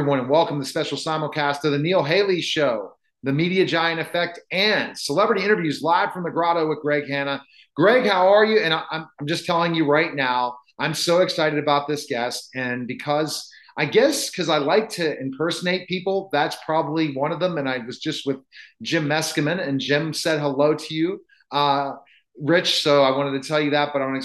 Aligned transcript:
Everyone, 0.00 0.20
and 0.20 0.30
welcome 0.30 0.56
to 0.56 0.60
the 0.60 0.66
special 0.66 0.96
simulcast 0.96 1.62
of 1.64 1.72
the 1.72 1.78
Neil 1.78 2.02
Haley 2.02 2.40
Show, 2.40 2.92
the 3.22 3.34
Media 3.34 3.66
Giant 3.66 4.00
Effect, 4.00 4.40
and 4.50 4.96
celebrity 4.96 5.44
interviews 5.44 5.82
live 5.82 6.10
from 6.14 6.22
the 6.22 6.30
grotto 6.30 6.66
with 6.66 6.80
Greg 6.80 7.06
Hanna. 7.06 7.44
Greg, 7.76 8.06
how 8.06 8.32
are 8.32 8.42
you? 8.42 8.60
And 8.60 8.72
I'm, 8.72 8.82
I'm 9.20 9.26
just 9.26 9.44
telling 9.44 9.74
you 9.74 9.84
right 9.84 10.14
now, 10.14 10.56
I'm 10.78 10.94
so 10.94 11.20
excited 11.20 11.58
about 11.58 11.86
this 11.86 12.06
guest. 12.06 12.48
And 12.54 12.86
because 12.86 13.46
I 13.76 13.84
guess 13.84 14.30
because 14.30 14.48
I 14.48 14.56
like 14.56 14.88
to 14.92 15.20
impersonate 15.20 15.86
people, 15.86 16.30
that's 16.32 16.56
probably 16.64 17.14
one 17.14 17.30
of 17.30 17.38
them. 17.38 17.58
And 17.58 17.68
I 17.68 17.84
was 17.84 17.98
just 17.98 18.26
with 18.26 18.38
Jim 18.80 19.06
Meskimen, 19.06 19.60
and 19.60 19.78
Jim 19.78 20.14
said 20.14 20.40
hello 20.40 20.74
to 20.76 20.94
you. 20.94 21.20
Uh, 21.52 21.92
Rich, 22.40 22.82
so 22.82 23.02
I 23.02 23.14
wanted 23.14 23.42
to 23.42 23.46
tell 23.46 23.60
you 23.60 23.72
that, 23.72 23.90
but 23.92 24.00
I'm 24.00 24.18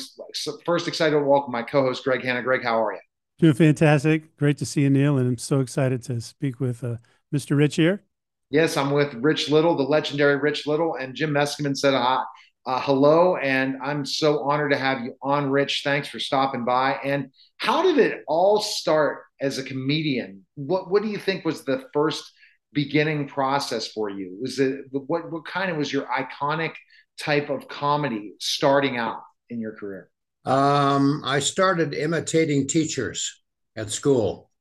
first 0.65 0.87
excited 0.87 1.19
to 1.19 1.21
welcome 1.21 1.51
my 1.51 1.63
co-host 1.63 2.05
Greg 2.05 2.23
Hanna. 2.23 2.43
Greg, 2.43 2.63
how 2.63 2.81
are 2.81 2.93
you? 2.93 2.99
Doing 3.37 3.53
fantastic. 3.53 4.37
Great 4.37 4.57
to 4.59 4.65
see 4.65 4.81
you, 4.81 4.89
Neil. 4.89 5.17
And 5.17 5.27
I'm 5.27 5.37
so 5.37 5.59
excited 5.59 6.01
to 6.03 6.21
speak 6.21 6.59
with 6.59 6.83
uh, 6.83 6.97
Mr. 7.33 7.57
Rich 7.57 7.75
here. 7.75 8.03
Yes, 8.49 8.77
I'm 8.77 8.91
with 8.91 9.13
Rich 9.15 9.49
Little, 9.49 9.75
the 9.75 9.83
legendary 9.83 10.37
Rich 10.37 10.67
Little, 10.67 10.95
and 10.95 11.15
Jim 11.15 11.31
Meskimen 11.31 11.75
said 11.75 11.93
uh, 11.93 12.23
uh, 12.65 12.81
hello. 12.81 13.35
And 13.35 13.75
I'm 13.83 14.05
so 14.05 14.43
honored 14.43 14.71
to 14.71 14.77
have 14.77 15.01
you 15.01 15.15
on, 15.21 15.49
Rich. 15.49 15.81
Thanks 15.83 16.07
for 16.07 16.19
stopping 16.19 16.63
by. 16.63 16.93
And 17.03 17.31
how 17.57 17.83
did 17.83 17.97
it 17.97 18.23
all 18.27 18.61
start 18.61 19.23
as 19.41 19.57
a 19.57 19.63
comedian? 19.63 20.45
What 20.55 20.89
What 20.89 21.03
do 21.03 21.09
you 21.09 21.17
think 21.17 21.43
was 21.43 21.65
the 21.65 21.83
first 21.93 22.31
beginning 22.71 23.27
process 23.27 23.89
for 23.89 24.09
you? 24.09 24.37
Was 24.41 24.59
it 24.59 24.85
what 24.91 25.29
What 25.31 25.45
kind 25.45 25.69
of 25.69 25.77
was 25.77 25.91
your 25.91 26.05
iconic 26.05 26.73
type 27.19 27.49
of 27.49 27.67
comedy 27.67 28.33
starting 28.39 28.97
out 28.97 29.21
in 29.49 29.59
your 29.59 29.73
career? 29.73 30.09
Um, 30.45 31.23
I 31.25 31.39
started 31.39 31.93
imitating 31.95 32.67
teachers 32.67 33.41
at 33.75 33.89
school. 33.89 34.51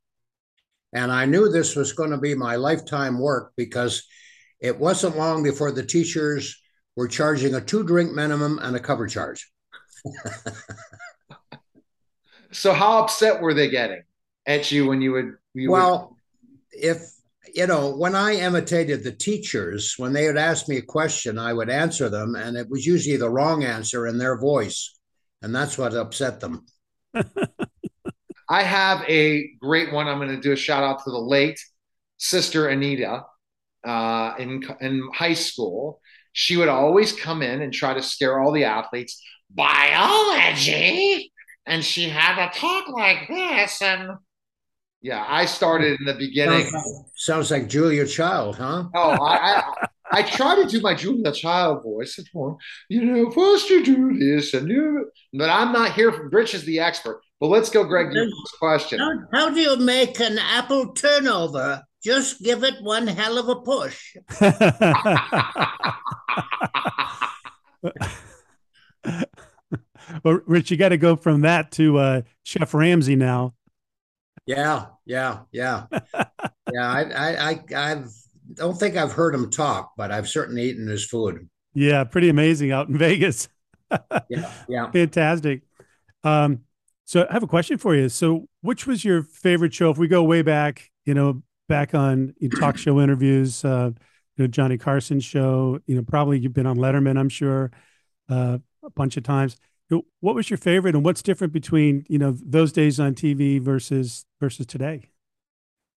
And 0.93 1.13
I 1.13 1.27
knew 1.27 1.49
this 1.49 1.77
was 1.77 1.93
going 1.93 2.11
to 2.11 2.19
be 2.19 2.35
my 2.35 2.57
lifetime 2.57 3.19
work 3.19 3.53
because 3.57 4.07
it 4.61 4.79
wasn't 4.79 5.17
long 5.17 5.43
before 5.43 5.73
the 5.73 5.83
teachers 5.85 6.59
were 6.97 7.09
charging 7.09 7.55
a 7.55 7.61
two 7.61 7.85
drink 7.85 8.13
minimum 8.13 8.59
and 8.63 8.77
a 8.77 8.81
cover 8.81 9.07
charge. 9.07 9.51
so, 12.53 12.73
how 12.73 13.03
upset 13.03 13.43
were 13.43 13.55
they 13.55 13.69
getting 13.69 14.03
at 14.47 14.71
you 14.71 14.87
when 14.87 15.03
you 15.03 15.13
would? 15.13 15.33
You 15.55 15.71
well, 15.73 16.17
would... 16.73 16.85
if 16.85 17.11
you 17.53 17.67
know, 17.67 17.97
when 17.97 18.15
I 18.15 18.37
imitated 18.37 19.03
the 19.03 19.13
teachers, 19.13 19.95
when 19.97 20.13
they 20.13 20.27
would 20.27 20.37
ask 20.37 20.69
me 20.69 20.77
a 20.77 20.83
question, 20.83 21.39
I 21.39 21.53
would 21.53 21.71
answer 21.71 22.09
them, 22.09 22.37
and 22.37 22.57
it 22.57 22.71
was 22.71 22.87
usually 22.87 23.17
the 23.17 23.31
wrong 23.31 23.65
answer 23.65 24.07
in 24.07 24.19
their 24.19 24.39
voice 24.39 24.95
and 25.45 25.55
that's 25.55 25.77
what 25.77 25.95
upset 25.95 26.41
them. 26.41 26.65
I 28.49 28.63
have 28.63 29.05
a 29.09 29.51
great 29.61 29.93
one. 29.93 30.09
I'm 30.09 30.19
going 30.19 30.31
to 30.31 30.41
do 30.41 30.53
a 30.53 30.57
shout 30.57 30.83
out 30.83 31.05
to 31.05 31.11
the 31.11 31.19
late 31.19 31.61
sister 32.17 32.69
Anita 32.69 33.25
uh, 33.87 34.35
in 34.39 34.63
in 34.81 35.09
high 35.15 35.35
school. 35.35 36.01
She 36.33 36.57
would 36.57 36.69
always 36.69 37.13
come 37.13 37.43
in 37.43 37.61
and 37.61 37.73
try 37.73 37.95
to 37.95 38.03
scare 38.03 38.41
all 38.41 38.53
the 38.53 38.65
athletes. 38.65 39.23
Biology, 39.51 41.31
and 41.67 41.85
she 41.85 42.09
had 42.09 42.45
a 42.45 42.51
talk 42.51 42.89
like 42.89 43.29
this, 43.29 43.83
and 43.83 44.13
yeah, 45.03 45.25
I 45.29 45.45
started 45.45 46.01
in 46.01 46.07
the 46.07 46.15
beginning. 46.15 46.63
Sounds 46.65 46.75
like, 46.75 47.07
sounds 47.15 47.51
like 47.51 47.69
Julia 47.69 48.07
Child, 48.07 48.57
huh? 48.57 48.85
Oh, 48.95 49.11
I, 49.11 49.61
I, 49.61 49.87
I 50.15 50.23
try 50.23 50.55
to 50.55 50.65
do 50.65 50.81
my 50.81 50.95
Julia 50.95 51.33
Child 51.33 51.83
voice. 51.83 52.19
It's 52.21 52.33
more, 52.33 52.57
you 52.89 53.05
know, 53.05 53.33
first 53.33 53.69
you 53.69 53.85
do 53.85 54.17
this 54.17 54.55
and 54.55 54.69
you, 54.69 55.11
but 55.33 55.51
I'm 55.51 55.73
not 55.73 55.93
here. 55.95 56.13
For, 56.13 56.29
Rich 56.29 56.55
is 56.55 56.65
the 56.65 56.79
expert. 56.79 57.21
But 57.41 57.49
let's 57.49 57.69
go, 57.69 57.83
Greg. 57.83 58.13
Your 58.13 58.29
question. 58.61 59.01
How, 59.01 59.19
how 59.33 59.51
do 59.51 59.59
you 59.61 59.77
make 59.77 60.21
an 60.21 60.39
apple 60.39 60.93
turnover? 60.93 61.83
Just 62.03 62.45
give 62.45 62.63
it 62.63 62.81
one 62.81 63.09
hell 63.09 63.39
of 63.39 63.49
a 63.49 63.57
push. 63.57 64.17
well, 70.23 70.41
Rich, 70.47 70.71
you 70.71 70.77
got 70.77 70.91
to 70.91 70.97
go 70.97 71.17
from 71.17 71.41
that 71.41 71.73
to 71.73 71.99
uh, 71.99 72.23
Chef 72.45 72.73
Ramsay 72.73 73.17
now. 73.17 73.55
Yeah, 74.47 74.87
yeah, 75.07 75.41
yeah, 75.51 75.87
yeah. 75.93 76.23
I, 76.79 77.03
I, 77.03 77.51
I, 77.51 77.65
I've 77.75 78.24
don't 78.55 78.79
think 78.79 78.97
I've 78.97 79.13
heard 79.13 79.35
him 79.35 79.51
talk, 79.51 79.93
but 79.97 80.11
I've 80.11 80.29
certainly 80.29 80.63
eaten 80.71 80.87
his 80.87 81.05
food. 81.05 81.49
Yeah, 81.75 82.05
pretty 82.05 82.29
amazing 82.29 82.73
out 82.73 82.89
in 82.89 82.97
Vegas. 82.99 83.49
yeah, 84.29 84.51
yeah, 84.69 84.91
fantastic. 84.91 85.63
Um, 86.23 86.61
so 87.05 87.27
I 87.29 87.33
have 87.33 87.43
a 87.43 87.49
question 87.49 87.79
for 87.79 87.95
you. 87.95 88.09
So, 88.09 88.49
which 88.63 88.87
was 88.87 89.05
your 89.05 89.23
favorite 89.23 89.75
show? 89.75 89.91
If 89.91 89.99
we 89.99 90.09
go 90.09 90.23
way 90.23 90.43
back, 90.43 90.91
you 91.05 91.15
know, 91.15 91.43
back 91.69 91.95
on 91.95 92.35
talk 92.59 92.79
show 92.79 93.01
interviews, 93.01 93.65
uh, 93.65 93.91
you 94.37 94.45
know, 94.45 94.47
Johnny 94.47 94.79
Carson 94.79 95.21
show. 95.21 95.79
You 95.87 95.97
know, 95.97 96.03
probably 96.03 96.39
you've 96.39 96.55
been 96.55 96.67
on 96.67 96.79
Letterman, 96.79 97.19
I'm 97.19 97.29
sure, 97.29 97.71
uh, 98.29 98.59
a 98.83 98.91
bunch 98.91 99.17
of 99.17 99.23
times. 99.23 99.57
What 100.21 100.35
was 100.35 100.51
your 100.51 100.57
favorite, 100.57 100.95
and 100.97 101.05
what's 101.05 101.23
different 101.23 101.53
between 101.53 102.05
you 102.09 102.19
know 102.19 102.35
those 102.43 102.73
days 102.73 102.99
on 102.99 103.15
TV 103.15 103.61
versus 103.61 104.25
versus 104.41 104.67
today? 104.67 105.11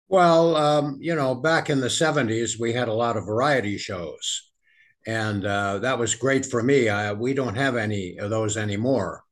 Well, 0.07 0.55
um, 0.55 0.97
you 1.01 1.15
know, 1.15 1.33
back 1.33 1.69
in 1.69 1.79
the 1.81 1.87
70s, 1.87 2.59
we 2.59 2.73
had 2.73 2.87
a 2.87 2.93
lot 2.93 3.17
of 3.17 3.25
variety 3.25 3.77
shows, 3.77 4.51
and 5.07 5.43
uh, 5.43 5.79
that 5.79 5.97
was 5.97 6.13
great 6.13 6.45
for 6.45 6.61
me. 6.61 6.89
I, 6.89 7.13
we 7.13 7.33
don't 7.33 7.55
have 7.55 7.75
any 7.75 8.17
of 8.19 8.29
those 8.29 8.55
anymore. 8.55 9.23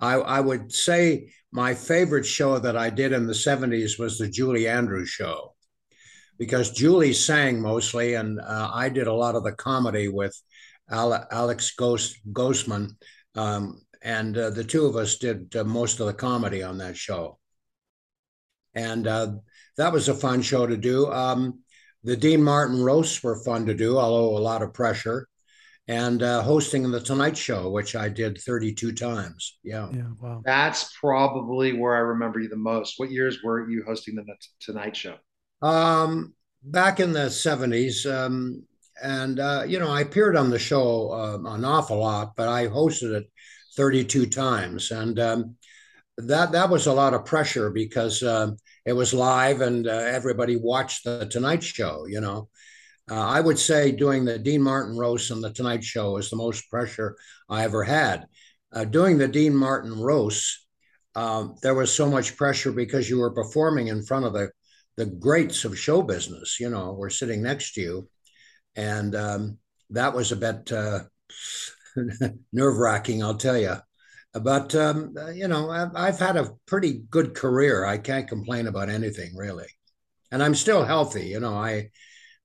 I, 0.00 0.14
I, 0.14 0.40
would 0.40 0.70
say 0.70 1.32
my 1.50 1.74
favorite 1.74 2.26
show 2.26 2.58
that 2.58 2.76
I 2.76 2.90
did 2.90 3.12
in 3.12 3.26
the 3.26 3.32
70s 3.32 3.98
was 3.98 4.18
the 4.18 4.28
Julie 4.28 4.68
Andrews 4.68 5.08
show, 5.08 5.54
because 6.38 6.72
Julie 6.72 7.14
sang 7.14 7.62
mostly, 7.62 8.14
and 8.14 8.38
uh, 8.38 8.70
I 8.72 8.90
did 8.90 9.06
a 9.06 9.14
lot 9.14 9.34
of 9.34 9.44
the 9.44 9.52
comedy 9.52 10.08
with 10.08 10.38
Alex 10.90 11.72
Ghost, 11.74 12.18
Grossman, 12.32 12.96
um, 13.34 13.80
and 14.02 14.36
uh, 14.36 14.50
the 14.50 14.64
two 14.64 14.84
of 14.84 14.94
us 14.96 15.16
did 15.16 15.56
uh, 15.56 15.64
most 15.64 16.00
of 16.00 16.06
the 16.06 16.14
comedy 16.14 16.62
on 16.62 16.78
that 16.78 16.98
show. 16.98 17.37
And 18.78 19.06
uh, 19.08 19.32
that 19.76 19.92
was 19.92 20.08
a 20.08 20.14
fun 20.14 20.40
show 20.40 20.66
to 20.66 20.76
do. 20.76 21.10
Um, 21.10 21.60
the 22.04 22.16
Dean 22.16 22.42
Martin 22.42 22.82
roasts 22.82 23.22
were 23.24 23.42
fun 23.42 23.66
to 23.66 23.74
do, 23.74 23.98
although 23.98 24.36
a 24.36 24.38
lot 24.38 24.62
of 24.62 24.72
pressure. 24.72 25.28
And 25.88 26.22
uh, 26.22 26.42
hosting 26.42 26.90
the 26.90 27.00
Tonight 27.00 27.36
Show, 27.36 27.70
which 27.70 27.96
I 27.96 28.10
did 28.10 28.38
32 28.38 28.92
times. 28.92 29.58
Yeah. 29.64 29.88
Yeah. 29.90 30.10
Wow. 30.20 30.42
That's 30.44 30.92
probably 31.00 31.72
where 31.72 31.96
I 31.96 32.00
remember 32.00 32.40
you 32.40 32.48
the 32.50 32.56
most. 32.56 32.94
What 32.98 33.10
years 33.10 33.38
were 33.42 33.68
you 33.68 33.82
hosting 33.86 34.14
the 34.14 34.24
Tonight 34.60 34.94
Show? 34.94 35.16
Um, 35.62 36.34
back 36.62 37.00
in 37.00 37.14
the 37.14 37.30
70s. 37.30 38.04
Um, 38.06 38.64
and, 39.02 39.40
uh, 39.40 39.64
you 39.66 39.78
know, 39.78 39.90
I 39.90 40.02
appeared 40.02 40.36
on 40.36 40.50
the 40.50 40.58
show 40.58 41.10
uh, 41.10 41.38
an 41.54 41.64
awful 41.64 41.98
lot, 41.98 42.36
but 42.36 42.48
I 42.48 42.66
hosted 42.66 43.14
it 43.14 43.30
32 43.76 44.26
times. 44.26 44.90
And 44.90 45.18
um, 45.18 45.56
that, 46.18 46.52
that 46.52 46.68
was 46.68 46.86
a 46.86 46.92
lot 46.92 47.14
of 47.14 47.24
pressure 47.24 47.70
because 47.70 48.22
um, 48.22 48.58
it 48.88 48.96
was 48.96 49.12
live 49.12 49.60
and 49.60 49.86
uh, 49.86 49.90
everybody 49.90 50.56
watched 50.56 51.04
the 51.04 51.26
Tonight 51.26 51.62
Show. 51.62 52.06
You 52.06 52.22
know, 52.22 52.48
uh, 53.10 53.20
I 53.20 53.38
would 53.38 53.58
say 53.58 53.92
doing 53.92 54.24
the 54.24 54.38
Dean 54.38 54.62
Martin 54.62 54.96
roast 54.96 55.30
and 55.30 55.44
the 55.44 55.52
Tonight 55.52 55.84
Show 55.84 56.16
is 56.16 56.30
the 56.30 56.36
most 56.36 56.70
pressure 56.70 57.14
I 57.50 57.64
ever 57.64 57.84
had. 57.84 58.26
Uh, 58.72 58.86
doing 58.86 59.18
the 59.18 59.28
Dean 59.28 59.54
Martin 59.54 60.00
roast, 60.00 60.66
um, 61.14 61.56
there 61.62 61.74
was 61.74 61.94
so 61.94 62.08
much 62.08 62.34
pressure 62.38 62.72
because 62.72 63.10
you 63.10 63.18
were 63.18 63.34
performing 63.34 63.88
in 63.88 64.06
front 64.06 64.24
of 64.24 64.32
the 64.32 64.50
the 64.96 65.04
greats 65.04 65.66
of 65.66 65.78
show 65.78 66.00
business. 66.00 66.58
You 66.58 66.70
know, 66.70 66.94
were 66.94 67.10
sitting 67.10 67.42
next 67.42 67.74
to 67.74 67.82
you, 67.82 68.08
and 68.74 69.14
um, 69.14 69.58
that 69.90 70.14
was 70.14 70.32
a 70.32 70.36
bit 70.36 70.72
uh, 70.72 71.00
nerve 72.54 72.78
wracking. 72.78 73.22
I'll 73.22 73.36
tell 73.36 73.58
you. 73.58 73.76
But 74.34 74.74
um, 74.74 75.14
you 75.34 75.48
know, 75.48 75.70
I've, 75.70 75.94
I've 75.94 76.18
had 76.18 76.36
a 76.36 76.52
pretty 76.66 77.02
good 77.10 77.34
career. 77.34 77.84
I 77.84 77.98
can't 77.98 78.28
complain 78.28 78.66
about 78.66 78.90
anything 78.90 79.34
really, 79.36 79.68
and 80.30 80.42
I'm 80.42 80.54
still 80.54 80.84
healthy. 80.84 81.26
You 81.28 81.40
know, 81.40 81.54
I 81.54 81.90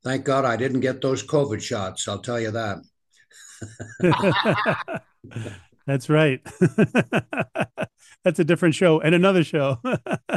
thank 0.03 0.23
God 0.23 0.45
I 0.45 0.55
didn't 0.55 0.79
get 0.79 1.01
those 1.01 1.25
COVID 1.25 1.61
shots. 1.61 2.07
I'll 2.07 2.21
tell 2.21 2.39
you 2.39 2.51
that. 2.51 2.77
That's 5.85 6.09
right. 6.09 6.41
That's 8.23 8.39
a 8.39 8.45
different 8.45 8.75
show 8.75 9.01
and 9.01 9.13
another 9.13 9.43
show. 9.43 9.79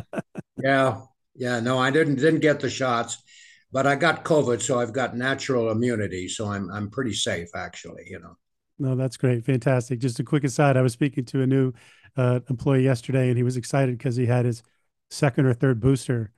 yeah, 0.62 1.00
yeah. 1.36 1.60
No, 1.60 1.78
I 1.78 1.90
didn't 1.90 2.16
didn't 2.16 2.40
get 2.40 2.58
the 2.58 2.70
shots, 2.70 3.22
but 3.70 3.86
I 3.86 3.94
got 3.94 4.24
COVID, 4.24 4.60
so 4.60 4.80
I've 4.80 4.92
got 4.92 5.16
natural 5.16 5.70
immunity, 5.70 6.26
so 6.28 6.48
I'm 6.48 6.68
I'm 6.70 6.90
pretty 6.90 7.12
safe 7.12 7.48
actually. 7.54 8.08
You 8.08 8.18
know. 8.18 8.36
No, 8.78 8.94
that's 8.94 9.16
great. 9.16 9.44
Fantastic. 9.44 10.00
Just 10.00 10.20
a 10.20 10.24
quick 10.24 10.44
aside, 10.44 10.76
I 10.76 10.82
was 10.82 10.92
speaking 10.92 11.24
to 11.26 11.42
a 11.42 11.46
new 11.46 11.72
uh, 12.16 12.40
employee 12.50 12.84
yesterday 12.84 13.28
and 13.28 13.36
he 13.36 13.42
was 13.42 13.56
excited 13.56 13.96
because 13.96 14.16
he 14.16 14.26
had 14.26 14.44
his 14.44 14.62
second 15.10 15.46
or 15.46 15.54
third 15.54 15.80
booster. 15.80 16.32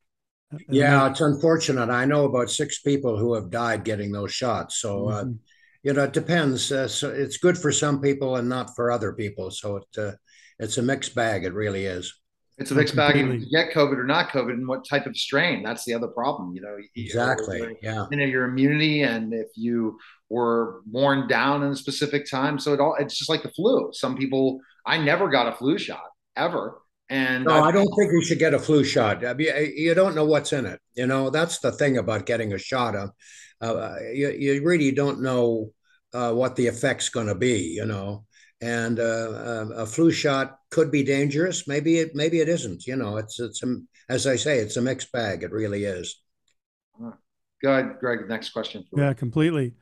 Uh, 0.52 0.58
yeah, 0.70 1.10
it's 1.10 1.20
unfortunate. 1.20 1.90
I 1.90 2.04
know 2.04 2.24
about 2.24 2.50
six 2.50 2.80
people 2.80 3.18
who 3.18 3.34
have 3.34 3.50
died 3.50 3.84
getting 3.84 4.12
those 4.12 4.32
shots. 4.32 4.78
So, 4.78 5.08
uh, 5.08 5.22
mm-hmm. 5.22 5.30
uh, 5.30 5.34
you 5.82 5.92
know, 5.92 6.04
it 6.04 6.12
depends. 6.12 6.72
Uh, 6.72 6.88
so 6.88 7.10
it's 7.10 7.38
good 7.38 7.58
for 7.58 7.72
some 7.72 8.00
people 8.00 8.36
and 8.36 8.48
not 8.48 8.74
for 8.74 8.90
other 8.90 9.12
people. 9.12 9.50
So 9.50 9.76
it, 9.76 9.98
uh, 9.98 10.12
it's 10.58 10.78
a 10.78 10.82
mixed 10.82 11.14
bag. 11.14 11.44
It 11.44 11.54
really 11.54 11.86
is. 11.86 12.12
It's 12.58 12.72
a 12.72 12.74
mixed 12.74 12.96
bag 12.96 13.16
if 13.16 13.40
you 13.40 13.50
get 13.52 13.72
COVID 13.72 13.96
or 13.98 14.04
not 14.04 14.30
COVID 14.30 14.50
and 14.50 14.66
what 14.66 14.84
type 14.84 15.06
of 15.06 15.16
strain. 15.16 15.62
That's 15.62 15.84
the 15.84 15.94
other 15.94 16.08
problem, 16.08 16.56
you 16.56 16.60
know. 16.60 16.76
Exactly. 16.96 17.60
You 17.60 17.76
yeah. 17.80 18.06
You 18.10 18.16
know, 18.16 18.24
your 18.24 18.46
immunity 18.46 19.02
and 19.02 19.32
if 19.32 19.46
you 19.54 19.96
were 20.30 20.82
worn 20.90 21.28
down 21.28 21.62
in 21.62 21.72
a 21.72 21.76
specific 21.76 22.28
time. 22.30 22.58
So 22.58 22.74
it 22.74 22.80
all 22.80 22.96
it's 22.98 23.16
just 23.16 23.30
like 23.30 23.42
the 23.42 23.50
flu. 23.50 23.90
Some 23.92 24.16
people 24.16 24.60
I 24.84 24.98
never 24.98 25.28
got 25.28 25.48
a 25.48 25.52
flu 25.52 25.78
shot 25.78 26.04
ever. 26.36 26.80
And 27.10 27.44
no, 27.44 27.52
I, 27.52 27.68
I 27.68 27.72
don't 27.72 27.86
think 27.86 28.12
you 28.12 28.22
should 28.22 28.38
get 28.38 28.52
a 28.52 28.58
flu 28.58 28.84
shot. 28.84 29.24
I 29.24 29.32
mean, 29.32 29.48
you 29.74 29.94
don't 29.94 30.14
know 30.14 30.26
what's 30.26 30.52
in 30.52 30.66
it. 30.66 30.78
You 30.94 31.06
know, 31.06 31.30
that's 31.30 31.58
the 31.58 31.72
thing 31.72 31.96
about 31.96 32.26
getting 32.26 32.52
a 32.52 32.58
shot. 32.58 32.94
Of, 32.94 33.10
uh, 33.62 33.94
you, 34.12 34.30
you 34.30 34.62
really 34.62 34.92
don't 34.92 35.22
know 35.22 35.72
uh, 36.12 36.32
what 36.32 36.56
the 36.56 36.66
effect's 36.66 37.08
going 37.08 37.28
to 37.28 37.34
be. 37.34 37.60
You 37.74 37.86
know, 37.86 38.26
and 38.60 39.00
uh, 39.00 39.68
a 39.74 39.86
flu 39.86 40.10
shot 40.10 40.58
could 40.70 40.90
be 40.90 41.02
dangerous. 41.02 41.66
Maybe 41.66 41.98
it 41.98 42.14
maybe 42.14 42.40
it 42.40 42.48
isn't. 42.48 42.86
You 42.86 42.96
know, 42.96 43.16
it's 43.16 43.40
it's 43.40 43.62
a, 43.62 43.76
as 44.10 44.26
I 44.26 44.36
say, 44.36 44.58
it's 44.58 44.76
a 44.76 44.82
mixed 44.82 45.10
bag. 45.10 45.42
It 45.42 45.52
really 45.52 45.84
is. 45.84 46.20
Go 47.62 47.72
ahead, 47.72 47.96
Greg. 47.98 48.28
Next 48.28 48.50
question. 48.50 48.84
Yeah, 48.96 49.14
completely. 49.14 49.74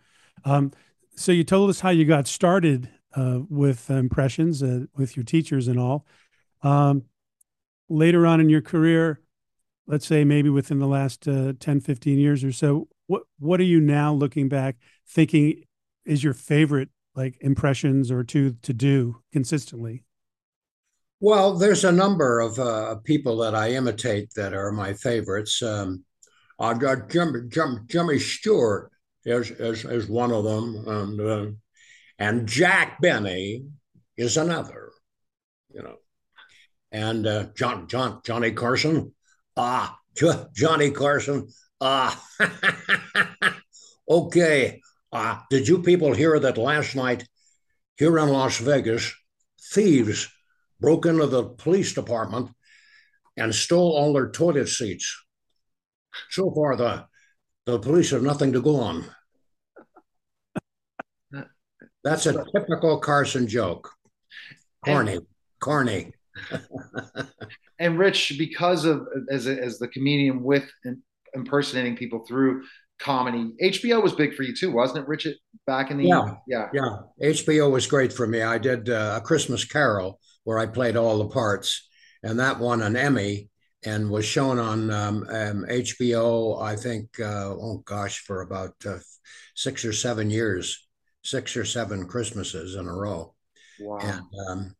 Um, 0.45 0.73
so 1.15 1.33
you 1.33 1.45
told 1.45 1.71
us 1.71 1.81
how 1.81 1.91
you 1.91 2.05
got 2.05 2.27
started 2.27 2.91
uh, 3.15 3.41
with 3.49 3.91
impressions 3.91 4.63
uh, 4.63 4.85
with 4.95 5.17
your 5.17 5.25
teachers 5.25 5.69
and 5.69 5.79
all. 5.79 6.07
Um, 6.63 7.05
later 7.89 8.27
on 8.27 8.41
in 8.41 8.49
your 8.49 8.61
career, 8.61 9.21
let's 9.87 10.07
say 10.07 10.25
maybe 10.25 10.51
within 10.51 10.79
the 10.79 10.87
last 10.87 11.27
uh, 11.27 11.55
10, 11.59 11.81
15 11.81 12.19
years 12.19 12.45
or 12.45 12.53
so, 12.53 12.89
what 13.07 13.23
what 13.39 13.61
are 13.61 13.65
you 13.65 13.81
now 13.81 14.13
looking 14.13 14.49
back 14.49 14.77
thinking 15.07 15.63
is 16.05 16.25
your 16.25 16.35
favorite 16.35 16.89
like 17.15 17.39
impressions 17.41 18.11
or 18.11 18.25
two 18.25 18.57
to 18.63 18.73
do 18.73 19.23
consistently? 19.33 20.03
Well, 21.21 21.55
there's 21.55 21.85
a 21.85 21.93
number 21.93 22.41
of 22.41 22.59
uh, 22.59 22.97
people 22.97 23.39
that 23.39 23.55
I 23.55 23.71
imitate 23.71 24.35
that 24.35 24.53
are 24.53 24.71
my 24.71 24.93
favorites. 24.93 25.63
Um, 25.63 26.05
uh, 26.59 26.75
Jimmy, 27.09 27.41
Jimmy, 27.49 27.79
Jimmy 27.87 28.19
Stewart 28.19 28.91
is, 29.27 29.51
is, 29.51 29.85
is 29.85 30.09
one 30.09 30.33
of 30.33 30.45
them, 30.45 30.85
and 30.87 31.21
uh, 31.21 31.47
and 32.19 32.47
Jack 32.47 33.01
Benny 33.01 33.67
is 34.17 34.37
another. 34.37 34.93
You 35.75 35.83
know, 35.83 35.97
and 36.93 37.27
uh, 37.27 37.47
John 37.57 37.89
John 37.89 38.21
Johnny 38.25 38.53
Carson, 38.53 39.13
ah, 39.57 39.99
Johnny 40.55 40.91
Carson, 40.93 41.49
ah. 41.81 42.25
okay, 44.09 44.81
uh, 45.13 45.41
did 45.51 45.67
you 45.67 45.83
people 45.83 46.15
hear 46.15 46.39
that 46.39 46.57
last 46.57 46.95
night 46.95 47.27
here 47.99 48.19
in 48.19 48.29
Las 48.29 48.59
Vegas, 48.59 49.13
thieves 49.73 50.29
broke 50.79 51.05
into 51.05 51.27
the 51.27 51.45
police 51.45 51.95
department 51.95 52.51
and 53.37 53.55
stole 53.55 53.93
all 53.93 54.13
their 54.13 54.31
toilet 54.31 54.69
seats? 54.69 55.21
So 56.31 56.51
far, 56.51 56.77
the, 56.77 57.07
the 57.67 57.79
police 57.79 58.11
have 58.11 58.23
nothing 58.23 58.53
to 58.53 58.63
go 58.63 58.77
on. 58.81 59.05
That's 62.07 62.27
a 62.27 62.45
typical 62.55 62.99
Carson 62.99 63.49
joke. 63.49 63.91
Corny, 64.85 65.15
and, 65.15 65.27
corny. 65.61 66.13
and 67.81 67.99
Rich, 67.99 68.37
because 68.39 68.85
of 68.85 69.09
as 69.29 69.49
a, 69.49 69.61
as 69.61 69.81
the 69.81 69.89
comedian 69.89 70.45
with 70.45 70.71
impersonating 71.35 71.97
people 71.97 72.25
through 72.25 72.63
comedy. 73.01 73.51
HBO 73.61 74.01
was 74.01 74.13
big 74.13 74.37
for 74.37 74.45
you 74.45 74.55
too, 74.55 74.71
wasn't 74.71 75.01
it, 75.01 75.09
Rich? 75.09 75.27
Back 75.67 75.91
in 75.91 75.99
the 75.99 76.05
yeah, 76.07 76.35
yeah, 76.47 76.69
yeah. 76.73 77.33
HBO 77.35 77.73
was 77.73 77.89
great 77.89 78.13
for 78.13 78.25
me. 78.25 78.41
I 78.41 78.59
did 78.59 78.89
uh, 78.89 79.19
a 79.21 79.21
Christmas 79.21 79.65
Carol 79.65 80.21
where 80.45 80.61
I 80.61 80.67
played 80.67 80.97
all 80.97 81.19
the 81.19 81.29
parts, 81.29 81.89
and 82.23 82.39
that 82.39 82.61
won 82.61 82.83
an 82.83 82.95
Emmy 82.95 83.51
and 83.85 84.09
was 84.11 84.25
shown 84.25 84.61
on 84.61 84.93
um, 84.93 85.27
um, 85.29 85.67
HBO. 85.69 86.63
I 86.63 86.77
think, 86.77 87.19
uh, 87.19 87.51
oh 87.51 87.83
gosh, 87.85 88.21
for 88.21 88.43
about 88.43 88.75
uh, 88.87 88.99
six 89.57 89.85
or 89.85 89.93
seven 89.93 90.31
years, 90.31 90.86
six 91.27 91.57
or 91.57 91.65
seven 91.65 92.07
Christmases 92.07 92.77
in 92.77 92.87
a 92.87 92.95
row. 92.95 93.35
Wow. 93.81 93.99
And 93.99 94.23
um, 94.49 94.77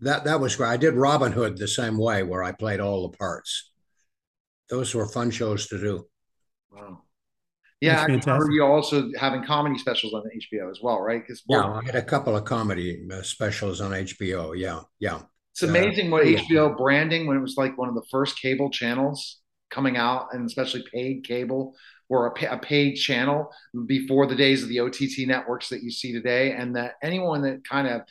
that 0.00 0.24
that 0.24 0.40
was 0.40 0.56
great. 0.56 0.68
I 0.68 0.76
did 0.76 0.94
Robin 0.94 1.32
Hood 1.32 1.56
the 1.56 1.68
same 1.68 1.96
way, 1.96 2.22
where 2.22 2.42
I 2.42 2.52
played 2.52 2.80
all 2.80 3.08
the 3.08 3.16
parts. 3.16 3.70
Those 4.68 4.94
were 4.94 5.06
fun 5.06 5.30
shows 5.30 5.68
to 5.68 5.78
do. 5.78 6.06
Wow. 6.70 7.02
Yeah, 7.80 8.06
I 8.08 8.30
heard 8.30 8.52
you 8.52 8.64
also 8.64 9.10
having 9.18 9.44
comedy 9.44 9.78
specials 9.78 10.14
on 10.14 10.22
HBO 10.22 10.70
as 10.70 10.80
well, 10.82 11.00
right? 11.00 11.20
Because 11.20 11.42
yeah, 11.46 11.62
I 11.62 11.84
had 11.84 11.94
a 11.94 12.02
couple 12.02 12.34
of 12.34 12.44
comedy 12.44 13.06
uh, 13.12 13.22
specials 13.22 13.80
on 13.82 13.90
HBO. 13.90 14.58
Yeah, 14.58 14.80
yeah. 14.98 15.20
It's 15.52 15.62
amazing 15.62 16.08
uh, 16.08 16.12
what 16.12 16.26
yeah. 16.26 16.38
HBO 16.38 16.76
branding 16.76 17.26
when 17.26 17.36
it 17.36 17.40
was 17.40 17.56
like 17.56 17.76
one 17.76 17.88
of 17.88 17.94
the 17.94 18.04
first 18.10 18.40
cable 18.40 18.70
channels 18.70 19.40
coming 19.70 19.96
out, 19.96 20.28
and 20.32 20.46
especially 20.46 20.84
paid 20.92 21.24
cable 21.24 21.74
or 22.08 22.28
a, 22.28 22.54
a 22.54 22.58
paid 22.58 22.94
channel 22.94 23.50
before 23.86 24.26
the 24.26 24.36
days 24.36 24.62
of 24.62 24.68
the 24.68 24.80
OTT 24.80 25.26
networks 25.26 25.68
that 25.70 25.82
you 25.82 25.90
see 25.90 26.12
today, 26.12 26.52
and 26.52 26.76
that 26.76 26.94
anyone 27.02 27.42
that 27.42 27.66
kind 27.68 27.88
of 27.88 28.02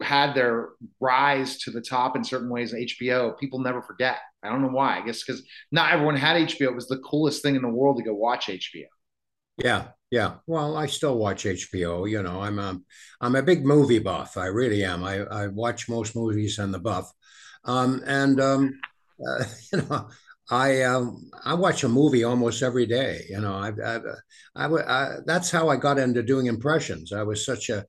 had 0.00 0.34
their 0.34 0.70
rise 1.00 1.58
to 1.58 1.70
the 1.70 1.80
top 1.80 2.16
in 2.16 2.24
certain 2.24 2.48
ways 2.48 2.72
HBO, 2.72 3.38
people 3.38 3.60
never 3.60 3.82
forget. 3.82 4.18
I 4.42 4.48
don't 4.48 4.62
know 4.62 4.68
why. 4.68 4.98
I 4.98 5.06
guess 5.06 5.22
because 5.22 5.42
not 5.70 5.92
everyone 5.92 6.16
had 6.16 6.48
HBO. 6.48 6.68
It 6.68 6.74
was 6.74 6.88
the 6.88 6.98
coolest 6.98 7.42
thing 7.42 7.56
in 7.56 7.62
the 7.62 7.68
world 7.68 7.96
to 7.98 8.02
go 8.02 8.14
watch 8.14 8.46
HBO. 8.46 8.86
Yeah, 9.58 9.88
yeah. 10.10 10.36
Well, 10.46 10.76
I 10.76 10.86
still 10.86 11.18
watch 11.18 11.44
HBO. 11.44 12.08
You 12.10 12.22
know, 12.22 12.40
I'm 12.40 12.58
a, 12.58 12.80
I'm 13.20 13.36
a 13.36 13.42
big 13.42 13.64
movie 13.64 13.98
buff. 13.98 14.36
I 14.36 14.46
really 14.46 14.84
am. 14.84 15.04
I, 15.04 15.20
I 15.24 15.46
watch 15.48 15.88
most 15.88 16.16
movies 16.16 16.58
on 16.58 16.72
the 16.72 16.78
buff, 16.78 17.12
um, 17.64 18.02
and 18.06 18.40
um, 18.40 18.80
uh, 19.26 19.44
you 19.72 19.82
know, 19.82 20.08
I 20.50 20.82
um, 20.82 21.30
I 21.44 21.54
watch 21.54 21.84
a 21.84 21.88
movie 21.88 22.24
almost 22.24 22.62
every 22.62 22.86
day. 22.86 23.22
You 23.28 23.40
know, 23.40 23.54
I, 23.54 23.70
I, 23.84 24.00
I, 24.56 24.66
I, 24.66 25.16
that's 25.24 25.50
how 25.50 25.68
I 25.68 25.76
got 25.76 25.98
into 25.98 26.22
doing 26.22 26.46
impressions. 26.46 27.12
I 27.12 27.22
was 27.22 27.44
such 27.44 27.70
a 27.70 27.84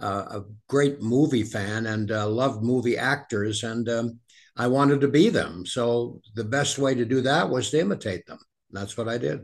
a 0.00 0.42
great 0.68 1.02
movie 1.02 1.42
fan 1.42 1.86
and 1.86 2.10
uh, 2.10 2.28
loved 2.28 2.62
movie 2.62 2.96
actors, 2.96 3.62
and 3.64 3.88
um, 3.88 4.20
I 4.56 4.66
wanted 4.68 5.00
to 5.02 5.08
be 5.08 5.28
them. 5.28 5.66
So 5.66 6.20
the 6.34 6.44
best 6.44 6.78
way 6.78 6.94
to 6.94 7.04
do 7.04 7.20
that 7.22 7.50
was 7.50 7.70
to 7.70 7.80
imitate 7.80 8.26
them. 8.26 8.38
That's 8.70 8.96
what 8.96 9.08
I 9.08 9.18
did. 9.18 9.40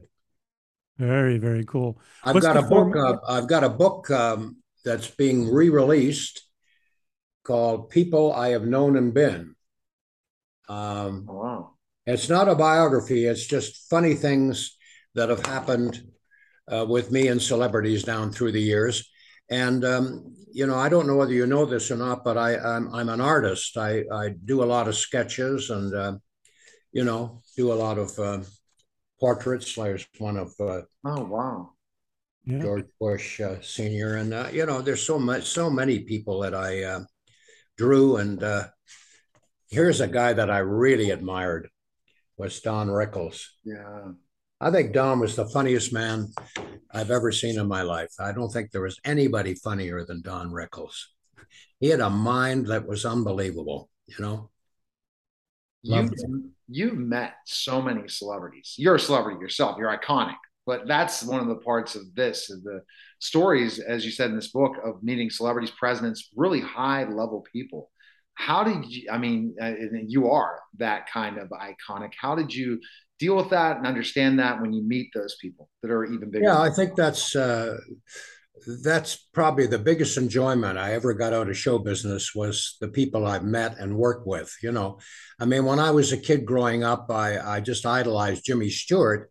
Very, 0.99 1.39
very 1.39 1.65
cool. 1.65 1.99
I've 2.25 2.35
What's 2.35 2.47
got 2.47 2.57
a 2.57 2.63
book. 2.63 2.97
Uh, 2.97 3.17
I've 3.29 3.49
got 3.49 3.65
a 3.65 3.69
book 3.69 4.11
um, 4.11 4.57
that's 4.85 5.11
being 5.11 5.53
re-released 5.53 6.43
called 7.45 7.91
"People 7.91 8.33
I 8.33 8.51
Have 8.51 8.65
Known 8.67 8.97
and 8.97 9.13
Been." 9.13 9.57
Um, 10.69 11.27
oh, 11.29 11.35
wow. 11.35 11.76
It's 12.07 12.29
not 12.29 12.49
a 12.49 12.55
biography. 12.55 13.27
It's 13.27 13.47
just 13.47 13.89
funny 13.91 14.15
things 14.15 14.77
that 15.15 15.29
have 15.29 15.45
happened 15.45 16.03
uh, 16.73 16.87
with 16.89 17.11
me 17.11 17.29
and 17.29 17.41
celebrities 17.41 18.05
down 18.05 18.31
through 18.31 18.53
the 18.53 18.61
years. 18.61 19.09
And 19.51 19.85
um, 19.85 20.35
you 20.53 20.67
know, 20.67 20.77
I 20.77 20.89
don't 20.89 21.07
know 21.07 21.17
whether 21.17 21.33
you 21.33 21.47
know 21.47 21.67
this 21.67 21.91
or 21.91 21.97
not, 21.97 22.25
but 22.25 22.39
I 22.39 22.57
I'm, 22.57 22.93
I'm 22.95 23.09
an 23.09 23.21
artist. 23.21 23.77
I 23.77 24.05
I 24.13 24.31
do 24.45 24.63
a 24.63 24.67
lot 24.67 24.89
of 24.89 24.97
sketches 24.97 25.71
and 25.71 25.95
uh, 25.95 26.17
you 26.93 27.05
know 27.05 27.43
do 27.57 27.73
a 27.73 27.75
lot 27.75 27.99
of 27.99 28.19
uh, 28.19 28.41
portraits. 29.21 29.75
There's 29.75 30.07
one 30.19 30.37
of 30.37 30.53
uh, 30.61 30.83
oh 31.05 31.25
wow 31.25 31.77
yeah. 32.47 32.61
George 32.61 32.87
Bush 33.01 33.41
uh, 33.41 33.61
Senior, 33.61 34.17
and 34.17 34.33
uh, 34.33 34.49
you 34.53 34.67
know, 34.67 34.81
there's 34.81 35.03
so 35.03 35.19
much 35.19 35.45
so 35.45 35.69
many 35.69 36.01
people 36.01 36.41
that 36.41 36.55
I 36.55 36.85
uh, 36.85 37.01
drew. 37.77 38.17
And 38.17 38.43
here's 39.69 40.01
a 40.01 40.09
guy 40.09 40.33
that 40.33 40.51
I 40.51 40.59
really 40.59 41.11
admired 41.11 41.69
was 42.37 42.61
Don 42.61 42.89
Rickles. 42.89 43.47
Yeah. 43.65 44.13
I 44.61 44.71
think 44.71 44.93
Don 44.93 45.21
was 45.21 45.37
the 45.37 45.49
funniest 45.49 45.93
man 45.93 46.29
I've 46.91 47.11
ever 47.11 47.31
seen 47.31 47.59
in 47.59 47.69
my 47.69 47.83
life. 47.83 48.13
I 48.19 48.33
don't 48.33 48.51
think 48.51 48.71
there 48.71 48.83
was 48.83 48.99
anybody 49.05 49.55
funnier 49.55 50.05
than 50.05 50.23
Don 50.23 50.51
Rickles. 50.51 50.95
He 51.79 51.89
had 51.89 52.01
a 52.01 52.09
mind 52.09 52.67
that 52.69 52.87
was 52.87 53.05
unbelievable, 53.05 53.91
you 54.07 54.17
know. 54.19 54.51
you 55.83 56.11
you've 56.69 56.97
met 56.97 57.35
so 57.45 57.83
many 57.83 58.09
celebrities. 58.09 58.75
You're 58.79 58.97
a 58.97 59.01
celebrity 59.01 59.39
yourself. 59.41 59.77
You're 59.79 59.97
iconic. 59.97 60.37
But 60.65 60.89
that's 60.89 61.23
one 61.23 61.41
of 61.41 61.47
the 61.47 61.57
parts 61.57 61.95
of 61.95 62.13
this, 62.15 62.51
of 62.51 62.63
the 62.65 62.83
stories, 63.21 63.79
as 63.79 64.05
you 64.05 64.11
said 64.11 64.31
in 64.31 64.37
this 64.37 64.51
book, 64.51 64.73
of 64.83 65.03
meeting 65.03 65.31
celebrities, 65.31 65.71
presidents, 65.71 66.31
really 66.35 66.61
high 66.61 67.05
level 67.05 67.45
people. 67.53 67.91
How 68.37 68.63
did 68.63 68.85
you? 68.85 69.11
I 69.11 69.19
mean, 69.19 69.57
uh, 69.61 69.73
you 70.07 70.31
are 70.31 70.61
that 70.79 71.11
kind 71.11 71.39
of 71.39 71.49
iconic. 71.49 72.13
How 72.21 72.35
did 72.35 72.55
you 72.55 72.81
deal 73.19 73.35
with 73.35 73.51
that 73.51 73.79
and 73.79 73.87
understand 73.87 74.39
that 74.39 74.61
when 74.61 74.73
you 74.73 74.83
meet 74.83 75.11
those 75.15 75.37
people 75.41 75.69
that 75.83 75.91
are 75.91 76.05
even 76.05 76.31
bigger? 76.31 76.45
Yeah, 76.45 76.61
I 76.61 76.71
think 76.71 76.95
that's 76.95 77.35
uh, 77.35 77.79
that's 78.83 79.17
probably 79.33 79.67
the 79.67 79.79
biggest 79.79 80.19
enjoyment 80.19 80.79
I 80.79 80.93
ever 80.93 81.15
got 81.15 81.33
out 81.33 81.49
of 81.49 81.57
show 81.57 81.79
business 81.79 82.35
was 82.35 82.77
the 82.81 82.89
people 82.89 83.27
I've 83.27 83.45
met 83.45 83.79
and 83.79 83.97
worked 83.97 84.27
with. 84.27 84.55
You 84.63 84.73
know, 84.73 84.99
I 85.41 85.47
mean, 85.47 85.65
when 85.65 85.79
I 85.79 85.91
was 85.91 86.13
a 86.13 86.19
kid 86.19 86.45
growing 86.45 86.85
up, 86.85 87.11
I 87.11 87.39
I 87.39 87.61
just 87.61 87.87
idolized 87.87 88.45
Jimmy 88.45 88.69
Stewart, 88.69 89.31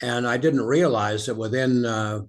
and 0.00 0.26
I 0.26 0.38
didn't 0.38 0.62
realize 0.62 1.26
that 1.26 1.36
within 1.36 1.84
uh, 1.84 2.20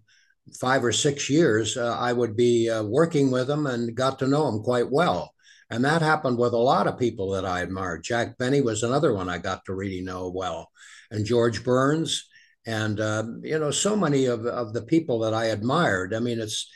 five 0.59 0.83
or 0.83 0.91
six 0.91 1.29
years 1.29 1.77
uh, 1.77 1.97
I 1.97 2.13
would 2.13 2.35
be 2.35 2.69
uh, 2.69 2.83
working 2.83 3.31
with 3.31 3.49
him 3.49 3.65
and 3.65 3.95
got 3.95 4.19
to 4.19 4.27
know 4.27 4.47
him 4.47 4.61
quite 4.61 4.91
well. 4.91 5.33
And 5.69 5.83
that 5.83 6.01
happened 6.01 6.37
with 6.37 6.53
a 6.53 6.57
lot 6.57 6.87
of 6.87 6.99
people 6.99 7.31
that 7.31 7.45
I 7.45 7.61
admired. 7.61 8.03
Jack 8.03 8.37
Benny 8.37 8.61
was 8.61 8.83
another 8.83 9.13
one 9.13 9.29
I 9.29 9.37
got 9.37 9.65
to 9.65 9.73
really 9.73 10.01
know 10.01 10.29
well, 10.29 10.71
and 11.11 11.25
George 11.25 11.63
Burns, 11.63 12.27
and 12.65 12.99
uh, 12.99 13.23
you 13.41 13.59
know, 13.59 13.71
so 13.71 13.95
many 13.95 14.25
of, 14.25 14.45
of 14.45 14.73
the 14.73 14.81
people 14.81 15.19
that 15.19 15.33
I 15.33 15.45
admired. 15.45 16.13
I 16.13 16.19
mean, 16.19 16.39
it's 16.39 16.69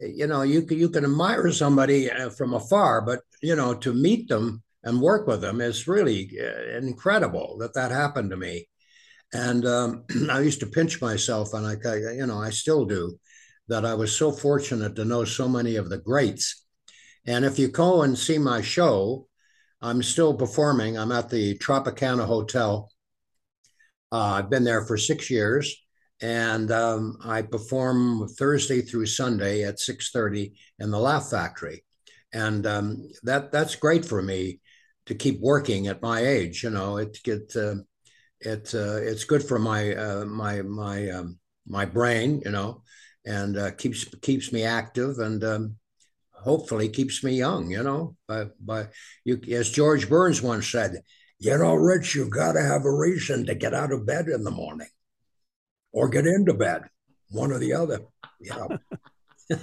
you 0.00 0.26
know, 0.26 0.42
you 0.42 0.62
can 0.62 0.78
you 0.78 0.90
can 0.90 1.04
admire 1.04 1.50
somebody 1.52 2.10
uh, 2.10 2.30
from 2.30 2.54
afar, 2.54 3.00
but 3.00 3.20
you 3.42 3.56
know, 3.56 3.74
to 3.74 3.94
meet 3.94 4.28
them 4.28 4.62
and 4.82 5.00
work 5.00 5.26
with 5.26 5.40
them 5.40 5.60
is 5.60 5.88
really 5.88 6.30
uh, 6.40 6.76
incredible 6.76 7.56
that 7.58 7.74
that 7.74 7.90
happened 7.90 8.30
to 8.30 8.36
me. 8.36 8.68
And 9.32 9.66
um, 9.66 10.04
I 10.30 10.40
used 10.40 10.60
to 10.60 10.66
pinch 10.66 11.00
myself, 11.00 11.54
and 11.54 11.66
I, 11.66 11.94
you 12.12 12.26
know, 12.26 12.38
I 12.38 12.50
still 12.50 12.84
do, 12.84 13.18
that 13.68 13.84
I 13.84 13.94
was 13.94 14.16
so 14.16 14.30
fortunate 14.30 14.94
to 14.96 15.04
know 15.04 15.24
so 15.24 15.48
many 15.48 15.76
of 15.76 15.88
the 15.88 15.98
greats. 15.98 16.63
And 17.26 17.44
if 17.44 17.58
you 17.58 17.68
go 17.68 18.02
and 18.02 18.18
see 18.18 18.38
my 18.38 18.60
show, 18.60 19.28
I'm 19.80 20.02
still 20.02 20.34
performing. 20.34 20.98
I'm 20.98 21.12
at 21.12 21.30
the 21.30 21.58
Tropicana 21.58 22.26
Hotel. 22.26 22.90
Uh, 24.12 24.34
I've 24.38 24.50
been 24.50 24.64
there 24.64 24.84
for 24.84 24.96
six 24.96 25.30
years, 25.30 25.74
and 26.20 26.70
um, 26.70 27.18
I 27.24 27.42
perform 27.42 28.28
Thursday 28.28 28.80
through 28.80 29.06
Sunday 29.06 29.64
at 29.64 29.80
6:30 29.80 30.52
in 30.78 30.90
the 30.90 30.98
Laugh 30.98 31.30
Factory, 31.30 31.84
and 32.32 32.66
um, 32.66 33.08
that 33.24 33.50
that's 33.50 33.76
great 33.76 34.04
for 34.04 34.22
me 34.22 34.60
to 35.06 35.14
keep 35.14 35.40
working 35.40 35.88
at 35.88 36.02
my 36.02 36.20
age. 36.20 36.62
You 36.62 36.70
know, 36.70 36.98
it 36.98 37.18
get 37.24 37.54
uh, 37.56 37.76
it 38.40 38.74
uh, 38.74 38.98
it's 39.02 39.24
good 39.24 39.42
for 39.42 39.58
my 39.58 39.94
uh, 39.94 40.24
my 40.26 40.62
my 40.62 41.10
um, 41.10 41.38
my 41.66 41.84
brain. 41.84 42.40
You 42.44 42.52
know, 42.52 42.82
and 43.26 43.56
uh, 43.56 43.70
keeps 43.72 44.04
keeps 44.22 44.52
me 44.52 44.64
active 44.64 45.18
and 45.18 45.42
um, 45.42 45.76
hopefully 46.44 46.88
keeps 46.88 47.24
me 47.24 47.32
young. 47.32 47.70
You 47.70 47.82
know, 47.82 48.16
but 48.28 48.52
but 48.64 48.92
you 49.24 49.40
as 49.52 49.70
George 49.70 50.08
Burns 50.08 50.42
once 50.42 50.70
said, 50.70 51.02
you 51.38 51.56
know, 51.58 51.74
Rich, 51.74 52.14
you've 52.14 52.30
got 52.30 52.52
to 52.52 52.62
have 52.62 52.84
a 52.84 52.94
reason 52.94 53.46
to 53.46 53.54
get 53.54 53.74
out 53.74 53.92
of 53.92 54.06
bed 54.06 54.28
in 54.28 54.44
the 54.44 54.50
morning 54.50 54.88
or 55.92 56.08
get 56.08 56.26
into 56.26 56.54
bed, 56.54 56.82
one 57.30 57.52
or 57.52 57.58
the 57.58 57.72
other. 57.72 58.00
Yeah. 58.40 58.66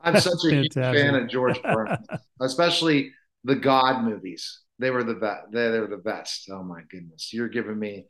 I'm 0.00 0.18
such 0.18 0.44
a 0.46 0.50
huge 0.50 0.72
fan 0.72 1.14
of 1.14 1.28
George 1.28 1.60
Burns, 1.62 1.98
especially 2.40 3.12
the 3.44 3.56
God 3.56 4.02
movies. 4.02 4.60
They 4.78 4.90
were 4.90 5.04
the 5.04 5.14
best. 5.14 5.52
They, 5.52 5.70
they 5.70 5.78
were 5.78 5.86
the 5.86 5.98
best. 5.98 6.48
Oh 6.50 6.62
my 6.62 6.80
goodness, 6.90 7.32
you're 7.32 7.48
giving 7.48 7.78
me 7.78 8.06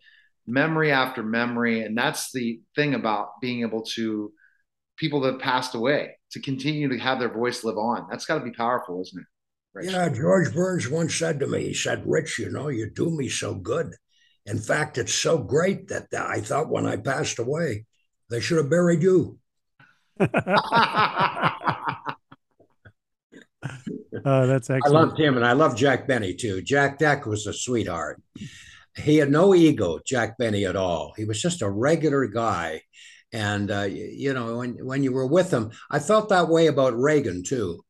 memory 0.46 0.92
after 0.92 1.22
memory, 1.22 1.82
and 1.82 1.98
that's 1.98 2.30
the 2.32 2.60
thing 2.76 2.94
about 2.94 3.40
being 3.40 3.62
able 3.62 3.82
to 3.94 4.32
people 4.96 5.20
that 5.22 5.40
passed 5.40 5.74
away 5.74 6.16
to 6.32 6.40
continue 6.40 6.88
to 6.88 6.98
have 6.98 7.18
their 7.18 7.32
voice 7.32 7.64
live 7.64 7.76
on. 7.76 8.06
That's 8.10 8.26
got 8.26 8.38
to 8.38 8.44
be 8.44 8.52
powerful, 8.52 9.00
isn't 9.00 9.20
it? 9.20 9.26
Rich? 9.72 9.90
Yeah, 9.90 10.08
George 10.08 10.52
Burns 10.52 10.88
once 10.88 11.14
said 11.14 11.40
to 11.40 11.46
me, 11.46 11.68
he 11.68 11.74
said, 11.74 12.02
Rich, 12.06 12.38
you 12.38 12.50
know, 12.50 12.68
you 12.68 12.90
do 12.90 13.10
me 13.10 13.28
so 13.28 13.54
good. 13.54 13.94
In 14.46 14.58
fact, 14.58 14.98
it's 14.98 15.14
so 15.14 15.38
great 15.38 15.88
that 15.88 16.08
I 16.12 16.40
thought 16.40 16.70
when 16.70 16.86
I 16.86 16.96
passed 16.96 17.38
away, 17.38 17.86
they 18.30 18.40
should 18.40 18.58
have 18.58 18.70
buried 18.70 19.02
you. 19.02 19.38
oh, 20.20 20.26
that's 24.46 24.70
excellent. 24.70 24.84
I 24.84 24.88
loved 24.88 25.18
him 25.18 25.36
and 25.36 25.46
I 25.46 25.52
love 25.52 25.76
Jack 25.76 26.06
Benny 26.08 26.34
too. 26.34 26.62
Jack 26.62 26.98
Deck 26.98 27.26
was 27.26 27.46
a 27.46 27.52
sweetheart. 27.52 28.20
He 28.96 29.16
had 29.18 29.30
no 29.30 29.54
ego, 29.54 30.00
Jack 30.04 30.36
Benny, 30.36 30.64
at 30.66 30.76
all. 30.76 31.12
He 31.16 31.24
was 31.24 31.40
just 31.40 31.62
a 31.62 31.70
regular 31.70 32.26
guy. 32.26 32.82
And, 33.32 33.70
uh, 33.70 33.82
you 33.82 34.34
know, 34.34 34.58
when, 34.58 34.84
when 34.84 35.02
you 35.02 35.12
were 35.12 35.26
with 35.26 35.52
him, 35.52 35.70
I 35.90 35.98
felt 35.98 36.28
that 36.30 36.48
way 36.48 36.66
about 36.66 36.98
Reagan 36.98 37.44
too. 37.44 37.84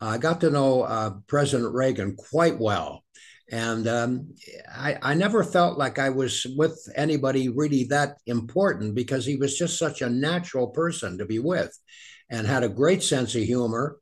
I 0.00 0.18
got 0.18 0.40
to 0.42 0.50
know 0.50 0.82
uh, 0.82 1.10
President 1.26 1.74
Reagan 1.74 2.16
quite 2.16 2.58
well. 2.58 3.02
And 3.50 3.86
um, 3.86 4.34
I, 4.74 4.96
I 5.00 5.14
never 5.14 5.44
felt 5.44 5.78
like 5.78 5.98
I 5.98 6.10
was 6.10 6.46
with 6.56 6.78
anybody 6.96 7.48
really 7.48 7.84
that 7.84 8.18
important 8.26 8.94
because 8.94 9.24
he 9.24 9.36
was 9.36 9.56
just 9.56 9.78
such 9.78 10.02
a 10.02 10.10
natural 10.10 10.68
person 10.68 11.18
to 11.18 11.26
be 11.26 11.38
with 11.38 11.76
and 12.28 12.46
had 12.46 12.64
a 12.64 12.68
great 12.68 13.02
sense 13.02 13.34
of 13.34 13.42
humor. 13.42 13.98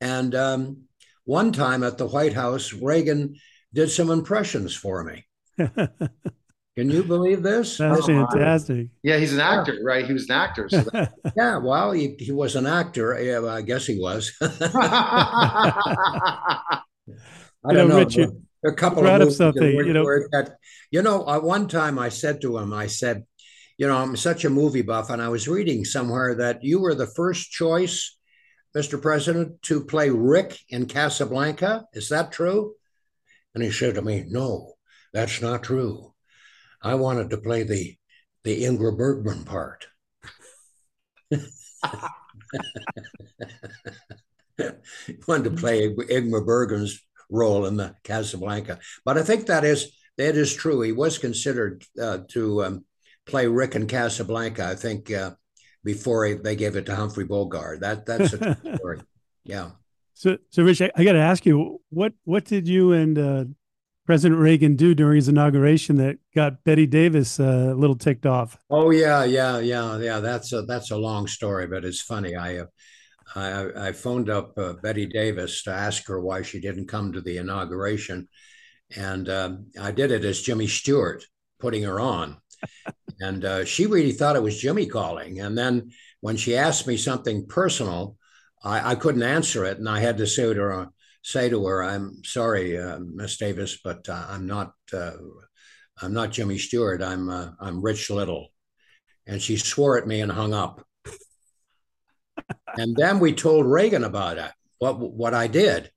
And 0.00 0.34
um, 0.34 0.82
one 1.24 1.52
time 1.52 1.84
at 1.84 1.96
the 1.96 2.06
White 2.06 2.32
House, 2.32 2.72
Reagan 2.72 3.36
did 3.72 3.90
some 3.90 4.10
impressions 4.10 4.74
for 4.74 5.04
me. 5.04 5.26
Can 6.78 6.90
you 6.90 7.02
believe 7.02 7.42
this? 7.42 7.78
That's 7.78 8.06
fantastic. 8.06 8.86
Yeah, 9.02 9.16
he's 9.16 9.32
an 9.32 9.40
actor, 9.40 9.74
yeah. 9.74 9.80
right? 9.82 10.06
He 10.06 10.12
was 10.12 10.30
an 10.30 10.36
actor. 10.36 10.68
So 10.68 10.82
that... 10.92 11.12
yeah, 11.36 11.56
well, 11.56 11.90
he, 11.90 12.14
he 12.20 12.30
was 12.30 12.54
an 12.54 12.68
actor. 12.68 13.20
Yeah, 13.20 13.44
I 13.46 13.62
guess 13.62 13.84
he 13.84 13.98
was. 13.98 14.32
I 14.40 14.52
don't 17.64 17.74
know. 17.74 17.86
know. 17.88 17.98
Richard, 17.98 18.30
a 18.64 18.72
couple 18.74 19.04
of 19.04 19.20
of 19.22 19.32
something, 19.32 19.64
you 19.64 19.92
know. 19.92 20.04
That, 20.30 20.52
you 20.92 21.02
know, 21.02 21.26
uh, 21.26 21.40
one 21.40 21.66
time 21.66 21.98
I 21.98 22.10
said 22.10 22.40
to 22.42 22.58
him, 22.58 22.72
I 22.72 22.86
said, 22.86 23.24
you 23.76 23.88
know, 23.88 23.96
I'm 23.96 24.14
such 24.14 24.44
a 24.44 24.50
movie 24.50 24.82
buff, 24.82 25.10
and 25.10 25.20
I 25.20 25.30
was 25.30 25.48
reading 25.48 25.84
somewhere 25.84 26.36
that 26.36 26.62
you 26.62 26.80
were 26.80 26.94
the 26.94 27.08
first 27.08 27.50
choice, 27.50 28.16
Mr. 28.76 29.02
President, 29.02 29.60
to 29.62 29.84
play 29.84 30.10
Rick 30.10 30.56
in 30.68 30.86
Casablanca. 30.86 31.86
Is 31.92 32.08
that 32.10 32.30
true? 32.30 32.74
And 33.52 33.64
he 33.64 33.72
said 33.72 33.96
to 33.96 34.02
me, 34.02 34.26
No, 34.28 34.74
that's 35.12 35.42
not 35.42 35.64
true. 35.64 36.14
I 36.82 36.94
wanted 36.94 37.30
to 37.30 37.38
play 37.38 37.62
the 37.62 37.96
the 38.44 38.64
Ingrid 38.64 38.96
Bergman 38.96 39.44
part. 39.44 39.86
wanted 45.26 45.44
to 45.44 45.50
play 45.50 45.88
Ingmar 45.88 46.44
Bergman's 46.44 47.00
role 47.30 47.66
in 47.66 47.76
the 47.76 47.94
Casablanca, 48.04 48.78
but 49.04 49.18
I 49.18 49.22
think 49.22 49.46
that 49.46 49.64
is 49.64 49.92
that 50.16 50.36
is 50.36 50.54
true. 50.54 50.80
He 50.80 50.92
was 50.92 51.18
considered 51.18 51.84
uh, 52.00 52.18
to 52.28 52.64
um, 52.64 52.84
play 53.26 53.46
Rick 53.46 53.74
in 53.74 53.86
Casablanca. 53.86 54.66
I 54.66 54.74
think 54.74 55.10
uh, 55.10 55.32
before 55.84 56.26
he, 56.26 56.34
they 56.34 56.56
gave 56.56 56.76
it 56.76 56.86
to 56.86 56.96
Humphrey 56.96 57.24
Bogart. 57.24 57.80
That 57.80 58.06
that's 58.06 58.32
a 58.32 58.56
story. 58.76 59.00
Yeah. 59.44 59.70
So, 60.14 60.36
so 60.50 60.64
Rich, 60.64 60.82
I, 60.82 60.90
I 60.96 61.04
got 61.04 61.12
to 61.12 61.20
ask 61.20 61.46
you, 61.46 61.80
what 61.90 62.12
what 62.24 62.44
did 62.44 62.66
you 62.66 62.92
and 62.92 63.18
uh, 63.18 63.44
President 64.08 64.40
Reagan 64.40 64.74
do 64.74 64.94
during 64.94 65.16
his 65.16 65.28
inauguration 65.28 65.96
that 65.96 66.16
got 66.34 66.64
Bette 66.64 66.86
Davis 66.86 67.38
uh, 67.38 67.72
a 67.72 67.74
little 67.74 67.94
ticked 67.94 68.24
off? 68.24 68.56
Oh 68.70 68.88
yeah, 68.88 69.24
yeah, 69.24 69.58
yeah, 69.58 69.98
yeah. 69.98 70.20
That's 70.20 70.50
a 70.54 70.62
that's 70.62 70.90
a 70.90 70.96
long 70.96 71.26
story, 71.26 71.66
but 71.66 71.84
it's 71.84 72.00
funny. 72.00 72.34
I 72.34 72.60
uh, 72.60 72.64
I, 73.34 73.88
I, 73.88 73.92
phoned 73.92 74.30
up 74.30 74.56
uh, 74.56 74.72
Bette 74.82 75.04
Davis 75.04 75.62
to 75.64 75.72
ask 75.72 76.08
her 76.08 76.22
why 76.22 76.40
she 76.40 76.58
didn't 76.58 76.88
come 76.88 77.12
to 77.12 77.20
the 77.20 77.36
inauguration, 77.36 78.28
and 78.96 79.28
um, 79.28 79.66
I 79.78 79.90
did 79.90 80.10
it 80.10 80.24
as 80.24 80.40
Jimmy 80.40 80.68
Stewart 80.68 81.22
putting 81.60 81.82
her 81.82 82.00
on, 82.00 82.38
and 83.20 83.44
uh, 83.44 83.66
she 83.66 83.84
really 83.84 84.12
thought 84.12 84.36
it 84.36 84.42
was 84.42 84.58
Jimmy 84.58 84.86
calling. 84.86 85.40
And 85.40 85.56
then 85.58 85.90
when 86.20 86.38
she 86.38 86.56
asked 86.56 86.86
me 86.86 86.96
something 86.96 87.46
personal, 87.46 88.16
I, 88.64 88.92
I 88.92 88.94
couldn't 88.94 89.22
answer 89.22 89.66
it, 89.66 89.76
and 89.76 89.86
I 89.86 90.00
had 90.00 90.16
to 90.16 90.26
say 90.26 90.44
to 90.54 90.60
her 90.60 90.88
say 91.22 91.48
to 91.48 91.66
her, 91.66 91.82
"I'm 91.82 92.22
sorry, 92.24 92.78
uh, 92.78 92.98
Miss 93.00 93.36
Davis, 93.36 93.78
but 93.82 94.08
uh, 94.08 94.26
I'm 94.28 94.46
not. 94.46 94.72
Uh, 94.92 95.12
I'm 96.00 96.12
not 96.12 96.30
Jimmy 96.30 96.58
Stewart. 96.58 97.02
I'm 97.02 97.28
uh, 97.28 97.50
I'm 97.60 97.82
Rich 97.82 98.10
Little." 98.10 98.48
And 99.26 99.42
she 99.42 99.56
swore 99.56 99.98
at 99.98 100.06
me 100.06 100.20
and 100.20 100.32
hung 100.32 100.54
up. 100.54 100.84
and 102.78 102.96
then 102.96 103.18
we 103.18 103.32
told 103.34 103.66
Reagan 103.66 104.04
about 104.04 104.38
it, 104.38 104.50
what 104.78 104.98
what 104.98 105.34
I 105.34 105.46
did, 105.48 105.90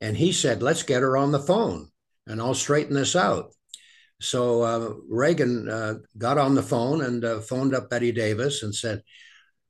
and 0.00 0.16
he 0.16 0.32
said, 0.32 0.62
"Let's 0.62 0.82
get 0.82 1.02
her 1.02 1.16
on 1.16 1.32
the 1.32 1.40
phone, 1.40 1.90
and 2.26 2.40
I'll 2.40 2.54
straighten 2.54 2.94
this 2.94 3.16
out." 3.16 3.52
So 4.20 4.62
uh, 4.62 4.94
Reagan 5.08 5.68
uh, 5.68 5.94
got 6.18 6.36
on 6.36 6.54
the 6.54 6.62
phone 6.62 7.00
and 7.02 7.42
phoned 7.44 7.74
up 7.74 7.88
Bette 7.88 8.12
Davis 8.12 8.62
and 8.62 8.74
said, 8.74 9.02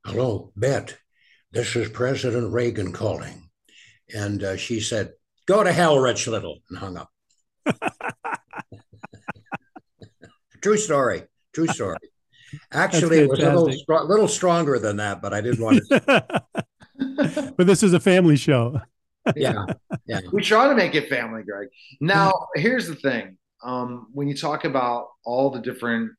"Hello, 0.05 0.53
Bet. 0.57 0.99
This 1.53 1.75
is 1.77 1.89
President 1.89 2.53
Reagan 2.53 2.93
calling." 2.93 3.50
And 4.15 4.43
uh, 4.43 4.57
she 4.57 4.81
said, 4.81 5.13
Go 5.47 5.65
to 5.65 5.73
hell, 5.73 5.99
Rich 5.99 6.27
Little, 6.29 6.59
and 6.69 6.79
hung 6.79 6.97
up. 6.97 7.11
True 10.63 10.77
story. 10.77 11.23
True 11.53 11.67
story. 11.67 11.97
Actually, 12.73 13.21
it 13.21 13.29
was 13.29 13.41
a 13.41 13.55
little, 13.55 14.07
little 14.07 14.29
stronger 14.29 14.79
than 14.79 14.97
that, 14.97 15.23
but 15.23 15.33
I 15.33 15.41
didn't 15.41 15.63
want 15.63 15.83
to. 15.89 16.45
but 17.57 17.67
this 17.67 17.83
is 17.83 17.93
a 17.95 18.01
family 18.01 18.37
show. 18.37 18.81
yeah. 19.37 19.65
Yeah. 20.07 20.21
We 20.33 20.43
try 20.43 20.69
to 20.69 20.75
make 20.75 20.95
it 20.95 21.09
family, 21.09 21.43
Greg. 21.43 21.69
Now, 22.01 22.49
here's 22.55 22.87
the 22.87 22.95
thing. 22.95 23.37
Um, 23.63 24.09
when 24.13 24.29
you 24.29 24.37
talk 24.37 24.65
about 24.65 25.09
all 25.25 25.51
the 25.51 25.61
different 25.61 26.13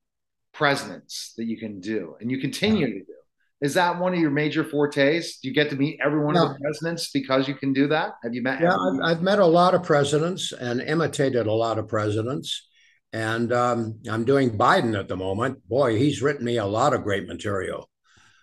presidents 0.54 1.34
that 1.38 1.46
you 1.46 1.58
can 1.58 1.80
do 1.80 2.16
and 2.20 2.30
you 2.30 2.40
continue 2.40 2.88
yeah. 2.88 2.94
to 2.94 3.00
do, 3.00 3.14
is 3.62 3.75
that 3.75 4.00
one 4.00 4.13
of 4.13 4.20
your 4.20 4.32
major 4.32 4.63
fortes? 4.63 5.38
Do 5.38 5.48
you 5.48 5.53
get 5.53 5.70
to 5.70 5.75
meet 5.75 6.00
every 6.03 6.24
one 6.24 6.34
yeah. 6.36 6.44
of 6.44 6.50
the 6.50 6.60
presidents 6.60 7.12
because 7.12 7.48
you 7.48 7.53
can 7.53 7.74
do 7.74 7.88
that? 7.89 8.13
Have 8.24 8.34
you 8.34 8.41
met? 8.41 8.60
Yeah, 8.60 8.75
I've, 8.75 9.00
I've, 9.03 9.22
met 9.22 9.38
a 9.38 9.46
lot 9.46 9.75
of 9.75 9.84
presidents 9.84 10.51
and 10.51 10.82
imitated 10.82 11.46
a 11.46 11.53
lot 11.53 11.77
of 11.77 11.88
presidents. 11.88 12.68
And 13.13 13.53
um, 13.53 14.00
I'm 14.10 14.25
doing 14.25 14.58
Biden 14.58 14.98
at 14.98 15.08
the 15.08 15.15
moment. 15.15 15.68
Boy, 15.70 15.98
he's 15.98 16.24
written 16.24 16.46
me 16.46 16.58
a 16.58 16.65
lot 16.65 16.94
of 16.94 17.03
great 17.03 17.27
material. 17.27 17.88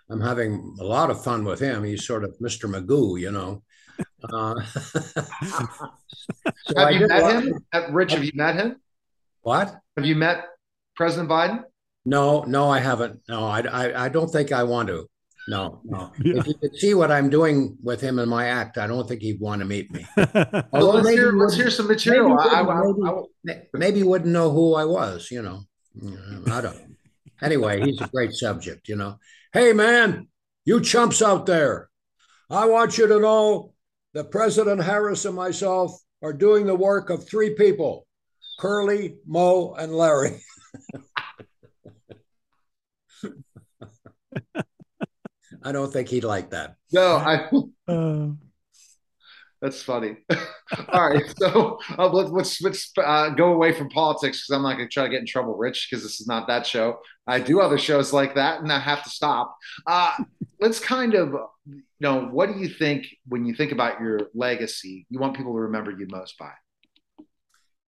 I'm 0.09 0.21
having 0.21 0.77
a 0.81 0.85
lot 0.85 1.11
of 1.11 1.23
fun 1.23 1.45
with 1.45 1.59
him. 1.59 1.83
He's 1.83 2.07
sort 2.07 2.23
of 2.23 2.39
Mr. 2.39 2.71
Magoo, 2.71 3.21
you 3.21 3.33
know. 3.33 3.63
Uh, 4.23 4.55
so 6.67 6.77
have 6.77 6.93
you 6.93 7.09
met 7.09 7.43
him? 7.43 7.61
Rich, 7.91 8.13
have 8.13 8.25
you 8.25 8.33
met 8.35 8.55
him? 8.55 8.77
What? 9.43 9.75
Have 9.97 10.07
you 10.07 10.15
met 10.15 10.45
President 10.97 11.29
Biden? 11.29 11.65
No, 12.09 12.43
no, 12.45 12.71
I 12.71 12.79
haven't. 12.79 13.21
No, 13.29 13.45
I, 13.45 13.61
I, 13.61 14.07
I 14.07 14.09
don't 14.09 14.31
think 14.31 14.51
I 14.51 14.63
want 14.63 14.89
to. 14.89 15.07
No, 15.47 15.81
no. 15.85 16.11
Yeah. 16.23 16.39
If 16.39 16.47
you 16.47 16.55
could 16.55 16.75
see 16.75 16.95
what 16.95 17.13
I'm 17.13 17.29
doing 17.29 17.77
with 17.83 18.01
him 18.01 18.19
in 18.19 18.31
my 18.31 18.47
act, 18.47 18.79
I 18.79 18.87
don't 18.87 19.07
think 19.07 19.21
he'd 19.21 19.41
want 19.41 19.61
to 19.61 19.67
meet 19.67 19.91
me. 19.91 20.07
Although 20.17 21.01
let's, 21.01 21.11
hear, 21.11 21.33
let's 21.33 21.55
hear 21.55 21.71
some 21.71 21.87
material. 21.87 22.35
Maybe, 22.35 22.51
I, 22.51 22.61
I, 22.63 23.23
maybe, 23.45 23.61
maybe, 23.75 24.03
wouldn't 24.03 24.33
know 24.33 24.51
who 24.51 24.75
I 24.75 24.87
was, 24.87 25.31
you 25.31 25.43
know. 25.43 25.61
Mm, 26.03 26.49
I 26.51 26.63
don't. 26.63 26.97
Anyway, 27.43 27.83
he's 27.83 28.01
a 28.01 28.09
great 28.09 28.33
subject, 28.33 28.89
you 28.89 28.97
know. 28.97 29.19
Hey, 29.53 29.75
man, 29.75 30.29
you 30.65 30.81
chumps 30.81 31.21
out 31.21 31.45
there. 31.45 31.91
I 32.49 32.67
want 32.67 32.97
you 32.97 33.07
to 33.07 33.21
know 33.21 33.75
that 34.15 34.31
President 34.31 34.83
Harris 34.83 35.27
and 35.27 35.37
myself 35.37 35.93
are 36.23 36.33
doing 36.33 36.65
the 36.67 36.75
work 36.75 37.11
of 37.11 37.29
three 37.29 37.55
people 37.55 38.07
Curly, 38.59 39.17
Moe, 39.27 39.75
and 39.75 39.95
Larry. 39.95 40.43
I 45.65 45.73
don't 45.73 45.93
think 45.93 46.09
he'd 46.09 46.25
like 46.25 46.51
that. 46.51 46.77
No, 46.93 47.17
I. 47.17 47.51
Uh, 47.89 48.29
that's 49.61 49.83
funny. 49.83 50.17
All 50.89 51.11
right, 51.11 51.25
so 51.39 51.79
uh, 51.99 52.09
let's 52.09 52.31
let's, 52.31 52.63
let's 52.63 52.93
uh, 52.97 53.31
go 53.31 53.53
away 53.53 53.73
from 53.73 53.89
politics 53.89 54.43
because 54.43 54.57
I'm 54.57 54.63
not 54.63 54.77
going 54.77 54.89
to 54.89 54.93
try 54.93 55.05
to 55.05 55.09
get 55.09 55.21
in 55.21 55.27
trouble, 55.27 55.57
Rich, 55.57 55.89
because 55.91 56.05
this 56.05 56.21
is 56.21 56.27
not 56.29 56.47
that 56.47 56.67
show. 56.67 56.99
I 57.27 57.41
do 57.41 57.61
other 57.61 57.79
shows 57.79 58.13
like 58.13 58.37
that, 58.37 58.61
and 58.61 58.73
I 58.73 58.79
have 58.79 59.03
to 59.03 59.11
stop. 59.11 59.57
Uh, 59.87 60.13
let's 60.61 60.79
kind 60.79 61.15
of, 61.15 61.31
you 61.67 61.83
know, 62.01 62.27
what 62.27 62.53
do 62.53 62.61
you 62.61 62.69
think 62.69 63.07
when 63.27 63.47
you 63.47 63.55
think 63.55 63.73
about 63.73 64.01
your 64.01 64.21
legacy? 64.33 65.07
You 65.11 65.19
want 65.19 65.37
people 65.37 65.53
to 65.55 65.61
remember 65.61 65.91
you 65.91 66.07
most 66.09 66.39
by? 66.39 66.53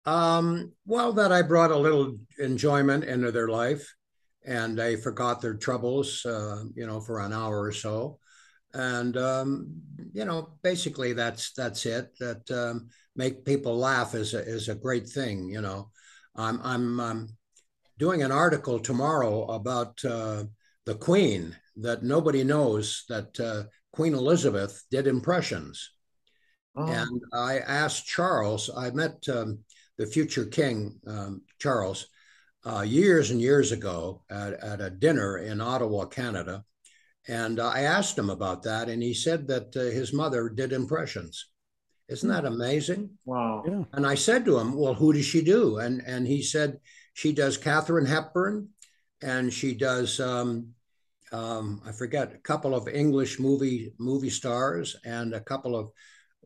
Um, 0.05 0.71
well, 0.86 1.12
that 1.13 1.33
I 1.33 1.41
brought 1.41 1.71
a 1.71 1.77
little 1.77 2.17
enjoyment 2.39 3.03
into 3.03 3.31
their 3.31 3.50
life 3.50 3.93
and 4.48 4.77
they 4.77 4.96
forgot 4.96 5.42
their 5.42 5.56
troubles, 5.56 6.25
uh, 6.25 6.63
you 6.74 6.88
know, 6.88 7.01
for 7.01 7.20
an 7.20 7.34
hour 7.34 7.62
or 7.62 7.74
so. 7.74 8.18
And 8.74 9.18
um, 9.18 9.82
you 10.13 10.25
know, 10.25 10.54
basically, 10.63 11.13
that's 11.13 11.51
that's 11.51 11.86
it. 11.86 12.18
That 12.20 12.50
um, 12.51 12.89
make 13.16 13.46
people 13.46 13.77
laugh 13.77 14.16
is 14.16 14.34
a, 14.34 14.39
is 14.39 14.70
a 14.70 14.75
great 14.75 15.08
thing. 15.08 15.50
You 15.50 15.62
know, 15.62 15.92
I'm 16.36 16.62
I'm 16.63 17.00
um, 17.00 17.30
doing 17.98 18.24
an 18.24 18.32
article 18.32 18.80
tomorrow 18.80 19.44
about 19.46 20.04
uh, 20.06 20.46
the 20.86 20.96
Queen 20.96 21.56
that 21.77 22.04
nobody 22.04 22.44
knows 22.44 23.04
that 23.10 23.39
uh, 23.39 23.63
Queen 23.92 24.13
Elizabeth 24.13 24.84
did 24.89 25.08
impressions. 25.08 25.92
Oh. 26.75 26.88
And 26.88 27.22
I 27.34 27.60
asked 27.60 28.06
Charles. 28.06 28.70
I 28.75 28.92
met 28.92 29.27
um, 29.30 29.60
the 29.98 30.06
future 30.06 30.46
King 30.46 31.00
um, 31.08 31.42
Charles 31.60 32.08
uh, 32.66 32.82
years 32.82 33.32
and 33.32 33.42
years 33.42 33.72
ago 33.72 34.24
at, 34.30 34.54
at 34.54 34.82
a 34.82 34.90
dinner 34.90 35.38
in 35.38 35.62
Ottawa, 35.62 36.06
Canada. 36.06 36.64
And 37.28 37.60
I 37.60 37.82
asked 37.82 38.17
him 38.17 38.30
about 38.30 38.63
that, 38.63 38.88
and 38.89 39.04
he 39.04 39.13
said 39.13 39.48
that 39.48 39.76
uh, 39.76 39.82
his 39.82 40.13
mother 40.13 40.50
did 40.50 40.72
impressions. 40.72 41.50
Isn't 42.08 42.30
that 42.30 42.46
amazing? 42.46 43.10
Wow. 43.26 43.63
Yeah. 43.67 43.84
And 43.91 44.08
I 44.08 44.15
said 44.15 44.46
to 44.46 44.58
him, 44.58 44.76
Well, 44.76 44.93
who 44.93 45.12
does 45.12 45.26
she 45.26 45.43
do? 45.43 45.78
And, 45.80 46.02
and 46.06 46.26
he 46.26 46.41
said, 46.41 46.80
She 47.13 47.34
does 47.34 47.58
Katharine 47.58 48.06
Hepburn, 48.06 48.70
and 49.22 49.52
she 49.52 49.74
does, 49.74 50.22
um, 50.22 50.70
um, 51.34 51.82
I 51.86 51.91
forget, 51.91 52.34
a 52.34 52.38
couple 52.38 52.74
of 52.74 52.88
English 52.88 53.39
movie 53.39 53.91
movie 53.98 54.30
stars, 54.30 54.96
and 55.04 55.34
a 55.34 55.41
couple 55.41 55.76
of 55.76 55.91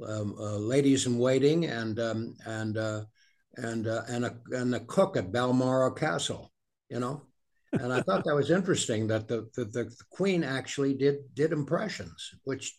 um, 0.08 0.36
uh, 0.40 0.58
ladies 0.58 1.06
in 1.06 1.20
waiting, 1.20 1.66
and 1.66 2.00
um, 2.00 2.36
and 2.48 2.78
uh, 2.78 3.02
and 3.58 3.88
uh, 3.88 4.04
and 4.08 4.26
a 4.26 4.36
and 4.52 4.76
a 4.76 4.80
cook 4.80 5.18
at 5.18 5.32
Balmoral 5.32 5.92
Castle, 5.92 6.52
you 6.90 7.00
know. 7.00 7.24
And 7.74 7.94
I 7.94 8.02
thought 8.02 8.26
that 8.26 8.36
was 8.36 8.52
interesting 8.52 9.08
that 9.08 9.30
the, 9.30 9.50
the, 9.56 9.64
the 9.64 9.96
queen 10.10 10.44
actually 10.44 10.94
did 10.94 11.34
did 11.34 11.54
impressions, 11.54 12.32
which 12.44 12.78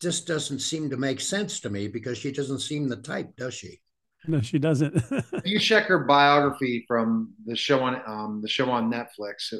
just 0.00 0.26
doesn't 0.26 0.60
seem 0.60 0.90
to 0.90 0.96
make 0.96 1.20
sense 1.20 1.60
to 1.60 1.70
me 1.70 1.88
because 1.88 2.18
she 2.18 2.32
doesn't 2.32 2.60
seem 2.60 2.88
the 2.88 2.96
type, 2.96 3.34
does 3.36 3.54
she? 3.54 3.80
No, 4.26 4.40
she 4.40 4.58
doesn't. 4.58 5.02
you 5.44 5.58
check 5.58 5.86
her 5.86 6.00
biography 6.00 6.84
from 6.86 7.32
the 7.46 7.56
show 7.56 7.80
on 7.80 8.02
um, 8.06 8.40
the 8.42 8.48
show 8.48 8.70
on 8.70 8.90
Netflix, 8.90 9.52
uh, 9.52 9.58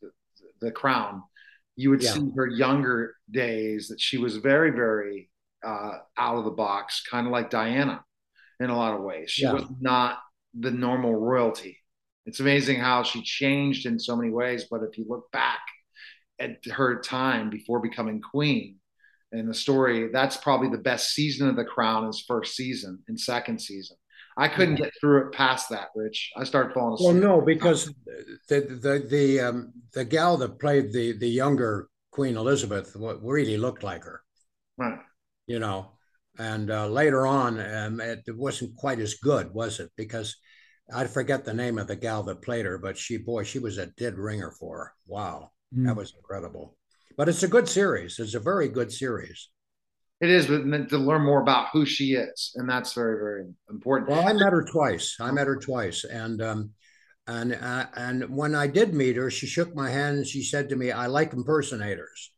the, 0.00 0.10
the, 0.60 0.70
Crown. 0.70 1.22
You 1.76 1.90
would 1.90 2.02
yeah. 2.02 2.12
see 2.12 2.26
her 2.34 2.46
younger 2.46 3.14
days 3.30 3.88
that 3.88 4.00
she 4.00 4.16
was 4.16 4.36
very, 4.36 4.70
very 4.70 5.28
uh, 5.62 5.98
out 6.16 6.38
of 6.38 6.44
the 6.44 6.50
box, 6.50 7.02
kind 7.02 7.26
of 7.26 7.32
like 7.32 7.50
Diana 7.50 8.02
in 8.60 8.70
a 8.70 8.76
lot 8.76 8.94
of 8.94 9.02
ways. 9.02 9.30
She 9.30 9.42
yeah. 9.42 9.52
was 9.52 9.64
not 9.80 10.18
the 10.58 10.70
normal 10.70 11.14
royalty. 11.14 11.78
It's 12.26 12.40
amazing 12.40 12.80
how 12.80 13.02
she 13.02 13.22
changed 13.22 13.86
in 13.86 13.98
so 13.98 14.16
many 14.16 14.30
ways. 14.30 14.66
But 14.70 14.82
if 14.82 14.98
you 14.98 15.06
look 15.08 15.30
back 15.32 15.60
at 16.38 16.58
her 16.72 17.00
time 17.00 17.50
before 17.50 17.80
becoming 17.80 18.20
queen 18.20 18.76
and 19.32 19.48
the 19.48 19.54
story, 19.54 20.10
that's 20.12 20.36
probably 20.36 20.68
the 20.68 20.78
best 20.78 21.14
season 21.14 21.48
of 21.48 21.56
The 21.56 21.64
Crown 21.64 22.08
is 22.08 22.24
first 22.26 22.54
season 22.54 23.00
and 23.08 23.18
second 23.18 23.60
season. 23.60 23.96
I 24.36 24.46
couldn't 24.46 24.76
get 24.76 24.92
through 25.00 25.26
it 25.26 25.32
past 25.32 25.70
that, 25.70 25.88
Rich. 25.96 26.30
I 26.36 26.44
started 26.44 26.72
falling 26.72 26.94
asleep. 26.94 27.20
Well, 27.20 27.38
no, 27.38 27.40
because 27.40 27.92
the 28.48 28.60
the 28.60 29.04
the 29.10 29.40
um, 29.40 29.72
the 29.92 30.04
gal 30.04 30.36
that 30.36 30.60
played 30.60 30.92
the 30.92 31.18
the 31.18 31.26
younger 31.28 31.88
Queen 32.12 32.36
Elizabeth 32.36 32.96
really 32.96 33.56
looked 33.56 33.82
like 33.82 34.04
her. 34.04 34.22
Right. 34.76 35.00
You 35.48 35.58
know, 35.58 35.90
and 36.38 36.70
uh, 36.70 36.86
later 36.86 37.26
on, 37.26 37.60
um, 37.60 38.00
it, 38.00 38.22
it, 38.26 38.36
wasn't 38.36 38.76
quite 38.76 39.00
as 39.00 39.14
good, 39.14 39.52
was 39.52 39.80
it? 39.80 39.90
Because 39.96 40.36
I 40.94 41.06
forget 41.06 41.44
the 41.44 41.54
name 41.54 41.78
of 41.78 41.88
the 41.88 41.96
gal 41.96 42.22
that 42.24 42.42
played 42.42 42.64
her, 42.64 42.78
but 42.78 42.96
she, 42.96 43.16
boy, 43.16 43.42
she 43.42 43.58
was 43.58 43.78
a 43.78 43.86
dead 43.86 44.16
ringer 44.16 44.52
for 44.52 44.78
her. 44.78 44.92
Wow, 45.06 45.50
mm. 45.76 45.86
that 45.86 45.96
was 45.96 46.14
incredible. 46.16 46.76
But 47.16 47.28
it's 47.28 47.42
a 47.42 47.48
good 47.48 47.68
series. 47.68 48.18
It's 48.18 48.34
a 48.34 48.40
very 48.40 48.68
good 48.68 48.92
series. 48.92 49.48
It 50.20 50.30
is, 50.30 50.46
but 50.46 50.88
to 50.88 50.98
learn 50.98 51.22
more 51.22 51.42
about 51.42 51.68
who 51.72 51.84
she 51.86 52.14
is, 52.14 52.52
and 52.56 52.68
that's 52.68 52.92
very, 52.92 53.18
very 53.18 53.44
important. 53.70 54.10
Well, 54.10 54.26
I 54.26 54.32
met 54.32 54.52
her 54.52 54.64
twice. 54.64 55.16
I 55.20 55.30
met 55.30 55.46
her 55.46 55.56
twice, 55.56 56.04
and 56.04 56.42
um, 56.42 56.70
and 57.28 57.54
uh, 57.54 57.86
and 57.94 58.28
when 58.28 58.54
I 58.54 58.66
did 58.66 58.94
meet 58.94 59.16
her, 59.16 59.30
she 59.30 59.46
shook 59.46 59.76
my 59.76 59.90
hand 59.90 60.16
and 60.18 60.26
she 60.26 60.42
said 60.42 60.70
to 60.70 60.76
me, 60.76 60.90
"I 60.90 61.06
like 61.06 61.34
impersonators." 61.34 62.32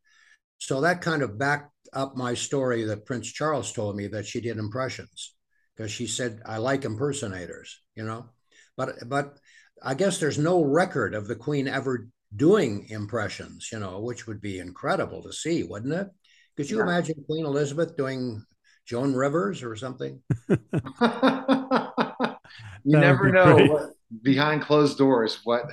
So 0.58 0.82
that 0.82 1.00
kind 1.00 1.22
of 1.22 1.38
backed 1.38 1.80
up 1.92 2.16
my 2.16 2.35
story 2.35 2.85
that 2.85 3.07
Prince 3.07 3.33
Charles 3.33 3.72
told 3.72 3.96
me 3.96 4.07
that 4.09 4.26
she 4.26 4.40
did 4.40 4.59
impressions 4.59 5.35
because 5.76 5.90
she 5.90 6.07
said 6.07 6.40
I 6.44 6.59
like 6.59 6.85
impersonators, 6.85 7.81
you 7.94 8.05
know. 8.05 8.26
But 8.76 9.09
but 9.09 9.38
I 9.83 9.94
guess 9.94 10.18
there's 10.18 10.38
no 10.38 10.62
record 10.62 11.14
of 11.14 11.26
the 11.26 11.37
Queen 11.37 11.68
ever 11.68 12.09
doing 12.35 12.87
impressions, 12.90 13.70
you 13.72 13.79
know, 13.79 14.00
which 14.00 14.26
would 14.26 14.40
be 14.40 14.59
incredible 14.59 15.22
to 15.22 15.33
see, 15.33 15.62
wouldn't 15.62 15.94
it? 15.94 16.09
Could 16.57 16.70
you 16.70 16.79
yeah. 16.79 16.85
imagine 16.85 17.24
Queen 17.26 17.46
Elizabeth 17.46 17.96
doing 17.96 18.44
Joan 18.87 19.14
Rivers 19.14 19.62
or 19.62 19.76
something? 19.76 20.20
you 20.48 20.59
never 22.85 23.31
know 23.31 23.57
what, 23.66 23.90
behind 24.22 24.62
closed 24.62 24.98
doors 24.98 25.40
what 25.44 25.70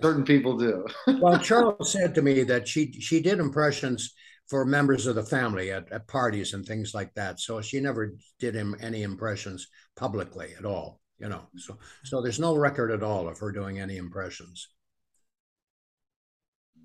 certain 0.00 0.24
people 0.24 0.56
do. 0.56 0.86
well, 1.20 1.38
Charles 1.42 1.92
said 1.92 2.14
to 2.14 2.22
me 2.22 2.42
that 2.44 2.66
she 2.66 2.92
she 2.92 3.20
did 3.20 3.38
impressions 3.38 4.14
for 4.48 4.64
members 4.64 5.06
of 5.06 5.14
the 5.16 5.22
family 5.22 5.72
at, 5.72 5.90
at 5.90 6.06
parties 6.06 6.54
and 6.54 6.64
things 6.64 6.94
like 6.94 7.12
that. 7.14 7.40
So 7.40 7.60
she 7.60 7.80
never 7.80 8.14
did 8.38 8.54
him 8.54 8.76
any 8.80 9.02
impressions 9.02 9.66
publicly 9.96 10.54
at 10.58 10.64
all, 10.64 11.00
you 11.18 11.28
know. 11.28 11.42
So 11.56 11.78
so 12.04 12.22
there's 12.22 12.40
no 12.40 12.56
record 12.56 12.90
at 12.90 13.02
all 13.02 13.28
of 13.28 13.38
her 13.38 13.50
doing 13.50 13.80
any 13.80 13.96
impressions. 13.96 14.68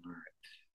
All 0.06 0.12
right. 0.12 0.18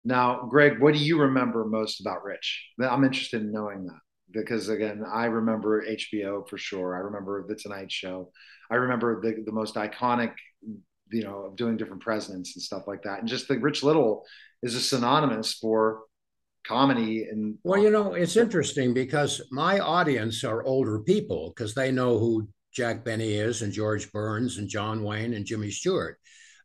Now, 0.04 0.46
Greg, 0.48 0.80
what 0.80 0.94
do 0.94 1.00
you 1.00 1.20
remember 1.20 1.64
most 1.64 2.00
about 2.00 2.24
Rich? 2.24 2.70
I'm 2.80 3.04
interested 3.04 3.42
in 3.42 3.52
knowing 3.52 3.86
that 3.86 4.00
because 4.32 4.68
again, 4.68 5.04
I 5.12 5.26
remember 5.26 5.84
HBO 5.84 6.48
for 6.48 6.58
sure. 6.58 6.94
I 6.94 7.00
remember 7.00 7.44
the 7.48 7.56
Tonight 7.56 7.90
Show. 7.90 8.30
I 8.70 8.76
remember 8.76 9.20
the 9.20 9.42
the 9.44 9.52
most 9.52 9.74
iconic, 9.74 10.32
you 11.10 11.24
know, 11.24 11.46
of 11.46 11.56
doing 11.56 11.76
different 11.76 12.02
presidents 12.02 12.54
and 12.54 12.62
stuff 12.62 12.84
like 12.86 13.02
that. 13.02 13.20
And 13.20 13.28
just 13.28 13.48
the 13.48 13.58
Rich 13.58 13.82
Little 13.82 14.24
is 14.62 14.74
a 14.74 14.80
synonymous 14.80 15.54
for 15.54 16.02
comedy 16.66 17.24
and 17.30 17.56
well 17.62 17.80
you 17.80 17.90
know 17.90 18.14
it's 18.14 18.36
interesting 18.36 18.92
because 18.92 19.40
my 19.50 19.78
audience 19.78 20.42
are 20.44 20.64
older 20.64 21.00
people 21.00 21.52
because 21.54 21.74
they 21.74 21.92
know 21.92 22.18
who 22.18 22.48
jack 22.72 23.04
benny 23.04 23.34
is 23.34 23.62
and 23.62 23.72
george 23.72 24.10
burns 24.12 24.58
and 24.58 24.68
john 24.68 25.02
wayne 25.02 25.34
and 25.34 25.46
jimmy 25.46 25.70
stewart. 25.70 26.18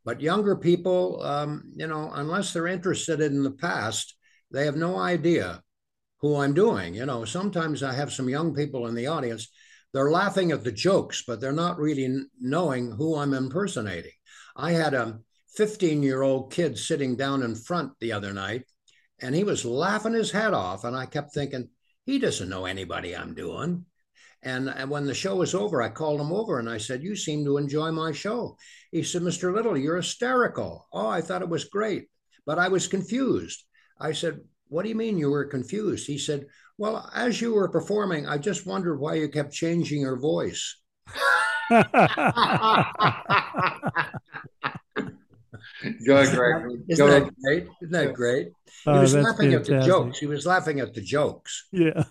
But 0.04 0.20
younger 0.20 0.56
people 0.56 1.22
um, 1.22 1.72
you 1.76 1.88
know 1.88 2.12
unless 2.14 2.54
they're 2.54 2.68
interested 2.68 3.22
in 3.22 3.44
the 3.44 3.52
past 3.52 4.16
they 4.52 4.66
have 4.66 4.76
no 4.76 4.98
idea 4.98 5.62
who 6.20 6.38
i'm 6.38 6.54
doing. 6.54 6.96
You 6.96 7.06
know 7.06 7.26
sometimes 7.26 7.84
i 7.84 7.94
have 7.94 8.12
some 8.12 8.30
young 8.30 8.56
people 8.56 8.88
in 8.88 8.96
the 8.96 9.08
audience 9.08 9.50
they're 9.94 10.12
laughing 10.12 10.52
at 10.52 10.64
the 10.64 10.72
jokes 10.72 11.24
but 11.28 11.40
they're 11.40 11.52
not 11.52 11.78
really 11.78 12.24
knowing 12.40 12.92
who 12.92 13.18
i'm 13.18 13.34
impersonating. 13.34 14.12
I 14.56 14.72
had 14.72 14.94
a 14.96 15.20
15 15.56 16.02
year 16.02 16.24
old 16.24 16.52
kid 16.52 16.78
sitting 16.78 17.16
down 17.16 17.44
in 17.44 17.56
front 17.56 17.92
the 18.00 18.14
other 18.14 18.34
night 18.34 18.64
and 19.22 19.36
he 19.36 19.44
was 19.44 19.64
laughing 19.64 20.14
his 20.14 20.32
head 20.32 20.54
off. 20.54 20.84
And 20.84 20.96
I 20.96 21.06
kept 21.06 21.34
thinking, 21.34 21.70
He 22.06 22.20
doesn't 22.20 22.50
know 22.50 22.66
anybody 22.66 23.16
I'm 23.16 23.34
doing. 23.34 23.86
And, 24.44 24.70
and 24.70 24.90
when 24.90 25.06
the 25.06 25.14
show 25.14 25.36
was 25.36 25.54
over, 25.54 25.84
I 25.84 25.90
called 25.90 26.20
him 26.20 26.34
over 26.34 26.58
and 26.58 26.68
I 26.68 26.80
said, 26.80 27.04
You 27.04 27.16
seem 27.16 27.46
to 27.46 27.58
enjoy 27.58 27.92
my 27.92 28.12
show. 28.12 28.58
He 28.92 29.04
said, 29.04 29.22
Mr. 29.22 29.54
Little, 29.54 29.78
you're 29.78 29.98
hysterical. 29.98 30.88
Oh, 30.92 31.08
I 31.08 31.22
thought 31.22 31.44
it 31.44 31.50
was 31.50 31.66
great, 31.66 32.08
but 32.46 32.58
I 32.58 32.70
was 32.70 32.88
confused. 32.88 33.64
I 34.00 34.14
said, 34.14 34.40
What 34.68 34.82
do 34.84 34.90
you 34.90 34.96
mean 34.96 35.20
you 35.20 35.30
were 35.30 35.46
confused? 35.46 36.08
He 36.08 36.18
said, 36.18 36.48
Well, 36.78 37.10
as 37.14 37.40
you 37.40 37.54
were 37.54 37.70
performing, 37.70 38.28
I 38.28 38.40
just 38.40 38.66
wondered 38.66 39.00
why 39.00 39.14
you 39.16 39.30
kept 39.30 39.54
changing 39.54 40.02
your 40.02 40.20
voice. 40.20 40.78
Good, 45.82 46.30
Greg. 46.36 46.82
Isn't 46.90 47.08
that 47.10 47.32
great? 47.44 47.68
Isn't 47.82 47.92
that 47.92 48.14
great? 48.14 48.50
Oh, 48.86 48.94
he 48.94 48.98
Oh, 48.98 49.02
was 49.02 49.14
that's 49.14 49.26
laughing 49.26 49.54
at 49.54 49.66
the 49.66 49.80
jokes. 49.80 50.20
He 50.20 50.26
was 50.28 50.46
laughing 50.46 50.80
at 50.80 50.94
the 50.94 51.02
jokes. 51.02 51.68
Yeah. 51.72 52.04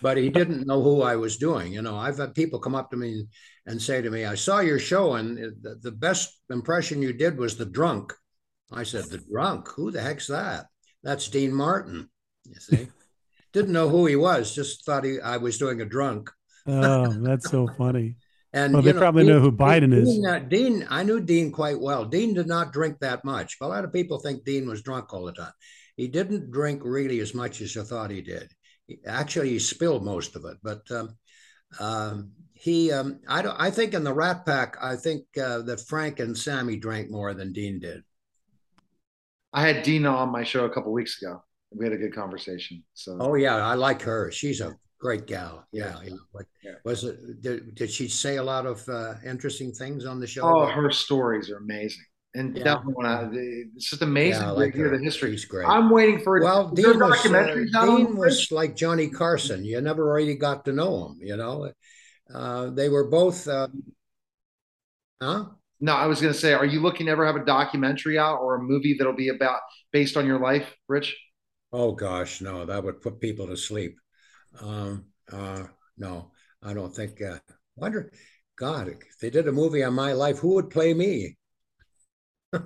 but 0.00 0.16
he 0.16 0.30
didn't 0.30 0.66
know 0.66 0.82
who 0.82 1.02
I 1.02 1.16
was 1.16 1.36
doing. 1.36 1.72
You 1.72 1.82
know, 1.82 1.96
I've 1.96 2.18
had 2.18 2.34
people 2.34 2.58
come 2.58 2.74
up 2.74 2.90
to 2.90 2.96
me 2.96 3.26
and 3.66 3.80
say 3.80 4.02
to 4.02 4.10
me, 4.10 4.24
I 4.24 4.34
saw 4.34 4.60
your 4.60 4.78
show 4.80 5.14
and 5.14 5.38
the, 5.62 5.76
the 5.80 5.92
best 5.92 6.40
impression 6.50 7.02
you 7.02 7.12
did 7.12 7.38
was 7.38 7.56
the 7.56 7.64
drunk. 7.66 8.12
I 8.72 8.82
said, 8.84 9.04
The 9.06 9.18
drunk? 9.18 9.68
Who 9.76 9.90
the 9.90 10.00
heck's 10.00 10.26
that? 10.28 10.66
That's 11.02 11.28
Dean 11.28 11.52
Martin. 11.52 12.08
You 12.44 12.60
see? 12.60 12.88
didn't 13.52 13.72
know 13.72 13.88
who 13.88 14.06
he 14.06 14.16
was, 14.16 14.54
just 14.54 14.84
thought 14.84 15.04
he 15.04 15.20
I 15.20 15.36
was 15.36 15.58
doing 15.58 15.80
a 15.80 15.84
drunk. 15.84 16.30
Oh, 16.66 17.12
that's 17.22 17.50
so 17.50 17.68
funny. 17.76 18.16
And 18.52 18.74
Well, 18.74 18.84
you 18.84 18.92
they 18.92 18.98
probably 18.98 19.24
know 19.24 19.40
who 19.40 19.50
Biden 19.50 19.94
is. 19.94 20.08
Dean, 20.08 20.26
uh, 20.26 20.38
Dean, 20.40 20.86
I 20.90 21.02
knew 21.02 21.20
Dean 21.20 21.50
quite 21.50 21.80
well. 21.80 22.04
Dean 22.04 22.34
did 22.34 22.46
not 22.46 22.72
drink 22.72 22.98
that 23.00 23.24
much. 23.24 23.56
A 23.60 23.66
lot 23.66 23.84
of 23.84 23.92
people 23.92 24.18
think 24.18 24.44
Dean 24.44 24.68
was 24.68 24.82
drunk 24.82 25.12
all 25.12 25.24
the 25.24 25.32
time. 25.32 25.52
He 25.96 26.08
didn't 26.08 26.50
drink 26.50 26.82
really 26.84 27.20
as 27.20 27.34
much 27.34 27.60
as 27.60 27.74
you 27.74 27.82
thought 27.82 28.10
he 28.10 28.20
did. 28.20 28.50
He- 28.86 28.98
actually, 29.06 29.50
he 29.50 29.58
spilled 29.58 30.04
most 30.04 30.36
of 30.36 30.44
it. 30.44 30.58
But 30.62 30.82
um, 30.90 31.16
um, 31.80 32.32
he, 32.52 32.92
um, 32.92 33.20
I 33.26 33.40
don't. 33.40 33.56
I 33.58 33.70
think 33.70 33.94
in 33.94 34.04
the 34.04 34.12
Rat 34.12 34.44
Pack, 34.44 34.76
I 34.82 34.96
think 34.96 35.24
uh, 35.38 35.62
that 35.62 35.80
Frank 35.80 36.20
and 36.20 36.36
Sammy 36.36 36.76
drank 36.76 37.10
more 37.10 37.32
than 37.34 37.52
Dean 37.52 37.80
did. 37.80 38.02
I 39.52 39.66
had 39.66 39.82
Deana 39.82 40.14
on 40.14 40.30
my 40.30 40.44
show 40.44 40.64
a 40.64 40.70
couple 40.70 40.92
weeks 40.92 41.20
ago. 41.20 41.42
We 41.74 41.84
had 41.84 41.92
a 41.94 41.98
good 41.98 42.14
conversation. 42.14 42.84
So 42.94 43.16
Oh 43.18 43.34
yeah, 43.34 43.56
I 43.56 43.74
like 43.74 44.02
her. 44.02 44.30
She's 44.30 44.60
a 44.60 44.76
great 45.02 45.26
gal. 45.26 45.66
Yeah. 45.72 45.96
Yeah. 46.04 46.14
yeah. 46.62 46.70
Was 46.84 47.04
it? 47.04 47.42
Did, 47.42 47.74
did 47.74 47.90
she 47.90 48.08
say 48.08 48.36
a 48.36 48.42
lot 48.42 48.66
of 48.66 48.88
uh, 48.88 49.14
interesting 49.26 49.72
things 49.72 50.06
on 50.06 50.20
the 50.20 50.26
show? 50.26 50.42
Oh, 50.44 50.66
her 50.66 50.90
stories 50.90 51.50
are 51.50 51.58
amazing. 51.58 52.04
And 52.34 52.56
Yeah. 52.56 52.64
definitely 52.64 52.94
want 52.94 53.34
to, 53.34 53.38
it's 53.76 53.90
just 53.90 54.00
amazing 54.00 54.40
Yeah, 54.42 54.52
I 54.52 54.54
to 54.54 54.60
like 54.60 54.74
hear 54.74 54.88
her. 54.88 54.96
the 54.96 55.04
history. 55.04 55.32
She's 55.32 55.44
great. 55.44 55.68
I'm 55.68 55.90
waiting 55.90 56.20
for. 56.20 56.40
Well, 56.40 56.70
Dean 56.70 56.98
was, 56.98 57.26
uh, 57.26 57.28
documentaries 57.28 57.74
out 57.74 57.88
on 57.90 57.96
Dean 57.98 58.16
was 58.16 58.50
like 58.50 58.74
Johnny 58.74 59.08
Carson. 59.08 59.64
You 59.66 59.80
never 59.82 60.14
really 60.14 60.36
got 60.36 60.64
to 60.64 60.72
know 60.72 61.08
him. 61.08 61.18
You 61.20 61.36
know, 61.36 61.70
uh, 62.32 62.70
they 62.70 62.88
were 62.88 63.04
both. 63.10 63.46
Uh, 63.46 63.68
huh? 65.20 65.44
No, 65.80 65.94
I 65.94 66.06
was 66.06 66.20
going 66.20 66.32
to 66.32 66.38
say, 66.38 66.52
are 66.52 66.64
you 66.64 66.80
looking 66.80 67.06
to 67.06 67.12
ever 67.12 67.26
have 67.26 67.36
a 67.36 67.44
documentary 67.44 68.16
out 68.18 68.38
or 68.38 68.54
a 68.54 68.62
movie 68.62 68.94
that'll 68.96 69.16
be 69.16 69.28
about 69.28 69.60
based 69.92 70.16
on 70.16 70.26
your 70.26 70.38
life, 70.38 70.72
Rich? 70.88 71.16
Oh 71.72 71.92
gosh, 71.92 72.40
no, 72.40 72.64
that 72.64 72.84
would 72.84 73.00
put 73.00 73.20
people 73.20 73.46
to 73.48 73.56
sleep. 73.56 73.96
Um, 74.60 75.06
uh, 75.32 75.64
no, 75.96 76.32
I 76.62 76.74
don't 76.74 76.94
think. 76.94 77.20
Uh, 77.22 77.38
wonder, 77.76 78.12
God, 78.56 78.88
if 78.88 79.18
they 79.20 79.30
did 79.30 79.48
a 79.48 79.52
movie 79.52 79.82
on 79.82 79.94
my 79.94 80.12
life, 80.12 80.38
who 80.38 80.54
would 80.54 80.70
play 80.70 80.94
me? 80.94 81.36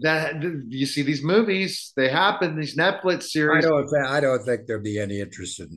That 0.00 0.42
you 0.68 0.84
see 0.84 1.00
these 1.00 1.22
movies, 1.22 1.92
they 1.96 2.10
happen. 2.10 2.54
These 2.54 2.76
Netflix 2.76 3.24
series. 3.24 3.64
I 3.64 3.68
don't. 3.68 3.88
Think, 3.88 4.04
I 4.04 4.20
don't 4.20 4.44
think 4.44 4.66
there'd 4.66 4.84
be 4.84 4.98
any 4.98 5.20
interest 5.20 5.58
in. 5.58 5.70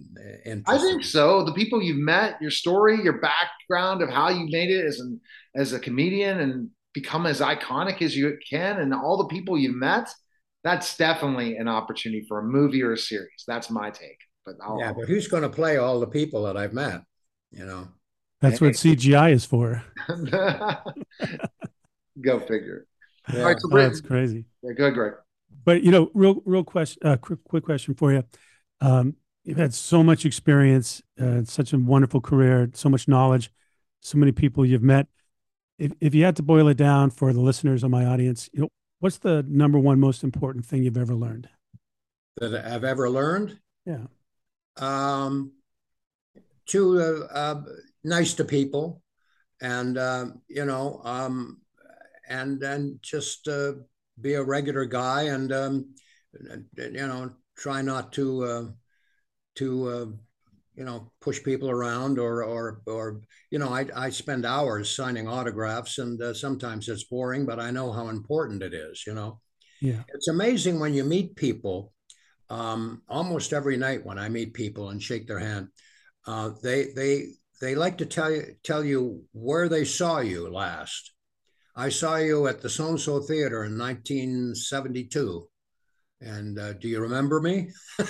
Interest 0.45 0.67
I 0.67 0.77
think 0.77 1.05
so. 1.05 1.45
The 1.45 1.53
people 1.53 1.82
you've 1.82 2.03
met, 2.03 2.36
your 2.41 2.51
story, 2.51 3.01
your 3.01 3.21
background 3.21 4.01
of 4.01 4.10
how 4.10 4.27
you 4.27 4.45
made 4.49 4.71
it 4.71 4.86
as 4.86 4.99
an 4.99 5.21
as 5.55 5.71
a 5.71 5.79
comedian 5.79 6.41
and 6.41 6.69
become 6.93 7.25
as 7.25 7.39
iconic 7.39 8.01
as 8.01 8.15
you 8.15 8.38
can, 8.49 8.79
and 8.79 8.93
all 8.93 9.17
the 9.17 9.34
people 9.34 9.58
you've 9.58 9.75
met, 9.75 10.10
that's 10.65 10.97
definitely 10.97 11.55
an 11.55 11.69
opportunity 11.69 12.25
for 12.27 12.39
a 12.39 12.43
movie 12.43 12.84
or 12.84 12.91
a 12.91 12.97
series. 12.97 13.45
That's 13.47 13.69
my 13.69 13.89
take. 13.89 14.19
But 14.49 14.65
I'll, 14.65 14.79
Yeah, 14.79 14.93
but 14.93 15.07
who's 15.07 15.27
going 15.27 15.43
to 15.43 15.49
play 15.49 15.77
all 15.77 15.99
the 15.99 16.07
people 16.07 16.43
that 16.43 16.57
I've 16.57 16.73
met? 16.73 17.01
You 17.51 17.65
know. 17.65 17.88
That's 18.41 18.62
what 18.62 18.73
CGI 18.73 19.33
is 19.33 19.45
for. 19.45 19.83
go 22.21 22.39
figure. 22.39 22.88
Yeah. 23.31 23.39
All 23.39 23.45
right, 23.45 23.59
so 23.59 23.69
Oh, 23.71 23.77
that's 23.77 24.01
crazy. 24.01 24.45
yeah, 24.63 24.71
go 24.73 24.85
ahead, 24.85 24.93
Greg. 24.95 25.13
But 25.65 25.83
you 25.83 25.91
know, 25.91 26.09
real, 26.13 26.41
real 26.45 26.63
question, 26.63 27.05
uh, 27.05 27.17
quick, 27.17 27.43
quick 27.43 27.65
question 27.65 27.95
for 27.95 28.13
you. 28.13 28.23
Um, 28.81 29.15
you've 29.43 29.57
had 29.57 29.73
so 29.73 30.01
much 30.03 30.25
experience, 30.25 31.01
uh, 31.19 31.43
such 31.43 31.73
a 31.73 31.77
wonderful 31.77 32.21
career, 32.21 32.69
so 32.73 32.88
much 32.88 33.07
knowledge, 33.07 33.51
so 33.99 34.17
many 34.17 34.31
people 34.31 34.65
you've 34.65 34.81
met. 34.81 35.07
If, 35.77 35.91
if 35.99 36.15
you 36.15 36.23
had 36.23 36.38
to 36.38 36.43
boil 36.43 36.69
it 36.69 36.77
down 36.77 37.09
for 37.09 37.33
the 37.33 37.41
listeners 37.41 37.83
of 37.83 37.91
my 37.91 38.05
audience, 38.05 38.49
you 38.53 38.62
know, 38.62 38.69
what's 38.99 39.17
the 39.17 39.45
number 39.47 39.77
one 39.77 39.99
most 39.99 40.23
important 40.23 40.65
thing 40.65 40.83
you've 40.83 40.97
ever 40.97 41.13
learned? 41.13 41.49
that 42.38 42.65
I've 42.65 42.85
ever 42.85 43.09
learned. 43.09 43.59
Yeah. 43.85 44.05
Um, 44.80 45.52
to 46.68 47.00
uh, 47.00 47.34
uh, 47.34 47.62
nice 48.04 48.34
to 48.36 48.46
people, 48.46 49.02
and 49.62 49.98
um, 49.98 50.42
you 50.48 50.65
know, 50.65 51.02
um, 51.04 51.62
and 52.28 52.62
and 52.63 53.00
just 53.02 53.48
uh, 53.48 53.74
be 54.22 54.36
a 54.36 54.44
regular 54.44 54.86
guy, 54.86 55.24
and 55.24 55.52
um, 55.52 55.96
you 56.78 56.92
know, 56.92 57.32
try 57.58 57.82
not 57.82 58.13
to 58.13 58.44
uh, 58.44 58.65
to 59.56 59.89
uh, 59.89 60.06
you 60.76 60.84
know 60.86 61.12
push 61.22 61.44
people 61.44 61.70
around 61.70 62.20
or 62.20 62.44
or 62.44 62.82
or 62.86 63.22
you 63.52 63.60
know, 63.60 63.70
I 63.70 63.88
I 63.96 64.10
spend 64.12 64.46
hours 64.46 64.96
signing 64.96 65.28
autographs, 65.28 65.98
and 65.98 66.22
uh, 66.22 66.34
sometimes 66.34 66.88
it's 66.88 67.06
boring, 67.06 67.46
but 67.46 67.60
I 67.60 67.72
know 67.72 67.92
how 67.92 68.10
important 68.10 68.63
it 68.63 68.74
is. 68.74 69.04
You 69.08 69.15
know 69.15 69.42
Yeah. 69.82 70.04
it's 70.10 70.28
amazing 70.28 70.80
when 70.80 70.94
you 70.94 71.04
meet 71.04 71.36
people 71.36 71.94
um, 72.49 73.01
almost 73.07 73.53
every 73.53 73.77
night 73.77 74.05
when 74.05 74.17
I 74.17 74.29
meet 74.29 74.53
people 74.53 74.89
and 74.89 75.01
shake 75.01 75.27
their 75.27 75.39
hand. 75.39 75.69
Uh, 76.25 76.51
they 76.62 76.88
they 76.95 77.33
they 77.62 77.75
like 77.75 77.97
to 77.99 78.05
tell 78.05 78.31
you 78.31 78.55
tell 78.63 78.83
you 78.83 79.23
where 79.33 79.69
they 79.69 79.85
saw 79.85 80.19
you 80.19 80.49
last. 80.49 81.12
I 81.75 81.89
saw 81.89 82.17
you 82.17 82.47
at 82.47 82.62
the 82.62 82.69
So 82.69 82.89
and 82.89 82.99
So 82.99 83.21
Theater 83.21 83.63
in 83.63 83.77
1972. 83.77 85.47
And 86.21 86.59
uh, 86.59 86.73
do 86.73 86.89
you 86.89 86.99
remember 86.99 87.39
me? 87.39 87.69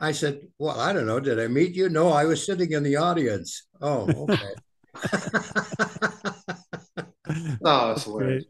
I 0.00 0.10
said, 0.10 0.48
Well, 0.58 0.80
I 0.80 0.92
don't 0.92 1.06
know. 1.06 1.20
Did 1.20 1.38
I 1.38 1.46
meet 1.46 1.76
you? 1.76 1.88
No, 1.88 2.08
I 2.08 2.24
was 2.24 2.44
sitting 2.44 2.72
in 2.72 2.82
the 2.82 2.96
audience. 2.96 3.68
Oh, 3.80 4.28
okay. 4.28 4.54
Oh, 7.64 7.88
that's 7.88 8.04
hilarious. 8.04 8.44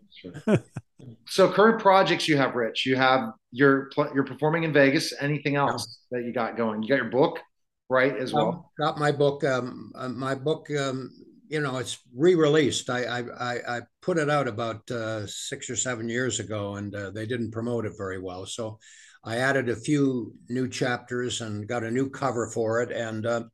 So, 1.32 1.50
current 1.50 1.80
projects 1.80 2.28
you 2.28 2.36
have, 2.36 2.54
Rich. 2.54 2.84
You 2.84 2.94
have 2.96 3.30
your 3.52 3.90
you're 4.14 4.22
performing 4.22 4.64
in 4.64 4.72
Vegas. 4.74 5.14
Anything 5.18 5.56
else 5.56 6.00
that 6.10 6.24
you 6.24 6.32
got 6.34 6.58
going? 6.58 6.82
You 6.82 6.90
got 6.90 6.96
your 6.96 7.10
book, 7.10 7.40
right, 7.88 8.14
as 8.14 8.34
well. 8.34 8.48
Um, 8.48 8.64
got 8.78 8.98
my 8.98 9.12
book. 9.12 9.42
Um, 9.42 9.92
uh, 9.94 10.10
my 10.10 10.34
book. 10.34 10.68
Um, 10.78 11.08
you 11.48 11.60
know, 11.60 11.78
it's 11.78 11.98
re-released. 12.14 12.90
I 12.90 13.04
I 13.04 13.18
I, 13.20 13.76
I 13.76 13.80
put 14.02 14.18
it 14.18 14.28
out 14.28 14.46
about 14.46 14.90
uh, 14.90 15.26
six 15.26 15.70
or 15.70 15.76
seven 15.76 16.06
years 16.06 16.38
ago, 16.38 16.74
and 16.74 16.94
uh, 16.94 17.08
they 17.12 17.24
didn't 17.24 17.52
promote 17.52 17.86
it 17.86 17.94
very 17.96 18.20
well. 18.20 18.44
So 18.44 18.78
I 19.24 19.38
added 19.38 19.70
a 19.70 19.76
few 19.76 20.34
new 20.50 20.68
chapters 20.68 21.40
and 21.40 21.66
got 21.66 21.82
a 21.82 21.90
new 21.90 22.10
cover 22.10 22.50
for 22.50 22.82
it, 22.82 22.92
and 22.92 23.24
uh, 23.24 23.44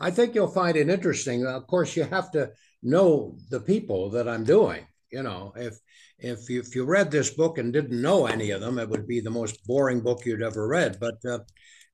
I 0.00 0.10
think 0.10 0.34
you'll 0.34 0.48
find 0.48 0.74
it 0.74 0.88
interesting. 0.88 1.44
Of 1.44 1.66
course, 1.66 1.96
you 1.96 2.04
have 2.04 2.30
to 2.30 2.52
know 2.82 3.36
the 3.50 3.60
people 3.60 4.08
that 4.12 4.26
I'm 4.26 4.44
doing. 4.44 4.86
You 5.16 5.22
know, 5.22 5.54
if 5.56 5.78
if 6.18 6.50
you, 6.50 6.60
if 6.60 6.74
you 6.74 6.84
read 6.84 7.10
this 7.10 7.30
book 7.30 7.56
and 7.56 7.72
didn't 7.72 8.02
know 8.02 8.26
any 8.26 8.50
of 8.50 8.60
them, 8.60 8.78
it 8.78 8.90
would 8.90 9.06
be 9.06 9.20
the 9.20 9.38
most 9.40 9.66
boring 9.66 10.00
book 10.02 10.26
you'd 10.26 10.42
ever 10.42 10.68
read. 10.68 10.98
But 11.00 11.24
uh, 11.24 11.38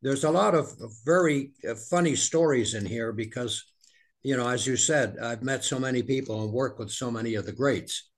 there's 0.03 0.25
a 0.25 0.31
lot 0.31 0.57
of 0.57 0.75
very 1.05 1.53
uh, 1.69 1.77
funny 1.89 2.17
stories 2.17 2.75
in 2.75 2.85
here 2.85 3.13
because, 3.13 3.65
you 4.25 4.37
know, 4.37 4.49
as 4.49 4.67
you 4.67 4.77
said, 4.77 5.19
I've 5.23 5.45
met 5.45 5.63
so 5.63 5.79
many 5.79 6.03
people 6.03 6.43
and 6.43 6.53
worked 6.53 6.81
with 6.81 6.91
so 6.91 7.13
many 7.13 7.37
of 7.37 7.47
the 7.47 7.53
greats, 7.53 8.11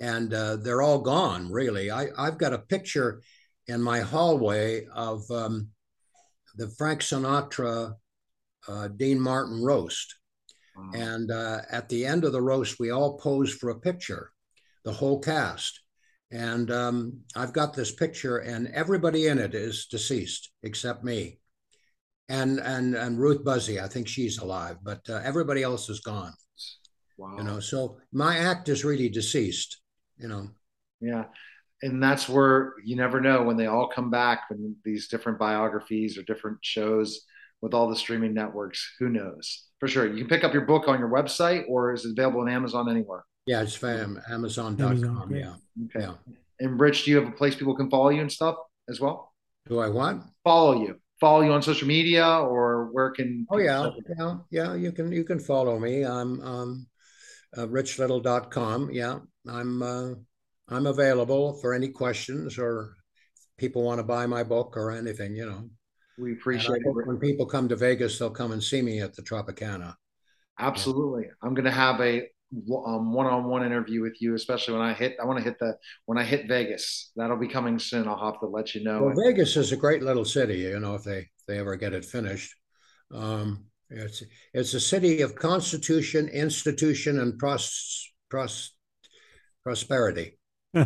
and 0.00 0.32
uh, 0.32 0.56
they're 0.56 0.80
all 0.80 1.00
gone. 1.00 1.52
Really, 1.52 1.90
I 1.90 2.08
I've 2.16 2.38
got 2.38 2.54
a 2.54 2.66
picture 2.74 3.20
in 3.66 3.82
my 3.82 4.00
hallway 4.00 4.86
of 4.94 5.30
um, 5.30 5.68
the 6.56 6.68
Frank 6.78 7.02
Sinatra, 7.02 7.94
uh, 8.68 8.88
Dean 8.88 9.20
Martin 9.20 9.62
roast. 9.62 10.19
Wow. 10.80 10.90
And 10.94 11.30
uh, 11.30 11.60
at 11.70 11.88
the 11.88 12.04
end 12.06 12.24
of 12.24 12.32
the 12.32 12.42
roast, 12.42 12.78
we 12.80 12.90
all 12.90 13.18
posed 13.18 13.58
for 13.58 13.70
a 13.70 13.78
picture, 13.80 14.30
the 14.84 14.92
whole 14.92 15.20
cast. 15.20 15.80
And 16.32 16.70
um, 16.70 17.20
I've 17.34 17.52
got 17.52 17.74
this 17.74 17.92
picture, 17.92 18.38
and 18.38 18.68
everybody 18.68 19.26
in 19.26 19.38
it 19.38 19.54
is 19.54 19.86
deceased 19.86 20.50
except 20.62 21.02
me, 21.02 21.40
and 22.28 22.60
and 22.60 22.94
and 22.94 23.18
Ruth 23.18 23.44
Buzzi. 23.44 23.82
I 23.82 23.88
think 23.88 24.06
she's 24.06 24.38
alive, 24.38 24.76
but 24.82 25.00
uh, 25.08 25.20
everybody 25.24 25.62
else 25.64 25.88
is 25.88 26.00
gone. 26.00 26.32
wow. 27.18 27.34
You 27.36 27.42
know, 27.42 27.58
so 27.60 27.98
my 28.12 28.38
act 28.38 28.68
is 28.68 28.84
really 28.84 29.08
deceased. 29.08 29.80
You 30.18 30.28
know, 30.28 30.48
Yeah. 31.00 31.24
and 31.82 32.00
that's 32.02 32.28
where 32.28 32.74
you 32.84 32.94
never 32.94 33.20
know 33.20 33.42
when 33.42 33.56
they 33.56 33.66
all 33.66 33.88
come 33.88 34.10
back 34.10 34.42
when 34.50 34.76
these 34.84 35.08
different 35.08 35.38
biographies 35.38 36.16
or 36.18 36.22
different 36.22 36.58
shows 36.62 37.22
with 37.62 37.74
all 37.74 37.88
the 37.88 37.96
streaming 37.96 38.34
networks. 38.34 38.94
Who 39.00 39.08
knows? 39.08 39.64
For 39.80 39.88
sure. 39.88 40.06
You 40.06 40.18
can 40.18 40.28
pick 40.28 40.44
up 40.44 40.52
your 40.52 40.66
book 40.66 40.88
on 40.88 40.98
your 40.98 41.08
website 41.08 41.64
or 41.68 41.92
is 41.92 42.04
it 42.04 42.12
available 42.12 42.40
on 42.42 42.50
Amazon 42.50 42.88
anywhere? 42.88 43.24
Yeah, 43.46 43.62
it's 43.62 43.74
from 43.74 44.20
Amazon.com. 44.30 44.86
Amazon, 44.86 45.30
yeah. 45.34 45.54
Okay. 45.86 46.06
Yeah. 46.06 46.14
And 46.60 46.78
Rich, 46.78 47.04
do 47.04 47.10
you 47.10 47.16
have 47.18 47.26
a 47.26 47.32
place 47.32 47.54
people 47.54 47.74
can 47.74 47.88
follow 47.88 48.10
you 48.10 48.20
and 48.20 48.30
stuff 48.30 48.56
as 48.88 49.00
well? 49.00 49.32
Do 49.66 49.78
I 49.78 49.88
want? 49.88 50.24
Follow 50.44 50.82
you. 50.82 51.00
Follow 51.18 51.40
you 51.40 51.52
on 51.52 51.62
social 51.62 51.88
media 51.88 52.26
or 52.26 52.90
where 52.92 53.10
can 53.10 53.46
Oh 53.50 53.58
yeah, 53.58 53.90
yeah, 54.18 54.36
yeah. 54.50 54.74
You 54.74 54.92
can 54.92 55.12
you 55.12 55.24
can 55.24 55.38
follow 55.38 55.78
me. 55.78 56.04
I'm 56.04 56.40
um 56.40 56.86
uh, 57.56 57.66
richlittle.com. 57.66 58.90
Yeah. 58.92 59.18
I'm 59.48 59.82
uh 59.82 60.10
I'm 60.68 60.86
available 60.86 61.58
for 61.60 61.74
any 61.74 61.88
questions 61.88 62.58
or 62.58 62.94
people 63.58 63.82
want 63.82 63.98
to 63.98 64.04
buy 64.04 64.26
my 64.26 64.42
book 64.42 64.76
or 64.76 64.90
anything, 64.90 65.34
you 65.34 65.46
know. 65.46 65.68
We 66.20 66.32
appreciate 66.32 66.82
it. 66.84 67.06
When 67.06 67.18
people 67.18 67.46
come 67.46 67.68
to 67.68 67.76
Vegas, 67.76 68.18
they'll 68.18 68.30
come 68.30 68.52
and 68.52 68.62
see 68.62 68.82
me 68.82 69.00
at 69.00 69.14
the 69.14 69.22
Tropicana. 69.22 69.94
Absolutely. 70.58 71.26
I'm 71.42 71.54
going 71.54 71.64
to 71.64 71.70
have 71.70 72.00
a 72.00 72.28
um, 72.84 73.12
one-on-one 73.12 73.64
interview 73.64 74.02
with 74.02 74.20
you, 74.20 74.34
especially 74.34 74.74
when 74.74 74.82
I 74.82 74.92
hit. 74.92 75.16
I 75.20 75.24
want 75.24 75.38
to 75.38 75.44
hit 75.44 75.58
the 75.58 75.76
when 76.06 76.18
I 76.18 76.24
hit 76.24 76.48
Vegas. 76.48 77.12
That'll 77.16 77.38
be 77.38 77.48
coming 77.48 77.78
soon. 77.78 78.06
I'll 78.06 78.32
have 78.32 78.40
to 78.40 78.46
let 78.46 78.74
you 78.74 78.84
know. 78.84 79.04
Well, 79.04 79.14
Vegas 79.24 79.56
is 79.56 79.72
a 79.72 79.76
great 79.76 80.02
little 80.02 80.24
city. 80.24 80.58
You 80.58 80.80
know, 80.80 80.94
if 80.94 81.04
they 81.04 81.18
if 81.18 81.46
they 81.46 81.58
ever 81.58 81.76
get 81.76 81.94
it 81.94 82.04
finished, 82.04 82.54
um, 83.14 83.66
it's 83.88 84.22
it's 84.52 84.74
a 84.74 84.80
city 84.80 85.22
of 85.22 85.36
constitution, 85.36 86.28
institution, 86.28 87.20
and 87.20 87.38
pros, 87.38 88.10
pros, 88.28 88.72
prosperity. 89.62 90.38
All 90.74 90.84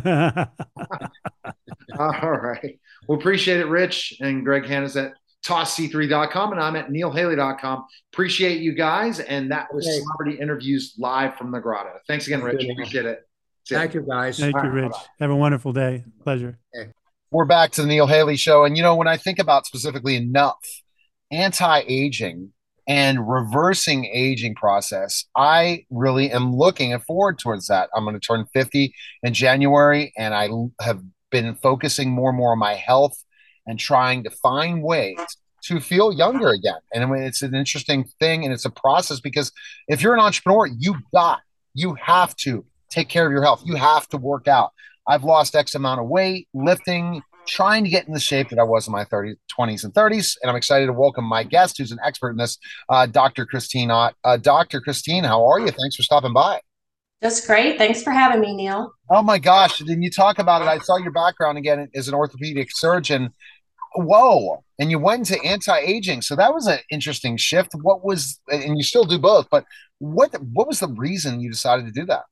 right. 1.98 2.78
We 3.08 3.16
appreciate 3.16 3.60
it, 3.60 3.68
Rich 3.68 4.18
and 4.20 4.44
Greg 4.44 4.66
Hanna's 4.66 4.96
at 4.96 5.12
tossc3.com 5.44 6.52
and 6.52 6.60
I'm 6.60 6.76
at 6.76 6.88
neilhaley.com. 6.88 7.84
Appreciate 8.12 8.60
you 8.60 8.72
guys. 8.72 9.20
And 9.20 9.50
that 9.50 9.72
was 9.72 9.86
okay. 9.86 10.00
Celebrity 10.00 10.40
Interviews 10.40 10.94
live 10.98 11.36
from 11.36 11.50
the 11.50 11.60
grotto. 11.60 11.90
Thanks 12.08 12.26
again, 12.26 12.42
Rich. 12.42 12.64
Appreciate 12.70 13.06
it. 13.06 13.20
Thank 13.68 13.94
you, 13.94 14.02
guys. 14.02 14.38
Thank 14.38 14.56
All 14.56 14.64
you, 14.64 14.70
Rich. 14.70 14.92
Bye-bye. 14.92 15.04
Have 15.20 15.30
a 15.30 15.36
wonderful 15.36 15.72
day. 15.72 16.04
Pleasure. 16.22 16.58
Okay. 16.76 16.90
We're 17.30 17.46
back 17.46 17.72
to 17.72 17.82
the 17.82 17.88
Neil 17.88 18.06
Haley 18.06 18.36
show. 18.36 18.64
And, 18.64 18.76
you 18.76 18.82
know, 18.82 18.94
when 18.94 19.08
I 19.08 19.16
think 19.16 19.38
about 19.38 19.66
specifically 19.66 20.16
enough 20.16 20.58
anti 21.30 21.82
aging 21.86 22.52
and 22.86 23.28
reversing 23.28 24.04
aging 24.04 24.54
process, 24.54 25.24
I 25.34 25.86
really 25.90 26.30
am 26.30 26.54
looking 26.54 26.96
forward 27.00 27.38
towards 27.38 27.66
that. 27.68 27.88
I'm 27.94 28.04
going 28.04 28.14
to 28.14 28.20
turn 28.20 28.46
50 28.52 28.94
in 29.22 29.34
January, 29.34 30.12
and 30.16 30.34
I 30.34 30.48
have 30.80 31.02
been 31.30 31.56
focusing 31.56 32.10
more 32.10 32.30
and 32.30 32.38
more 32.38 32.52
on 32.52 32.58
my 32.58 32.74
health 32.74 33.16
and 33.66 33.78
trying 33.78 34.24
to 34.24 34.30
find 34.30 34.82
ways 34.82 35.18
to 35.64 35.80
feel 35.80 36.12
younger 36.12 36.50
again. 36.50 36.78
And 36.92 37.02
I 37.02 37.06
mean, 37.06 37.22
it's 37.22 37.42
an 37.42 37.54
interesting 37.54 38.04
thing 38.20 38.44
and 38.44 38.52
it's 38.52 38.66
a 38.66 38.70
process 38.70 39.20
because 39.20 39.50
if 39.88 40.02
you're 40.02 40.14
an 40.14 40.20
entrepreneur, 40.20 40.66
you 40.66 40.96
got, 41.12 41.40
you 41.72 41.94
have 41.94 42.36
to 42.36 42.64
take 42.90 43.08
care 43.08 43.26
of 43.26 43.32
your 43.32 43.42
health. 43.42 43.62
You 43.64 43.76
have 43.76 44.08
to 44.10 44.18
work 44.18 44.46
out. 44.46 44.72
I've 45.06 45.24
lost 45.24 45.54
X 45.54 45.74
amount 45.74 46.00
of 46.00 46.08
weight, 46.08 46.48
lifting, 46.54 47.22
trying 47.46 47.84
to 47.84 47.90
get 47.90 48.06
in 48.06 48.14
the 48.14 48.20
shape 48.20 48.50
that 48.50 48.58
I 48.58 48.62
was 48.62 48.86
in 48.86 48.92
my 48.92 49.04
30s, 49.04 49.36
20s, 49.58 49.84
and 49.84 49.92
30s. 49.92 50.36
And 50.42 50.50
I'm 50.50 50.56
excited 50.56 50.86
to 50.86 50.92
welcome 50.92 51.24
my 51.24 51.42
guest, 51.42 51.78
who's 51.78 51.92
an 51.92 51.98
expert 52.04 52.30
in 52.30 52.36
this, 52.36 52.58
uh, 52.88 53.06
Dr. 53.06 53.46
Christine 53.46 53.90
Ott. 53.90 54.14
Uh, 54.24 54.36
Dr. 54.36 54.80
Christine, 54.80 55.24
how 55.24 55.46
are 55.46 55.60
you? 55.60 55.70
Thanks 55.70 55.96
for 55.96 56.02
stopping 56.02 56.32
by. 56.32 56.60
That's 57.20 57.46
great. 57.46 57.78
Thanks 57.78 58.02
for 58.02 58.10
having 58.10 58.40
me, 58.40 58.54
Neil. 58.54 58.92
Oh 59.10 59.22
my 59.22 59.38
gosh. 59.38 59.78
Didn't 59.78 60.02
you 60.02 60.10
talk 60.10 60.38
about 60.38 60.60
it? 60.62 60.68
I 60.68 60.78
saw 60.78 60.98
your 60.98 61.12
background 61.12 61.56
again 61.56 61.88
as 61.94 62.08
an 62.08 62.14
orthopedic 62.14 62.68
surgeon 62.70 63.32
whoa. 63.94 64.64
And 64.78 64.90
you 64.90 64.98
went 64.98 65.30
into 65.30 65.42
anti-aging. 65.44 66.22
So 66.22 66.34
that 66.36 66.52
was 66.52 66.66
an 66.66 66.78
interesting 66.90 67.36
shift. 67.36 67.72
What 67.74 68.04
was 68.04 68.40
and 68.48 68.76
you 68.76 68.82
still 68.82 69.04
do 69.04 69.18
both 69.18 69.48
but 69.50 69.64
what 69.98 70.34
what 70.52 70.66
was 70.66 70.80
the 70.80 70.88
reason 70.88 71.40
you 71.40 71.50
decided 71.50 71.86
to 71.86 71.92
do 71.92 72.06
that? 72.06 72.24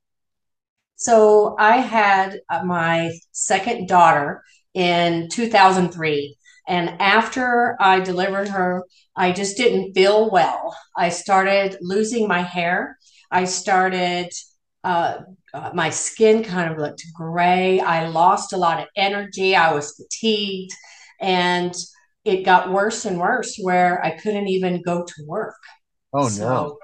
So 0.96 1.56
i 1.58 1.76
had 1.78 2.40
uh, 2.50 2.64
my 2.64 3.12
second 3.32 3.88
daughter 3.88 4.42
in 4.74 5.28
2003 5.28 6.36
and 6.68 6.90
after 7.00 7.76
i 7.80 8.00
delivered 8.00 8.48
her 8.48 8.84
i 9.16 9.32
just 9.32 9.56
didn't 9.56 9.92
feel 9.94 10.30
well. 10.30 10.76
I 10.96 11.08
started 11.10 11.76
losing 11.80 12.26
my 12.28 12.42
hair. 12.42 12.98
I 13.30 13.44
started 13.44 14.30
uh, 14.84 15.18
uh, 15.54 15.70
my 15.74 15.90
skin 15.90 16.42
kind 16.42 16.72
of 16.72 16.78
looked 16.78 17.04
gray. 17.14 17.78
I 17.80 18.08
lost 18.08 18.52
a 18.52 18.56
lot 18.56 18.80
of 18.80 18.88
energy. 18.96 19.54
I 19.54 19.72
was 19.72 19.94
fatigued 19.94 20.72
and 21.22 21.74
it 22.24 22.44
got 22.44 22.72
worse 22.72 23.04
and 23.04 23.18
worse 23.18 23.56
where 23.60 24.04
I 24.04 24.10
couldn't 24.18 24.48
even 24.48 24.82
go 24.82 25.04
to 25.04 25.24
work. 25.26 25.56
Oh 26.12 26.28
so, 26.28 26.44
no. 26.48 26.78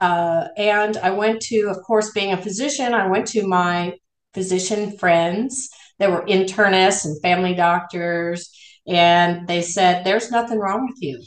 Uh, 0.00 0.48
and 0.56 0.96
I 0.98 1.10
went 1.10 1.40
to, 1.42 1.68
of 1.68 1.78
course, 1.82 2.12
being 2.12 2.32
a 2.32 2.42
physician, 2.42 2.92
I 2.92 3.06
went 3.06 3.26
to 3.28 3.46
my 3.46 3.94
physician 4.34 4.98
friends. 4.98 5.70
There 5.98 6.10
were 6.10 6.26
internists 6.26 7.04
and 7.04 7.20
family 7.22 7.54
doctors, 7.54 8.50
and 8.86 9.46
they 9.46 9.62
said, 9.62 10.04
There's 10.04 10.30
nothing 10.30 10.58
wrong 10.58 10.86
with 10.86 11.00
you. 11.00 11.22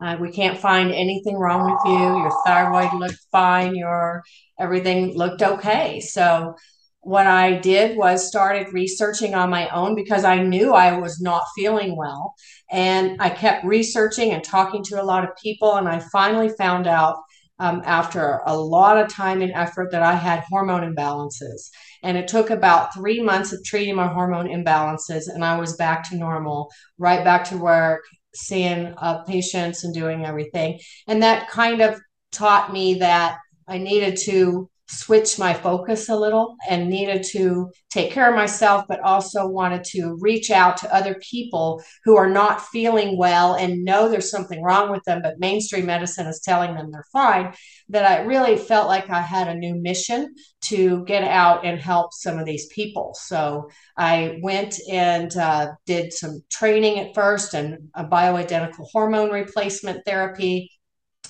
Uh, 0.00 0.16
we 0.18 0.32
can't 0.32 0.58
find 0.58 0.92
anything 0.92 1.36
wrong 1.36 1.70
with 1.70 1.80
you. 1.84 2.22
Your 2.22 2.32
thyroid 2.44 2.92
looked 2.94 3.20
fine. 3.30 3.74
Your 3.74 4.22
everything 4.58 5.16
looked 5.16 5.42
okay. 5.42 6.00
So 6.00 6.54
what 7.02 7.26
I 7.26 7.58
did 7.58 7.96
was 7.96 8.28
started 8.28 8.72
researching 8.72 9.34
on 9.34 9.50
my 9.50 9.68
own 9.70 9.94
because 9.94 10.24
I 10.24 10.42
knew 10.42 10.74
I 10.74 10.98
was 10.98 11.20
not 11.20 11.44
feeling 11.56 11.96
well. 11.96 12.34
And 12.70 13.16
I 13.20 13.30
kept 13.30 13.64
researching 13.64 14.32
and 14.32 14.44
talking 14.44 14.84
to 14.84 15.00
a 15.00 15.04
lot 15.04 15.24
of 15.24 15.30
people. 15.42 15.76
And 15.76 15.88
I 15.88 16.00
finally 16.12 16.50
found 16.58 16.86
out 16.86 17.16
um, 17.58 17.82
after 17.84 18.40
a 18.46 18.56
lot 18.56 18.96
of 18.96 19.08
time 19.08 19.42
and 19.42 19.52
effort 19.52 19.90
that 19.92 20.02
I 20.02 20.14
had 20.14 20.44
hormone 20.48 20.94
imbalances. 20.94 21.68
And 22.02 22.16
it 22.16 22.28
took 22.28 22.50
about 22.50 22.94
three 22.94 23.22
months 23.22 23.52
of 23.52 23.62
treating 23.64 23.96
my 23.96 24.06
hormone 24.06 24.48
imbalances. 24.48 25.24
And 25.28 25.44
I 25.44 25.58
was 25.58 25.76
back 25.76 26.08
to 26.08 26.16
normal, 26.16 26.70
right 26.98 27.24
back 27.24 27.44
to 27.46 27.58
work, 27.58 28.02
seeing 28.34 28.94
uh, 28.98 29.22
patients 29.24 29.84
and 29.84 29.92
doing 29.92 30.24
everything. 30.24 30.78
And 31.06 31.22
that 31.22 31.48
kind 31.48 31.80
of 31.80 32.00
taught 32.32 32.72
me 32.72 32.94
that 32.94 33.38
I 33.68 33.78
needed 33.78 34.16
to 34.24 34.69
switch 34.90 35.38
my 35.38 35.54
focus 35.54 36.08
a 36.08 36.16
little 36.16 36.56
and 36.68 36.90
needed 36.90 37.22
to 37.22 37.70
take 37.90 38.10
care 38.12 38.28
of 38.28 38.34
myself, 38.34 38.84
but 38.88 39.00
also 39.00 39.46
wanted 39.46 39.84
to 39.84 40.16
reach 40.20 40.50
out 40.50 40.76
to 40.76 40.94
other 40.94 41.14
people 41.20 41.82
who 42.04 42.16
are 42.16 42.28
not 42.28 42.66
feeling 42.66 43.16
well 43.16 43.54
and 43.54 43.84
know 43.84 44.08
there's 44.08 44.30
something 44.30 44.62
wrong 44.62 44.90
with 44.90 45.02
them, 45.04 45.22
but 45.22 45.38
mainstream 45.38 45.86
medicine 45.86 46.26
is 46.26 46.40
telling 46.40 46.74
them 46.74 46.90
they're 46.90 47.04
fine. 47.12 47.54
That 47.88 48.04
I 48.04 48.24
really 48.24 48.56
felt 48.56 48.88
like 48.88 49.10
I 49.10 49.20
had 49.20 49.48
a 49.48 49.54
new 49.54 49.74
mission 49.80 50.34
to 50.62 51.04
get 51.04 51.24
out 51.24 51.64
and 51.64 51.80
help 51.80 52.12
some 52.12 52.38
of 52.38 52.46
these 52.46 52.66
people. 52.66 53.14
So 53.14 53.70
I 53.96 54.38
went 54.42 54.78
and 54.90 55.34
uh, 55.36 55.72
did 55.86 56.12
some 56.12 56.42
training 56.50 56.98
at 56.98 57.14
first 57.14 57.54
and 57.54 57.90
a 57.94 58.04
bioidentical 58.04 58.86
hormone 58.92 59.30
replacement 59.30 60.04
therapy 60.04 60.70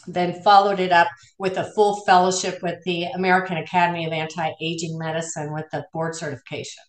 then 0.07 0.43
followed 0.43 0.81
it 0.81 0.93
up 0.93 1.09
with 1.39 1.57
a 1.57 1.71
full 1.73 2.03
fellowship 2.05 2.63
with 2.63 2.83
the 2.85 3.05
American 3.05 3.57
Academy 3.57 4.07
of 4.07 4.13
Anti-Aging 4.13 4.99
Medicine 4.99 5.53
with 5.53 5.67
the 5.73 5.85
board 5.93 6.15
certification. 6.15 6.83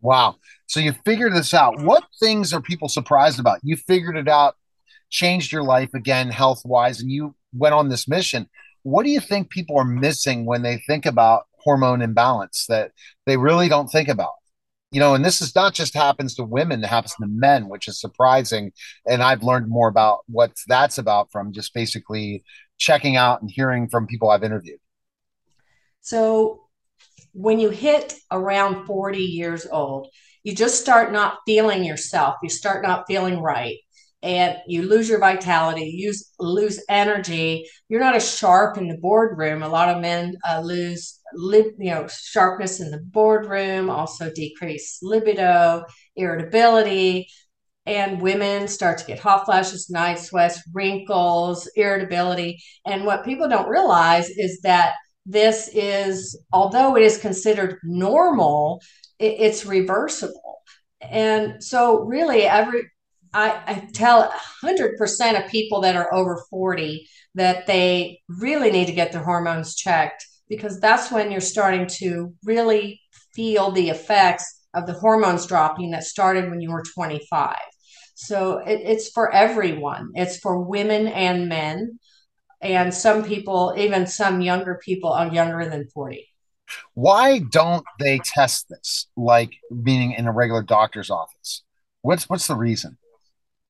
Wow. 0.00 0.36
So 0.66 0.80
you 0.80 0.92
figured 1.04 1.34
this 1.34 1.54
out. 1.54 1.80
What 1.82 2.04
things 2.20 2.52
are 2.52 2.60
people 2.60 2.88
surprised 2.88 3.40
about? 3.40 3.58
You 3.62 3.76
figured 3.76 4.16
it 4.16 4.28
out, 4.28 4.54
changed 5.10 5.50
your 5.50 5.64
life 5.64 5.90
again 5.94 6.30
health 6.30 6.62
wise, 6.64 7.00
and 7.00 7.10
you 7.10 7.34
went 7.52 7.74
on 7.74 7.88
this 7.88 8.06
mission. 8.06 8.48
What 8.82 9.04
do 9.04 9.10
you 9.10 9.20
think 9.20 9.50
people 9.50 9.76
are 9.76 9.84
missing 9.84 10.46
when 10.46 10.62
they 10.62 10.78
think 10.86 11.04
about 11.04 11.46
hormone 11.58 12.00
imbalance 12.00 12.66
that 12.68 12.92
they 13.26 13.36
really 13.36 13.68
don't 13.68 13.88
think 13.88 14.08
about? 14.08 14.32
You 14.90 15.00
know, 15.00 15.14
and 15.14 15.24
this 15.24 15.42
is 15.42 15.54
not 15.54 15.74
just 15.74 15.94
happens 15.94 16.34
to 16.36 16.44
women, 16.44 16.82
it 16.82 16.88
happens 16.88 17.14
to 17.14 17.26
men, 17.26 17.68
which 17.68 17.88
is 17.88 18.00
surprising. 18.00 18.72
And 19.06 19.22
I've 19.22 19.42
learned 19.42 19.68
more 19.68 19.88
about 19.88 20.20
what 20.26 20.52
that's 20.66 20.98
about 20.98 21.30
from 21.30 21.52
just 21.52 21.74
basically 21.74 22.42
checking 22.78 23.16
out 23.16 23.42
and 23.42 23.50
hearing 23.50 23.88
from 23.88 24.06
people 24.06 24.30
I've 24.30 24.44
interviewed. 24.44 24.80
So 26.00 26.62
when 27.32 27.58
you 27.58 27.68
hit 27.70 28.14
around 28.30 28.86
40 28.86 29.18
years 29.18 29.66
old, 29.70 30.08
you 30.42 30.54
just 30.54 30.80
start 30.80 31.12
not 31.12 31.38
feeling 31.46 31.84
yourself. 31.84 32.36
You 32.42 32.48
start 32.48 32.82
not 32.82 33.04
feeling 33.06 33.40
right 33.40 33.76
and 34.22 34.56
you 34.66 34.82
lose 34.82 35.08
your 35.08 35.20
vitality, 35.20 35.84
you 35.84 36.12
lose 36.40 36.82
energy. 36.88 37.68
You're 37.88 38.00
not 38.00 38.16
as 38.16 38.36
sharp 38.36 38.76
in 38.76 38.88
the 38.88 38.98
boardroom. 38.98 39.62
A 39.62 39.68
lot 39.68 39.88
of 39.88 40.02
men 40.02 40.36
uh, 40.48 40.60
lose, 40.60 41.20
you 41.34 41.74
know, 41.78 42.08
sharpness 42.08 42.80
in 42.80 42.90
the 42.90 42.98
boardroom, 42.98 43.88
also 43.90 44.32
decrease 44.32 44.98
libido, 45.02 45.84
irritability, 46.16 47.28
and 47.86 48.20
women 48.20 48.68
start 48.68 48.98
to 48.98 49.06
get 49.06 49.18
hot 49.18 49.44
flashes, 49.46 49.88
night 49.88 50.18
sweats, 50.18 50.60
wrinkles, 50.74 51.70
irritability. 51.74 52.60
And 52.84 53.04
what 53.04 53.24
people 53.24 53.48
don't 53.48 53.68
realize 53.68 54.28
is 54.28 54.60
that 54.60 54.94
this 55.24 55.70
is, 55.72 56.38
although 56.52 56.96
it 56.96 57.02
is 57.02 57.18
considered 57.18 57.78
normal, 57.84 58.82
it, 59.18 59.36
it's 59.38 59.64
reversible. 59.64 60.58
And 61.00 61.62
so, 61.62 62.00
really, 62.00 62.42
every 62.42 62.90
I, 63.34 63.60
I 63.66 63.88
tell 63.92 64.32
100% 64.62 65.44
of 65.44 65.50
people 65.50 65.80
that 65.82 65.96
are 65.96 66.12
over 66.12 66.42
40 66.50 67.06
that 67.34 67.66
they 67.66 68.20
really 68.28 68.70
need 68.70 68.86
to 68.86 68.92
get 68.92 69.12
their 69.12 69.22
hormones 69.22 69.74
checked 69.74 70.26
because 70.48 70.80
that's 70.80 71.10
when 71.10 71.30
you're 71.30 71.40
starting 71.40 71.86
to 71.98 72.34
really 72.44 73.00
feel 73.34 73.70
the 73.70 73.90
effects 73.90 74.66
of 74.74 74.86
the 74.86 74.94
hormones 74.94 75.46
dropping 75.46 75.90
that 75.90 76.04
started 76.04 76.50
when 76.50 76.60
you 76.60 76.70
were 76.70 76.82
25. 76.94 77.56
So 78.14 78.58
it, 78.58 78.80
it's 78.84 79.10
for 79.10 79.32
everyone, 79.32 80.10
it's 80.14 80.38
for 80.38 80.60
women 80.60 81.06
and 81.06 81.48
men. 81.48 81.98
And 82.60 82.92
some 82.92 83.22
people, 83.22 83.74
even 83.78 84.06
some 84.06 84.40
younger 84.40 84.80
people, 84.84 85.12
are 85.12 85.32
younger 85.32 85.68
than 85.68 85.88
40. 85.94 86.26
Why 86.94 87.38
don't 87.38 87.84
they 88.00 88.18
test 88.18 88.68
this, 88.68 89.06
like 89.16 89.52
meaning 89.70 90.12
in 90.12 90.26
a 90.26 90.32
regular 90.32 90.62
doctor's 90.62 91.10
office? 91.10 91.62
What's 92.02 92.28
what's 92.28 92.48
the 92.48 92.56
reason? 92.56 92.98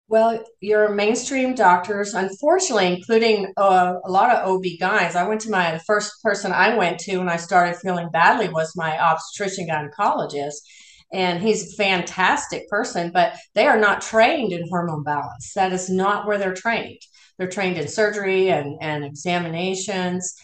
Well, 0.08 0.42
your 0.60 0.88
mainstream 0.88 1.54
doctors, 1.54 2.14
unfortunately, 2.14 2.94
including 2.94 3.52
uh, 3.58 3.96
a 4.04 4.10
lot 4.10 4.34
of 4.34 4.48
OB 4.48 4.78
guys. 4.80 5.14
I 5.14 5.28
went 5.28 5.42
to 5.42 5.50
my 5.50 5.72
the 5.72 5.80
first 5.80 6.22
person 6.22 6.50
I 6.50 6.76
went 6.76 6.98
to 7.00 7.18
when 7.18 7.28
I 7.28 7.36
started 7.36 7.76
feeling 7.76 8.08
badly 8.10 8.48
was 8.48 8.74
my 8.74 8.98
obstetrician 8.98 9.68
gynecologist, 9.68 10.56
and 11.12 11.42
he's 11.42 11.74
a 11.74 11.76
fantastic 11.76 12.68
person. 12.70 13.10
But 13.12 13.34
they 13.54 13.66
are 13.66 13.78
not 13.78 14.00
trained 14.00 14.52
in 14.52 14.66
hormone 14.70 15.02
balance. 15.04 15.52
That 15.54 15.74
is 15.74 15.90
not 15.90 16.26
where 16.26 16.38
they're 16.38 16.54
trained. 16.54 17.00
They're 17.36 17.48
trained 17.48 17.76
in 17.76 17.86
surgery 17.88 18.48
and 18.50 18.78
and 18.80 19.04
examinations, 19.04 20.34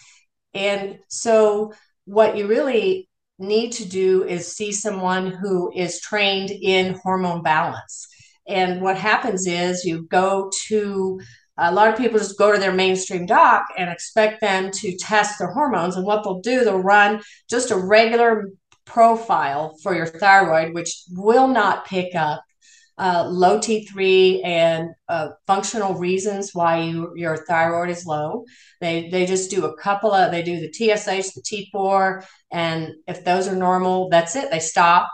and 0.52 0.98
so 1.08 1.72
what 2.04 2.36
you 2.36 2.46
really 2.48 3.08
need 3.38 3.72
to 3.72 3.88
do 3.88 4.24
is 4.24 4.54
see 4.54 4.72
someone 4.72 5.28
who 5.32 5.72
is 5.74 6.00
trained 6.00 6.50
in 6.50 6.98
hormone 7.02 7.42
balance 7.42 8.08
and 8.46 8.80
what 8.82 8.96
happens 8.96 9.46
is 9.46 9.84
you 9.84 10.06
go 10.06 10.50
to 10.66 11.20
a 11.56 11.72
lot 11.72 11.88
of 11.88 11.96
people 11.96 12.18
just 12.18 12.38
go 12.38 12.52
to 12.52 12.58
their 12.58 12.72
mainstream 12.72 13.26
doc 13.26 13.66
and 13.78 13.88
expect 13.88 14.40
them 14.40 14.70
to 14.72 14.96
test 14.96 15.38
their 15.38 15.52
hormones. 15.52 15.96
And 15.96 16.04
what 16.04 16.24
they'll 16.24 16.40
do, 16.40 16.64
they'll 16.64 16.78
run 16.78 17.22
just 17.48 17.70
a 17.70 17.76
regular 17.76 18.50
profile 18.84 19.76
for 19.82 19.94
your 19.94 20.06
thyroid, 20.06 20.74
which 20.74 21.04
will 21.12 21.46
not 21.46 21.86
pick 21.86 22.14
up 22.14 22.42
uh, 22.98 23.26
low 23.28 23.58
T3 23.58 24.44
and 24.44 24.90
uh, 25.08 25.30
functional 25.46 25.94
reasons 25.94 26.50
why 26.54 26.82
you, 26.82 27.12
your 27.16 27.44
thyroid 27.46 27.90
is 27.90 28.06
low. 28.06 28.44
They, 28.80 29.08
they 29.10 29.26
just 29.26 29.50
do 29.50 29.64
a 29.64 29.76
couple 29.76 30.12
of, 30.12 30.30
they 30.30 30.42
do 30.42 30.60
the 30.60 30.72
TSH, 30.72 31.34
the 31.34 31.68
T4, 31.74 32.24
and 32.52 32.92
if 33.08 33.24
those 33.24 33.48
are 33.48 33.56
normal, 33.56 34.08
that's 34.10 34.36
it. 34.36 34.50
They 34.50 34.60
stop 34.60 35.10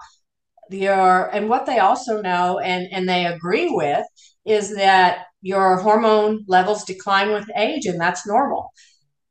your 0.73 1.29
uh, 1.29 1.37
and 1.37 1.49
what 1.49 1.67
they 1.67 1.79
also 1.79 2.21
know 2.21 2.59
and 2.59 2.89
and 2.93 3.09
they 3.09 3.27
agree 3.27 3.69
with 3.71 4.05
is 4.45 4.75
that 4.77 5.27
your 5.43 5.77
hormone 5.79 6.45
levels 6.47 6.85
decline 6.85 7.33
with 7.33 7.51
age 7.57 7.87
and 7.87 8.01
that's 8.01 8.27
normal. 8.27 8.73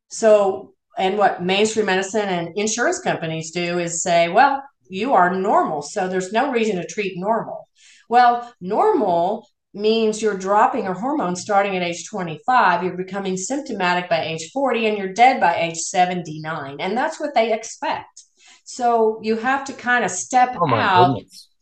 So 0.09 0.73
and 0.97 1.17
what 1.17 1.43
mainstream 1.43 1.85
medicine 1.85 2.27
and 2.27 2.49
insurance 2.55 2.99
companies 2.99 3.51
do 3.51 3.79
is 3.79 4.03
say 4.03 4.29
well 4.29 4.61
you 4.89 5.13
are 5.13 5.35
normal 5.35 5.81
so 5.81 6.07
there's 6.07 6.33
no 6.33 6.51
reason 6.51 6.77
to 6.77 6.87
treat 6.87 7.13
normal. 7.17 7.67
Well 8.09 8.53
normal 8.61 9.47
means 9.73 10.21
you're 10.21 10.37
dropping 10.37 10.85
your 10.85 10.95
hormones 10.95 11.41
starting 11.41 11.77
at 11.77 11.83
age 11.83 12.07
25 12.09 12.83
you're 12.83 12.97
becoming 12.97 13.37
symptomatic 13.37 14.09
by 14.09 14.23
age 14.23 14.49
40 14.51 14.87
and 14.87 14.97
you're 14.97 15.13
dead 15.13 15.39
by 15.39 15.55
age 15.55 15.77
79 15.77 16.77
and 16.79 16.97
that's 16.97 17.19
what 17.19 17.35
they 17.35 17.53
expect 17.53 18.23
so 18.69 19.19
you 19.23 19.35
have 19.35 19.65
to 19.65 19.73
kind 19.73 20.05
of 20.05 20.11
step 20.11 20.55
oh 20.61 20.75
out. 20.75 21.19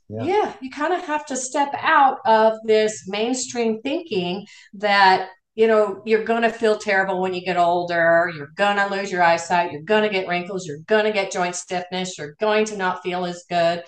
Yeah. 0.10 0.24
yeah, 0.24 0.54
you 0.62 0.70
kind 0.70 0.94
of 0.94 1.02
have 1.06 1.26
to 1.28 1.38
step 1.38 1.74
out 1.78 2.18
of 2.26 2.58
this 2.66 3.08
mainstream 3.08 3.82
thinking 3.82 4.46
that 4.74 5.30
you 5.56 5.68
know 5.68 6.02
you're 6.06 6.26
going 6.26 6.42
to 6.42 6.50
feel 6.50 6.78
terrible 6.78 7.22
when 7.22 7.34
you 7.34 7.46
get 7.46 7.56
older. 7.56 8.30
You're 8.36 8.52
going 8.56 8.76
to 8.76 8.94
lose 8.94 9.10
your 9.10 9.24
eyesight. 9.24 9.72
You're 9.72 9.84
going 9.84 10.04
to 10.04 10.10
get 10.10 10.28
wrinkles. 10.28 10.68
You're 10.68 10.80
going 10.80 11.06
to 11.06 11.14
get 11.14 11.32
joint 11.32 11.56
stiffness. 11.56 12.18
You're 12.18 12.36
going 12.42 12.66
to 12.66 12.78
not 12.78 13.04
feel 13.04 13.24
as 13.24 13.46
good. 13.50 13.84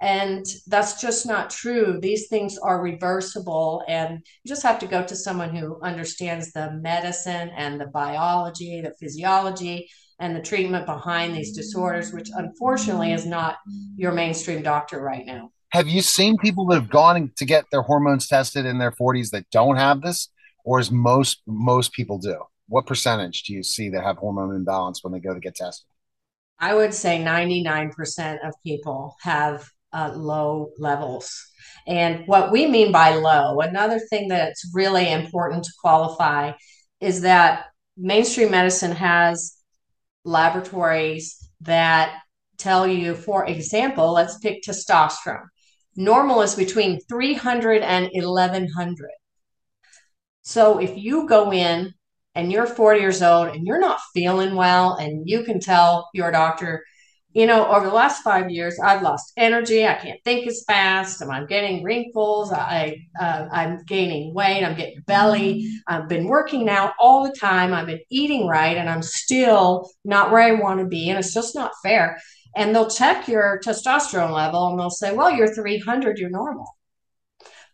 And 0.00 0.44
that's 0.66 1.00
just 1.00 1.26
not 1.26 1.50
true. 1.50 2.00
These 2.02 2.26
things 2.26 2.58
are 2.58 2.82
reversible 2.82 3.84
and 3.86 4.18
you 4.42 4.48
just 4.48 4.64
have 4.64 4.80
to 4.80 4.88
go 4.88 5.04
to 5.04 5.14
someone 5.14 5.54
who 5.54 5.80
understands 5.80 6.52
the 6.52 6.72
medicine 6.72 7.50
and 7.56 7.80
the 7.80 7.86
biology 7.86 8.80
the 8.80 8.92
physiology 9.00 9.88
and 10.20 10.34
the 10.34 10.42
treatment 10.42 10.86
behind 10.86 11.34
these 11.34 11.56
disorders, 11.56 12.12
which 12.12 12.30
unfortunately 12.34 13.12
is 13.12 13.26
not 13.26 13.56
your 13.96 14.12
mainstream 14.12 14.62
doctor 14.62 15.00
right 15.00 15.26
now. 15.26 15.50
Have 15.70 15.88
you 15.88 16.02
seen 16.02 16.38
people 16.38 16.66
that 16.66 16.76
have 16.76 16.90
gone 16.90 17.32
to 17.36 17.44
get 17.44 17.64
their 17.72 17.82
hormones 17.82 18.28
tested 18.28 18.64
in 18.64 18.78
their 18.78 18.92
40s 18.92 19.30
that 19.30 19.50
don't 19.50 19.76
have 19.76 20.02
this, 20.02 20.28
or 20.64 20.78
is 20.78 20.90
most 20.90 21.42
most 21.46 21.92
people 21.92 22.18
do? 22.18 22.40
What 22.68 22.86
percentage 22.86 23.42
do 23.42 23.52
you 23.52 23.62
see 23.62 23.88
that 23.90 24.04
have 24.04 24.16
hormone 24.16 24.54
imbalance 24.54 25.02
when 25.02 25.12
they 25.12 25.20
go 25.20 25.34
to 25.34 25.40
get 25.40 25.56
tested? 25.56 25.86
I 26.58 26.74
would 26.74 26.94
say 26.94 27.18
99% 27.18 28.46
of 28.46 28.54
people 28.64 29.16
have 29.20 29.68
uh, 29.92 30.12
low 30.14 30.70
levels. 30.78 31.44
And 31.86 32.26
what 32.26 32.50
we 32.50 32.66
mean 32.66 32.92
by 32.92 33.14
low, 33.14 33.60
another 33.60 33.98
thing 33.98 34.28
that's 34.28 34.70
really 34.72 35.10
important 35.10 35.64
to 35.64 35.72
qualify 35.80 36.52
is 37.00 37.20
that 37.22 37.66
mainstream 37.96 38.50
medicine 38.50 38.92
has 38.92 39.56
laboratories 40.24 41.50
that 41.62 42.20
tell 42.58 42.86
you, 42.86 43.14
for 43.14 43.46
example, 43.46 44.12
let's 44.12 44.38
pick 44.38 44.62
testosterone. 44.62 45.46
Normal 45.96 46.42
is 46.42 46.54
between 46.54 47.00
300 47.08 47.82
and 47.82 48.08
1100. 48.12 49.10
So 50.42 50.78
if 50.78 50.96
you 50.96 51.28
go 51.28 51.52
in 51.52 51.94
and 52.34 52.50
you're 52.50 52.66
40 52.66 53.00
years 53.00 53.22
old 53.22 53.48
and 53.48 53.66
you're 53.66 53.80
not 53.80 54.00
feeling 54.12 54.56
well, 54.56 54.94
and 54.96 55.28
you 55.28 55.44
can 55.44 55.60
tell 55.60 56.08
your 56.12 56.30
doctor, 56.30 56.84
you 57.34 57.46
know, 57.46 57.66
over 57.66 57.86
the 57.86 57.92
last 57.92 58.22
five 58.22 58.48
years, 58.48 58.78
I've 58.78 59.02
lost 59.02 59.32
energy. 59.36 59.84
I 59.84 59.94
can't 59.94 60.22
think 60.24 60.46
as 60.46 60.62
fast. 60.68 61.20
I'm 61.20 61.46
getting 61.46 61.82
wrinkles. 61.82 62.52
I, 62.52 63.08
uh, 63.20 63.48
I'm 63.50 63.82
gaining 63.86 64.32
weight. 64.32 64.64
I'm 64.64 64.76
getting 64.76 65.02
belly. 65.06 65.68
I've 65.88 66.08
been 66.08 66.28
working 66.28 66.68
out 66.68 66.92
all 67.00 67.24
the 67.24 67.36
time. 67.36 67.74
I've 67.74 67.88
been 67.88 68.02
eating 68.08 68.46
right, 68.46 68.76
and 68.76 68.88
I'm 68.88 69.02
still 69.02 69.90
not 70.04 70.30
where 70.30 70.42
I 70.42 70.52
want 70.60 70.78
to 70.78 70.86
be. 70.86 71.10
And 71.10 71.18
it's 71.18 71.34
just 71.34 71.56
not 71.56 71.72
fair. 71.82 72.20
And 72.54 72.72
they'll 72.72 72.88
check 72.88 73.26
your 73.26 73.60
testosterone 73.64 74.32
level 74.32 74.68
and 74.68 74.78
they'll 74.78 74.88
say, 74.90 75.12
well, 75.12 75.32
you're 75.32 75.52
300, 75.52 76.18
you're 76.18 76.30
normal. 76.30 76.68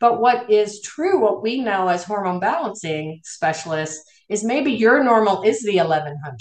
But 0.00 0.22
what 0.22 0.50
is 0.50 0.80
true, 0.80 1.20
what 1.20 1.42
we 1.42 1.60
know 1.60 1.88
as 1.88 2.02
hormone 2.02 2.40
balancing 2.40 3.20
specialists, 3.24 4.02
is 4.30 4.42
maybe 4.42 4.72
your 4.72 5.04
normal 5.04 5.42
is 5.42 5.62
the 5.62 5.76
1100 5.76 6.38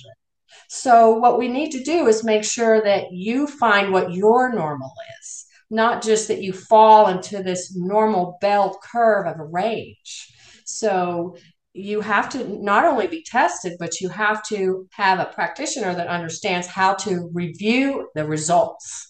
so, 0.68 1.12
what 1.12 1.40
we 1.40 1.48
need 1.48 1.72
to 1.72 1.84
do 1.84 2.08
is 2.08 2.24
make 2.24 2.44
sure 2.44 2.82
that 2.84 3.12
you 3.12 3.48
find 3.48 3.92
what 3.92 4.14
your 4.14 4.54
normal 4.54 4.92
is, 5.22 5.46
not 5.70 6.04
just 6.04 6.28
that 6.28 6.42
you 6.42 6.54
fall 6.54 7.08
into 7.08 7.42
this 7.44 7.76
normal 7.76 8.38
bell 8.42 8.80
curve 8.84 9.28
of 9.28 9.40
a 9.40 9.44
range. 9.44 10.34
So, 10.66 11.38
you 11.74 12.02
have 12.02 12.30
to 12.30 12.48
not 12.64 12.86
only 12.86 13.08
be 13.08 13.24
tested, 13.24 13.74
but 13.80 14.02
you 14.02 14.10
have 14.10 14.44
to 14.48 14.88
have 14.92 15.20
a 15.20 15.26
practitioner 15.26 15.94
that 15.96 16.08
understands 16.08 16.68
how 16.68 16.94
to 16.96 17.30
review 17.34 18.10
the 18.16 18.26
results. 18.26 19.10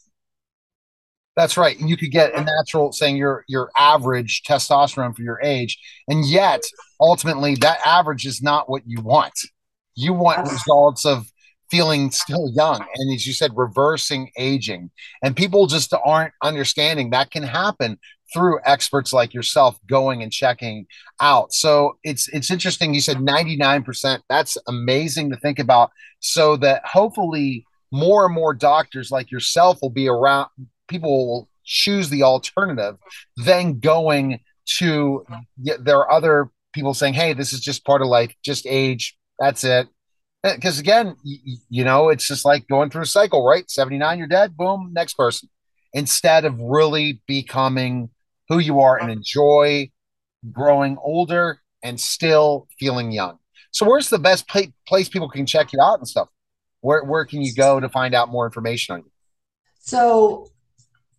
That's 1.35 1.55
right. 1.55 1.79
And 1.79 1.89
you 1.89 1.95
could 1.95 2.11
get 2.11 2.35
a 2.35 2.43
natural 2.43 2.91
saying 2.91 3.15
your 3.15 3.45
your 3.47 3.69
average 3.77 4.41
testosterone 4.45 5.15
for 5.15 5.21
your 5.21 5.39
age. 5.41 5.77
And 6.09 6.25
yet 6.25 6.61
ultimately 6.99 7.55
that 7.55 7.79
average 7.85 8.25
is 8.25 8.41
not 8.41 8.69
what 8.69 8.83
you 8.85 9.01
want. 9.01 9.39
You 9.99 10.13
want 10.13 10.49
results 10.49 11.05
of 11.05 11.29
feeling 11.69 12.09
still 12.11 12.49
young 12.53 12.83
and 12.95 13.13
as 13.13 13.27
you 13.27 13.33
said 13.33 13.51
reversing 13.55 14.31
aging. 14.37 14.89
And 15.21 15.35
people 15.35 15.67
just 15.67 15.93
aren't 16.05 16.33
understanding 16.41 17.11
that 17.11 17.31
can 17.31 17.43
happen 17.43 17.99
through 18.33 18.59
experts 18.63 19.11
like 19.11 19.33
yourself 19.33 19.79
going 19.87 20.21
and 20.21 20.31
checking 20.31 20.87
out. 21.19 21.53
So 21.53 21.97
it's 22.03 22.27
it's 22.29 22.51
interesting 22.51 22.93
you 22.93 23.01
said 23.01 23.17
99% 23.17 24.19
that's 24.29 24.57
amazing 24.67 25.31
to 25.31 25.37
think 25.37 25.59
about 25.59 25.91
so 26.19 26.55
that 26.57 26.85
hopefully 26.85 27.65
more 27.91 28.25
and 28.25 28.35
more 28.35 28.53
doctors 28.53 29.11
like 29.11 29.31
yourself 29.31 29.79
will 29.81 29.89
be 29.89 30.07
around 30.07 30.49
people 30.87 31.27
will 31.27 31.49
choose 31.63 32.09
the 32.09 32.23
alternative 32.23 32.97
than 33.37 33.79
going 33.79 34.39
to 34.77 35.25
there 35.57 35.97
are 35.97 36.11
other 36.11 36.51
people 36.73 36.93
saying 36.93 37.15
hey 37.15 37.33
this 37.33 37.51
is 37.51 37.59
just 37.59 37.85
part 37.85 38.01
of 38.01 38.07
life. 38.07 38.33
Just 38.43 38.65
age 38.67 39.17
that's 39.39 39.63
it 39.63 39.87
eh, 40.43 40.55
because 40.55 40.79
again, 40.79 41.15
you, 41.23 41.57
you 41.69 41.83
know, 41.83 42.09
it's 42.09 42.27
just 42.27 42.45
like 42.45 42.67
going 42.67 42.89
through 42.89 43.03
a 43.03 43.07
cycle, 43.07 43.45
right? 43.45 43.69
79, 43.69 44.17
you're 44.17 44.27
dead, 44.27 44.55
boom, 44.55 44.91
next 44.93 45.15
person. 45.15 45.49
Instead 45.93 46.45
of 46.45 46.59
really 46.59 47.21
becoming 47.27 48.09
who 48.47 48.59
you 48.59 48.79
are 48.79 48.97
and 48.97 49.11
enjoy 49.11 49.89
growing 50.51 50.97
older 51.01 51.59
and 51.83 51.99
still 51.99 52.67
feeling 52.79 53.11
young. 53.11 53.39
So, 53.71 53.87
where's 53.87 54.09
the 54.09 54.19
best 54.19 54.47
pla- 54.47 54.63
place 54.87 55.09
people 55.09 55.29
can 55.29 55.45
check 55.45 55.73
you 55.73 55.81
out 55.81 55.99
and 55.99 56.07
stuff? 56.07 56.27
Where, 56.81 57.03
where 57.03 57.25
can 57.25 57.41
you 57.41 57.53
go 57.53 57.79
to 57.79 57.89
find 57.89 58.13
out 58.15 58.29
more 58.29 58.45
information 58.45 58.93
on 58.95 58.99
you? 59.01 59.11
So, 59.79 60.51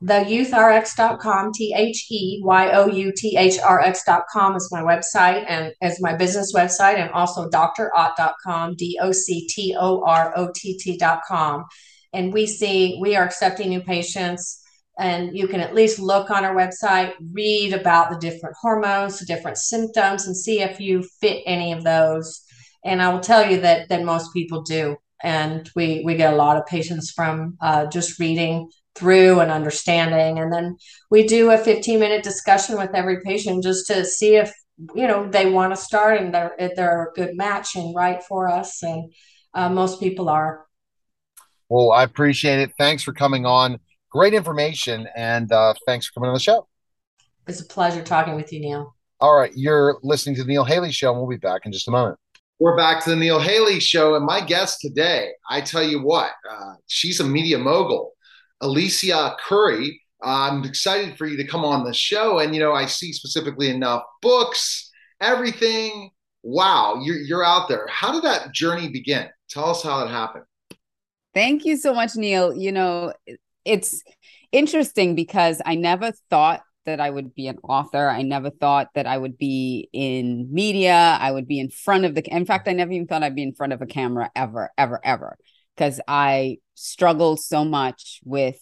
theyouthrx.com, 0.03 1.53
T 1.53 1.75
H 1.77 2.07
E 2.11 2.41
Y 2.43 2.71
O 2.73 2.87
U 2.87 3.13
T 3.15 3.37
H 3.37 3.59
R 3.59 3.81
X.com 3.81 4.57
is 4.57 4.69
my 4.73 4.83
website 4.83 5.45
and 5.47 5.73
is 5.83 6.01
my 6.01 6.15
business 6.15 6.55
website, 6.55 6.97
and 6.97 7.11
also 7.11 7.49
doctorott.com, 7.51 8.77
D 8.77 8.99
O 9.03 9.13
C 9.13 9.47
T 9.47 9.77
O 9.79 10.03
R 10.05 10.33
O 10.37 10.51
T 10.55 10.79
T.com. 10.79 11.65
And 12.13 12.33
we 12.33 12.47
see 12.47 12.99
we 13.01 13.15
are 13.15 13.25
accepting 13.25 13.69
new 13.69 13.83
patients, 13.83 14.63
and 14.99 15.37
you 15.37 15.47
can 15.47 15.61
at 15.61 15.75
least 15.75 15.99
look 15.99 16.31
on 16.31 16.45
our 16.45 16.55
website, 16.55 17.13
read 17.33 17.75
about 17.75 18.11
the 18.11 18.19
different 18.19 18.57
hormones, 18.61 19.19
the 19.19 19.27
different 19.27 19.59
symptoms, 19.59 20.27
and 20.27 20.37
see 20.37 20.61
if 20.61 20.81
you 20.81 21.05
fit 21.21 21.43
any 21.47 21.73
of 21.73 21.85
those. 21.85 22.43
And 22.85 23.03
I 23.03 23.13
will 23.13 23.21
tell 23.21 23.49
you 23.49 23.61
that 23.61 23.91
that 23.91 24.03
most 24.03 24.33
people 24.33 24.63
do 24.63 24.97
and 25.23 25.71
we 25.77 26.03
we 26.05 26.15
get 26.15 26.33
a 26.33 26.37
lot 26.37 26.57
of 26.57 26.67
patients 26.67 27.11
from 27.11 27.57
uh, 27.61 27.87
just 27.87 28.19
reading 28.19 28.71
through 29.01 29.41
and 29.41 29.51
understanding. 29.51 30.39
And 30.39 30.53
then 30.53 30.77
we 31.11 31.27
do 31.27 31.51
a 31.51 31.59
15 31.59 31.99
minute 31.99 32.23
discussion 32.23 32.77
with 32.77 32.95
every 32.95 33.21
patient 33.23 33.65
just 33.65 33.87
to 33.87 34.05
see 34.05 34.37
if 34.37 34.53
you 34.95 35.07
know 35.07 35.29
they 35.29 35.51
want 35.51 35.73
to 35.73 35.77
start 35.77 36.21
and 36.21 36.33
they're 36.33 36.55
if 36.59 36.75
they're 36.77 37.09
a 37.09 37.13
good 37.15 37.37
match 37.37 37.75
and 37.75 37.95
right 37.97 38.23
for 38.23 38.49
us. 38.49 38.83
And 38.83 39.13
uh, 39.55 39.71
most 39.71 39.99
people 39.99 40.29
are. 40.29 40.67
Well 41.69 41.93
i 41.93 42.05
appreciate 42.05 42.59
it. 42.59 42.73
Thanks 42.79 43.03
for 43.03 43.13
coming 43.13 43.47
on. 43.47 43.81
Great 44.11 44.35
information 44.35 45.09
and 45.17 45.51
uh, 45.51 45.75
thanks 45.87 46.07
for 46.07 46.13
coming 46.15 46.29
on 46.29 46.35
the 46.35 46.41
show. 46.41 46.69
It's 47.49 47.61
a 47.61 47.67
pleasure 47.67 48.03
talking 48.03 48.37
with 48.37 48.53
you 48.53 48.61
neil. 48.61 48.95
All 49.21 49.37
right. 49.37 49.53
You're 49.55 49.99
listening 50.03 50.37
to 50.37 50.45
the 50.45 50.49
neil 50.49 50.65
haley 50.65 50.93
show 50.93 51.11
and 51.11 51.21
we'll 51.21 51.29
be 51.29 51.37
back 51.37 51.63
in 51.65 51.73
just 51.73 51.89
a 51.89 51.91
moment. 51.91 52.19
We're 52.61 52.77
back 52.77 53.03
to 53.05 53.11
the 53.11 53.17
Neil 53.17 53.41
Haley 53.41 53.81
show, 53.81 54.17
and 54.17 54.27
my 54.27 54.43
guest 54.43 54.83
today, 54.83 55.31
I 55.49 55.63
tell 55.63 55.83
you 55.83 56.03
what, 56.03 56.31
uh, 56.47 56.75
she's 56.87 57.19
a 57.19 57.25
media 57.25 57.57
mogul, 57.57 58.13
Alicia 58.61 59.37
Couri. 59.47 60.01
I'm 60.23 60.65
excited 60.65 61.17
for 61.17 61.27
you 61.27 61.37
to 61.39 61.47
come 61.47 61.65
on 61.65 61.85
the 61.85 61.95
show, 61.95 62.41
and 62.41 62.55
you 62.55 62.61
know, 62.61 62.73
I 62.73 62.87
see 62.87 63.13
specifically 63.13 63.71
enough 63.71 64.03
books, 64.21 64.91
everything. 65.21 66.11
Wow, 66.43 67.01
you're 67.03 67.17
you're 67.17 67.45
out 67.45 67.69
there. 67.69 67.87
How 67.89 68.13
did 68.13 68.25
that 68.25 68.53
journey 68.53 68.89
begin? 68.89 69.29
Tell 69.49 69.71
us 69.71 69.83
how 69.83 70.05
it 70.05 70.09
happened. 70.09 70.45
Thank 71.35 71.65
you 71.65 71.77
so 71.77 71.95
much, 71.95 72.17
Neil. 72.17 72.55
You 72.55 72.73
know, 72.73 73.13
it's 73.65 74.03
interesting 74.53 75.15
because 75.15 75.63
I 75.65 75.77
never 75.77 76.13
thought 76.29 76.63
that 76.87 77.01
I 77.01 77.11
would 77.11 77.35
be 77.35 77.47
an 77.47 77.59
author. 77.63 78.09
I 78.09 78.23
never 78.23 78.51
thought 78.51 78.89
that 78.95 79.07
I 79.07 79.17
would 79.17 79.39
be 79.39 79.89
in 79.93 80.53
media. 80.53 81.19
I 81.21 81.31
would 81.31 81.47
be 81.47 81.61
in 81.61 81.71
front 81.71 82.05
of 82.05 82.15
the. 82.15 82.23
In 82.35 82.47
fact, 82.47 82.69
I 82.69 82.73
never 82.73 82.93
even 82.93 83.07
thought 83.07 83.23
I'd 83.23 83.35
be 83.35 83.43
in 83.43 83.55
front 83.55 83.73
of 83.73 83.83
a 83.83 83.87
camera 83.87 84.31
ever, 84.35 84.71
ever, 84.77 85.01
ever, 85.05 85.37
because 85.81 85.99
I 86.07 86.59
struggled 86.75 87.41
so 87.41 87.65
much 87.65 88.21
with 88.23 88.61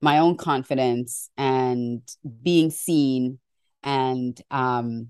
my 0.00 0.18
own 0.18 0.36
confidence 0.36 1.28
and 1.36 2.00
being 2.40 2.70
seen, 2.70 3.40
and 3.82 4.40
um, 4.48 5.08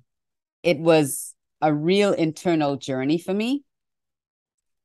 it 0.62 0.78
was 0.78 1.34
a 1.60 1.74
real 1.74 2.14
internal 2.14 2.76
journey 2.76 3.18
for 3.18 3.34
me 3.34 3.64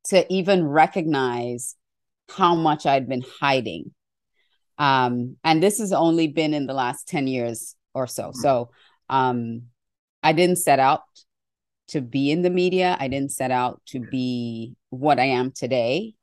to 0.10 0.32
even 0.32 0.68
recognize 0.68 1.76
how 2.30 2.54
much 2.54 2.86
I'd 2.86 3.08
been 3.08 3.24
hiding 3.40 3.94
um, 4.78 5.38
and 5.44 5.64
this 5.64 5.80
has 5.80 5.92
only 5.92 6.28
been 6.28 6.54
in 6.54 6.68
the 6.68 6.74
last 6.74 7.08
10 7.08 7.28
years 7.28 7.76
or 7.94 8.08
so. 8.08 8.26
Mm-hmm. 8.26 8.42
So 8.42 8.70
um, 9.10 9.64
I 10.22 10.34
didn't 10.34 10.58
set 10.58 10.80
out 10.80 11.02
to 11.90 12.02
be 12.02 12.32
in 12.32 12.42
the 12.42 12.50
media. 12.50 12.96
I 13.00 13.08
didn't 13.08 13.32
set 13.32 13.52
out 13.52 13.82
to 13.88 14.00
be 14.00 14.76
what 14.90 15.20
I 15.20 15.26
am 15.26 15.52
today. 15.52 16.14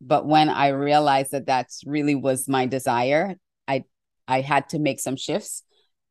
But 0.00 0.26
when 0.26 0.48
I 0.48 0.68
realized 0.68 1.32
that 1.32 1.46
that's 1.46 1.82
really 1.86 2.14
was 2.14 2.48
my 2.48 2.66
desire, 2.66 3.36
I 3.66 3.84
I 4.28 4.40
had 4.40 4.68
to 4.70 4.78
make 4.78 5.00
some 5.00 5.16
shifts 5.16 5.62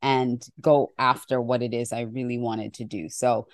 and 0.01 0.45
go 0.61 0.93
after 0.97 1.41
what 1.41 1.63
it 1.63 1.73
is 1.73 1.91
I 1.91 2.01
really 2.01 2.37
wanted 2.37 2.75
to 2.75 2.83
do. 2.83 3.09
So 3.09 3.47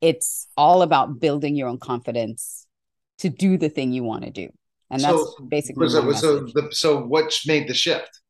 it's 0.00 0.48
all 0.56 0.82
about 0.82 1.18
building 1.18 1.56
your 1.56 1.68
own 1.68 1.78
confidence 1.78 2.66
to 3.18 3.30
do 3.30 3.56
the 3.56 3.70
thing 3.70 3.92
you 3.92 4.04
want 4.04 4.24
to 4.24 4.30
do. 4.30 4.50
And 4.90 5.00
that's 5.00 5.16
so, 5.16 5.44
basically 5.48 5.88
so 5.88 6.12
so, 6.12 6.40
the, 6.40 6.68
so 6.72 7.00
what 7.00 7.34
made 7.46 7.68
the 7.68 7.74
shift? 7.74 8.20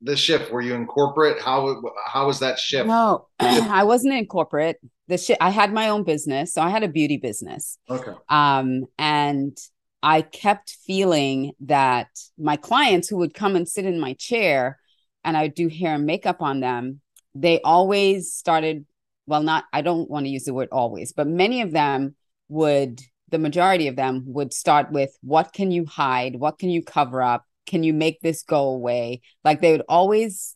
The 0.00 0.16
shift 0.16 0.50
were 0.50 0.60
you 0.60 0.74
in 0.74 0.86
corporate? 0.86 1.40
How 1.40 1.80
how 2.06 2.26
was 2.26 2.40
that 2.40 2.58
shift? 2.58 2.88
No 2.88 3.28
i 3.38 3.84
wasn't 3.84 4.14
in 4.14 4.26
corporate. 4.26 4.80
The 5.06 5.16
shit 5.16 5.38
i 5.40 5.50
had 5.50 5.72
my 5.72 5.90
own 5.90 6.02
business 6.02 6.52
so 6.52 6.60
i 6.60 6.70
had 6.70 6.82
a 6.82 6.88
beauty 6.88 7.18
business. 7.18 7.78
Okay. 7.88 8.12
Um 8.28 8.86
and 8.98 9.56
i 10.02 10.22
kept 10.22 10.76
feeling 10.86 11.52
that 11.60 12.08
my 12.38 12.56
clients 12.56 13.08
who 13.08 13.16
would 13.16 13.34
come 13.34 13.56
and 13.56 13.68
sit 13.68 13.84
in 13.84 14.00
my 14.00 14.14
chair 14.14 14.78
and 15.24 15.36
i 15.36 15.42
would 15.42 15.54
do 15.54 15.68
hair 15.68 15.94
and 15.94 16.06
makeup 16.06 16.40
on 16.40 16.60
them 16.60 17.00
they 17.34 17.60
always 17.62 18.32
started 18.32 18.84
well 19.26 19.42
not 19.42 19.64
i 19.72 19.80
don't 19.80 20.10
want 20.10 20.26
to 20.26 20.30
use 20.30 20.44
the 20.44 20.54
word 20.54 20.68
always 20.72 21.12
but 21.12 21.26
many 21.26 21.62
of 21.62 21.72
them 21.72 22.14
would 22.48 23.00
the 23.32 23.38
majority 23.38 23.88
of 23.88 23.96
them 23.96 24.22
would 24.26 24.52
start 24.52 24.92
with 24.92 25.16
what 25.22 25.52
can 25.52 25.72
you 25.72 25.86
hide? 25.86 26.36
What 26.36 26.58
can 26.58 26.68
you 26.68 26.82
cover 26.82 27.22
up? 27.22 27.44
Can 27.66 27.82
you 27.82 27.94
make 27.94 28.20
this 28.20 28.42
go 28.42 28.68
away? 28.68 29.22
Like 29.42 29.60
they 29.60 29.72
would 29.72 29.84
always 29.88 30.54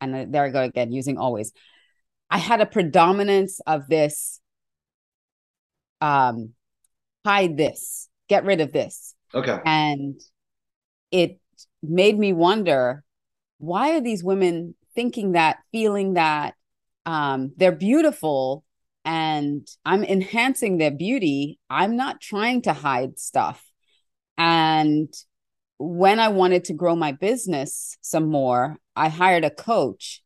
and 0.00 0.34
there 0.34 0.44
i 0.44 0.48
go 0.48 0.62
again 0.62 0.92
using 0.92 1.18
always. 1.18 1.52
I 2.28 2.38
had 2.38 2.60
a 2.60 2.66
predominance 2.66 3.60
of 3.66 3.86
this 3.86 4.40
um 6.00 6.54
hide 7.24 7.56
this 7.56 8.08
get 8.28 8.44
rid 8.44 8.60
of 8.60 8.72
this 8.72 9.14
okay 9.34 9.58
and 9.64 10.20
it 11.10 11.38
made 11.82 12.18
me 12.18 12.32
wonder 12.32 13.02
why 13.58 13.96
are 13.96 14.00
these 14.00 14.22
women 14.22 14.74
thinking 14.94 15.32
that 15.32 15.58
feeling 15.72 16.14
that 16.14 16.54
um 17.04 17.52
they're 17.56 17.72
beautiful 17.72 18.64
and 19.06 19.68
I'm 19.84 20.02
enhancing 20.02 20.78
their 20.78 20.90
beauty. 20.90 21.60
I'm 21.70 21.96
not 21.96 22.20
trying 22.20 22.62
to 22.62 22.72
hide 22.72 23.20
stuff. 23.20 23.64
And 24.36 25.14
when 25.78 26.18
I 26.18 26.28
wanted 26.28 26.64
to 26.64 26.74
grow 26.74 26.96
my 26.96 27.12
business 27.12 27.96
some 28.00 28.28
more, 28.28 28.78
I 28.96 29.08
hired 29.08 29.44
a 29.44 29.50
coach 29.50 30.22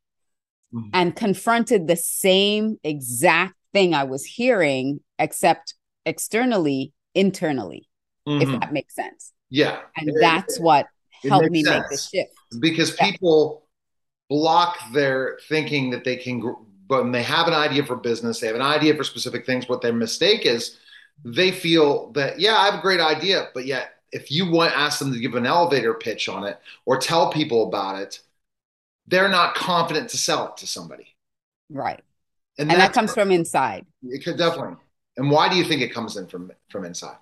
mm-hmm. 0.74 0.88
and 0.94 1.14
confronted 1.14 1.86
the 1.86 1.96
same 1.96 2.78
exact 2.82 3.55
thing 3.74 3.92
I 3.92 4.05
was 4.05 4.24
hearing, 4.24 5.01
except 5.18 5.74
externally, 6.07 6.94
internally, 7.14 7.86
mm-hmm. 8.26 8.42
if 8.54 8.60
that 8.60 8.72
makes 8.72 8.94
sense. 8.94 9.32
Yeah. 9.48 9.80
And 9.96 10.08
it, 10.08 10.14
that's 10.20 10.58
what 10.58 10.86
helped 11.22 11.50
me 11.50 11.64
sense. 11.64 11.80
make 11.80 11.90
the 11.90 11.96
shift. 11.96 12.34
Because 12.60 12.96
yeah. 12.96 13.10
people 13.10 13.66
block 14.28 14.76
their 14.92 15.38
thinking 15.48 15.90
that 15.90 16.04
they 16.04 16.16
can 16.16 16.54
but 16.90 17.04
when 17.04 17.12
they 17.12 17.22
have 17.22 17.46
an 17.46 17.54
idea 17.54 17.86
for 17.86 17.94
business, 17.94 18.40
they 18.40 18.48
have 18.48 18.56
an 18.56 18.62
idea 18.62 18.96
for 18.96 19.04
specific 19.04 19.46
things. 19.46 19.68
What 19.68 19.80
their 19.80 19.92
mistake 19.92 20.44
is, 20.44 20.76
they 21.24 21.52
feel 21.52 22.10
that 22.12 22.40
yeah, 22.40 22.56
I 22.56 22.64
have 22.64 22.74
a 22.74 22.82
great 22.82 23.00
idea, 23.00 23.48
but 23.54 23.64
yet 23.64 23.92
if 24.10 24.32
you 24.32 24.50
want 24.50 24.72
to 24.72 24.78
ask 24.78 24.98
them 24.98 25.12
to 25.12 25.20
give 25.20 25.36
an 25.36 25.46
elevator 25.46 25.94
pitch 25.94 26.28
on 26.28 26.44
it 26.44 26.58
or 26.86 26.98
tell 26.98 27.30
people 27.30 27.68
about 27.68 28.00
it, 28.00 28.20
they're 29.06 29.28
not 29.28 29.54
confident 29.54 30.10
to 30.10 30.18
sell 30.18 30.48
it 30.48 30.56
to 30.56 30.66
somebody. 30.66 31.14
Right. 31.70 32.00
And, 32.58 32.70
and 32.70 32.80
that 32.80 32.92
comes 32.92 33.14
from 33.14 33.30
inside. 33.30 33.86
It 34.02 34.24
could 34.24 34.36
definitely. 34.36 34.76
And 35.16 35.30
why 35.30 35.48
do 35.48 35.54
you 35.56 35.64
think 35.64 35.82
it 35.82 35.94
comes 35.94 36.16
in 36.16 36.26
from 36.26 36.50
from 36.70 36.84
inside? 36.84 37.18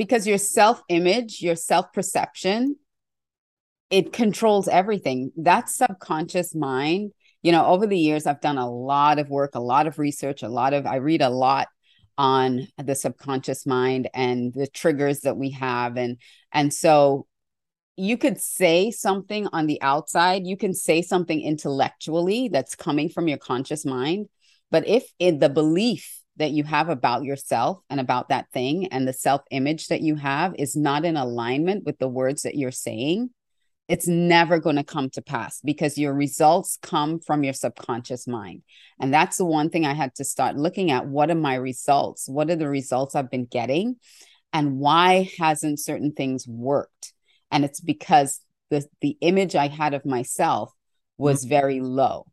Because 0.00 0.26
your 0.26 0.38
self-image, 0.38 1.42
your 1.42 1.56
self-perception, 1.56 2.76
it 3.90 4.14
controls 4.14 4.66
everything. 4.66 5.30
That 5.36 5.68
subconscious 5.68 6.54
mind 6.54 7.12
you 7.42 7.52
know, 7.52 7.66
over 7.66 7.86
the 7.86 7.98
years, 7.98 8.26
I've 8.26 8.40
done 8.40 8.58
a 8.58 8.70
lot 8.70 9.18
of 9.18 9.30
work, 9.30 9.54
a 9.54 9.60
lot 9.60 9.86
of 9.86 9.98
research, 9.98 10.42
a 10.42 10.48
lot 10.48 10.74
of, 10.74 10.86
I 10.86 10.96
read 10.96 11.22
a 11.22 11.30
lot 11.30 11.68
on 12.18 12.68
the 12.76 12.94
subconscious 12.94 13.64
mind 13.64 14.10
and 14.12 14.52
the 14.52 14.66
triggers 14.66 15.20
that 15.20 15.38
we 15.38 15.50
have. 15.52 15.96
And, 15.96 16.18
and 16.52 16.72
so 16.72 17.26
you 17.96 18.18
could 18.18 18.38
say 18.40 18.90
something 18.90 19.48
on 19.52 19.66
the 19.66 19.80
outside, 19.80 20.46
you 20.46 20.56
can 20.56 20.74
say 20.74 21.00
something 21.00 21.40
intellectually 21.40 22.48
that's 22.48 22.74
coming 22.74 23.08
from 23.08 23.26
your 23.26 23.38
conscious 23.38 23.86
mind. 23.86 24.26
But 24.70 24.86
if 24.86 25.10
in 25.18 25.38
the 25.38 25.48
belief 25.48 26.19
that 26.40 26.50
you 26.50 26.64
have 26.64 26.88
about 26.88 27.22
yourself 27.22 27.80
and 27.90 28.00
about 28.00 28.30
that 28.30 28.50
thing 28.50 28.86
and 28.88 29.06
the 29.06 29.12
self 29.12 29.42
image 29.50 29.88
that 29.88 30.00
you 30.00 30.16
have 30.16 30.54
is 30.58 30.74
not 30.74 31.04
in 31.04 31.16
alignment 31.16 31.84
with 31.84 31.98
the 31.98 32.08
words 32.08 32.42
that 32.42 32.56
you're 32.56 32.70
saying, 32.70 33.30
it's 33.88 34.06
never 34.06 34.58
going 34.58 34.76
to 34.76 34.84
come 34.84 35.10
to 35.10 35.20
pass 35.22 35.60
because 35.62 35.98
your 35.98 36.14
results 36.14 36.78
come 36.80 37.18
from 37.18 37.44
your 37.44 37.52
subconscious 37.52 38.26
mind. 38.26 38.62
And 39.00 39.12
that's 39.12 39.36
the 39.36 39.44
one 39.44 39.68
thing 39.68 39.84
I 39.84 39.94
had 39.94 40.14
to 40.14 40.24
start 40.24 40.56
looking 40.56 40.90
at. 40.90 41.06
What 41.06 41.30
are 41.30 41.34
my 41.34 41.56
results? 41.56 42.28
What 42.28 42.50
are 42.50 42.56
the 42.56 42.68
results 42.68 43.14
I've 43.14 43.30
been 43.30 43.46
getting? 43.46 43.96
And 44.52 44.78
why 44.78 45.30
hasn't 45.38 45.80
certain 45.80 46.12
things 46.12 46.46
worked? 46.48 47.12
And 47.50 47.64
it's 47.64 47.80
because 47.80 48.40
the, 48.70 48.84
the 49.00 49.16
image 49.20 49.56
I 49.56 49.68
had 49.68 49.92
of 49.92 50.06
myself 50.06 50.72
was 51.18 51.40
mm-hmm. 51.40 51.50
very 51.50 51.80
low. 51.80 52.26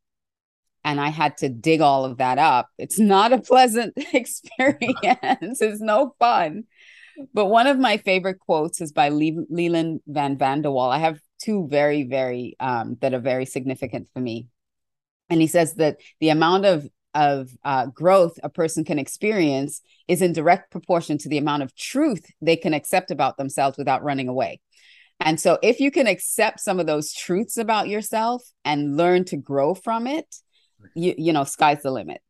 And 0.88 1.02
I 1.02 1.10
had 1.10 1.36
to 1.40 1.50
dig 1.50 1.82
all 1.82 2.06
of 2.06 2.20
that 2.20 2.38
up. 2.38 2.70
It's 2.78 2.98
not 2.98 3.34
a 3.34 3.42
pleasant 3.42 3.94
experience. 4.14 5.62
it's 5.62 5.82
no 5.82 6.16
fun. 6.18 6.64
But 7.34 7.48
one 7.48 7.68
of 7.68 7.78
my 7.78 7.98
favorite 7.98 8.40
quotes 8.40 8.80
is 8.80 8.94
by 8.94 9.10
Le- 9.10 9.46
Leland 9.50 10.00
Van 10.08 10.38
Vanderwall. 10.38 10.90
I 10.90 11.00
have 11.00 11.20
two 11.42 11.68
very, 11.68 12.04
very 12.04 12.56
um, 12.62 12.98
that 13.02 13.14
are 13.14 13.20
very 13.20 13.46
significant 13.46 14.08
for 14.14 14.22
me. 14.22 14.48
And 15.30 15.42
he 15.42 15.48
says 15.48 15.74
that 15.74 15.98
the 16.22 16.30
amount 16.30 16.66
of 16.66 16.88
of 17.14 17.50
uh, 17.66 17.88
growth 17.88 18.40
a 18.42 18.50
person 18.50 18.86
can 18.86 18.98
experience 18.98 19.82
is 20.08 20.22
in 20.22 20.32
direct 20.32 20.72
proportion 20.72 21.18
to 21.18 21.28
the 21.28 21.38
amount 21.38 21.64
of 21.64 21.76
truth 21.76 22.32
they 22.42 22.56
can 22.56 22.74
accept 22.74 23.12
about 23.12 23.36
themselves 23.36 23.78
without 23.78 24.04
running 24.04 24.30
away. 24.30 24.62
And 25.20 25.38
so, 25.38 25.58
if 25.62 25.82
you 25.82 25.92
can 25.92 26.08
accept 26.08 26.62
some 26.62 26.80
of 26.80 26.86
those 26.86 27.12
truths 27.12 27.58
about 27.58 27.90
yourself 27.90 28.44
and 28.64 28.96
learn 28.96 29.26
to 29.26 29.36
grow 29.36 29.74
from 29.74 30.08
it, 30.08 30.34
you, 30.96 31.14
you 31.18 31.34
know, 31.34 31.44
sky's 31.44 31.82
the 31.84 31.92
limit. 31.92 32.22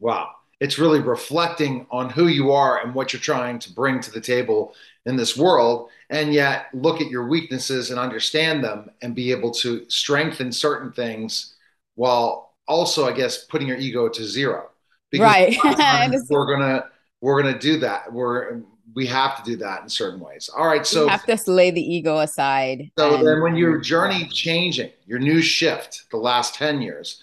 Wow. 0.00 0.30
It's 0.60 0.78
really 0.78 1.00
reflecting 1.00 1.86
on 1.90 2.08
who 2.08 2.28
you 2.28 2.52
are 2.52 2.80
and 2.80 2.94
what 2.94 3.12
you're 3.12 3.20
trying 3.20 3.58
to 3.60 3.72
bring 3.72 4.00
to 4.00 4.12
the 4.12 4.20
table 4.20 4.74
in 5.06 5.16
this 5.16 5.36
world. 5.36 5.90
And 6.10 6.32
yet, 6.32 6.66
look 6.72 7.00
at 7.00 7.10
your 7.10 7.26
weaknesses 7.26 7.90
and 7.90 7.98
understand 7.98 8.62
them 8.62 8.90
and 9.02 9.14
be 9.14 9.32
able 9.32 9.50
to 9.54 9.84
strengthen 9.88 10.52
certain 10.52 10.92
things 10.92 11.56
while 11.96 12.54
also, 12.68 13.08
I 13.08 13.12
guess, 13.12 13.44
putting 13.44 13.66
your 13.66 13.76
ego 13.76 14.08
to 14.08 14.24
zero. 14.24 14.70
Because 15.10 15.24
right. 15.66 16.22
we're 16.30 16.46
gonna 16.46 16.84
we're 17.20 17.42
gonna 17.42 17.58
do 17.58 17.78
that. 17.80 18.12
We're 18.12 18.62
we 18.94 19.06
have 19.06 19.42
to 19.42 19.50
do 19.50 19.56
that 19.56 19.82
in 19.82 19.88
certain 19.88 20.20
ways. 20.20 20.50
All 20.54 20.66
right, 20.66 20.86
so 20.86 21.04
you 21.04 21.08
have 21.08 21.24
to 21.24 21.50
lay 21.50 21.70
the 21.70 21.80
ego 21.82 22.18
aside. 22.18 22.90
So 22.98 23.16
and, 23.16 23.26
then, 23.26 23.42
when 23.42 23.56
your 23.56 23.78
journey 23.78 24.28
changing, 24.28 24.90
your 25.06 25.18
new 25.18 25.40
shift, 25.40 26.10
the 26.10 26.16
last 26.16 26.54
ten 26.54 26.80
years, 26.80 27.22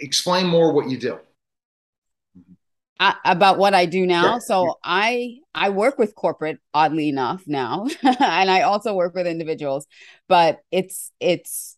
explain 0.00 0.46
more 0.46 0.72
what 0.72 0.88
you 0.88 0.98
do. 0.98 1.18
Uh, 3.00 3.12
about 3.24 3.58
what 3.58 3.74
I 3.74 3.86
do 3.86 4.06
now. 4.06 4.38
Sure. 4.38 4.40
So 4.40 4.78
I 4.84 5.38
I 5.54 5.70
work 5.70 5.98
with 5.98 6.14
corporate, 6.14 6.60
oddly 6.72 7.08
enough, 7.08 7.42
now, 7.46 7.86
and 8.02 8.50
I 8.50 8.62
also 8.62 8.94
work 8.94 9.14
with 9.14 9.26
individuals. 9.26 9.86
But 10.28 10.60
it's 10.70 11.10
it's 11.18 11.76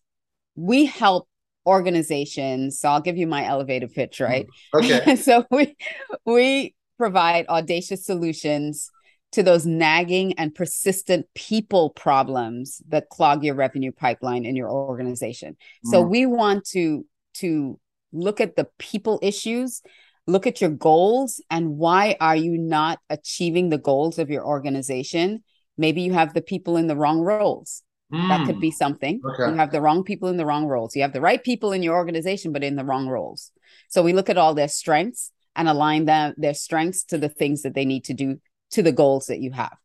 we 0.57 0.85
help 0.85 1.27
organizations. 1.67 2.79
So 2.79 2.89
I'll 2.91 3.01
give 3.01 3.17
you 3.17 3.27
my 3.27 3.45
elevator 3.45 3.89
pitch, 3.89 4.21
right? 4.21 4.47
Okay. 4.75 5.17
so 5.17 5.47
we 5.51 5.77
we 6.25 6.75
provide 6.99 7.49
audacious 7.49 8.05
solutions 8.05 8.91
to 9.33 9.43
those 9.43 9.67
nagging 9.67 10.33
and 10.35 10.55
persistent 10.55 11.27
people 11.35 11.91
problems 11.91 12.81
that 12.89 13.09
clog 13.09 13.45
your 13.45 13.55
revenue 13.55 13.93
pipeline 13.93 14.45
in 14.45 14.55
your 14.55 14.71
organization. 14.71 15.57
Mm. 15.87 15.91
So 15.91 16.03
we 16.03 16.27
want 16.27 16.65
to 16.73 17.05
to 17.35 17.79
look 18.17 18.41
at 18.41 18.57
the 18.57 18.69
people 18.79 19.19
issues, 19.23 19.83
look 20.27 20.47
at 20.47 20.61
your 20.61 20.71
goals 20.71 21.41
and 21.51 21.77
why 21.77 22.17
are 22.21 22.37
you 22.37 22.59
not 22.59 22.99
achieving 23.11 23.69
the 23.69 23.79
goals 23.79 24.19
of 24.19 24.31
your 24.31 24.45
organization? 24.45 25.45
Maybe 25.79 26.03
you 26.03 26.13
have 26.15 26.35
the 26.35 26.43
people 26.43 26.77
in 26.77 26.87
the 26.87 26.97
wrong 26.97 27.21
roles. 27.21 27.83
Mm. 28.13 28.29
That 28.29 28.47
could 28.47 28.61
be 28.61 28.71
hmm. 28.71 28.77
something. 28.77 29.21
Okay. 29.25 29.51
You 29.51 29.57
have 29.57 29.73
the 29.73 29.81
wrong 29.81 30.05
people 30.05 30.29
in 30.29 30.37
the 30.37 30.47
wrong 30.47 30.67
roles. 30.67 30.95
You 30.95 31.03
have 31.03 31.13
the 31.13 31.21
right 31.21 31.43
people 31.43 31.73
in 31.73 31.83
your 31.83 31.97
organization, 31.97 32.53
but 32.53 32.63
in 32.63 32.77
the 32.77 32.85
wrong 32.85 33.09
roles. 33.09 33.51
So 33.89 34.01
we 34.03 34.13
look 34.13 34.31
at 34.31 34.39
all 34.39 34.55
their 34.55 34.69
strengths 34.69 35.33
and 35.57 35.69
align 35.69 36.05
them 36.05 36.35
their 36.37 36.55
strengths 36.55 37.03
to 37.07 37.19
the 37.19 37.29
things 37.29 37.63
that 37.63 37.75
they 37.75 37.85
need 37.85 38.05
to 38.05 38.15
do 38.15 38.39
to 38.71 38.83
the 38.83 38.93
goals 38.93 39.27
that 39.27 39.41
you 39.41 39.51
have. 39.53 39.77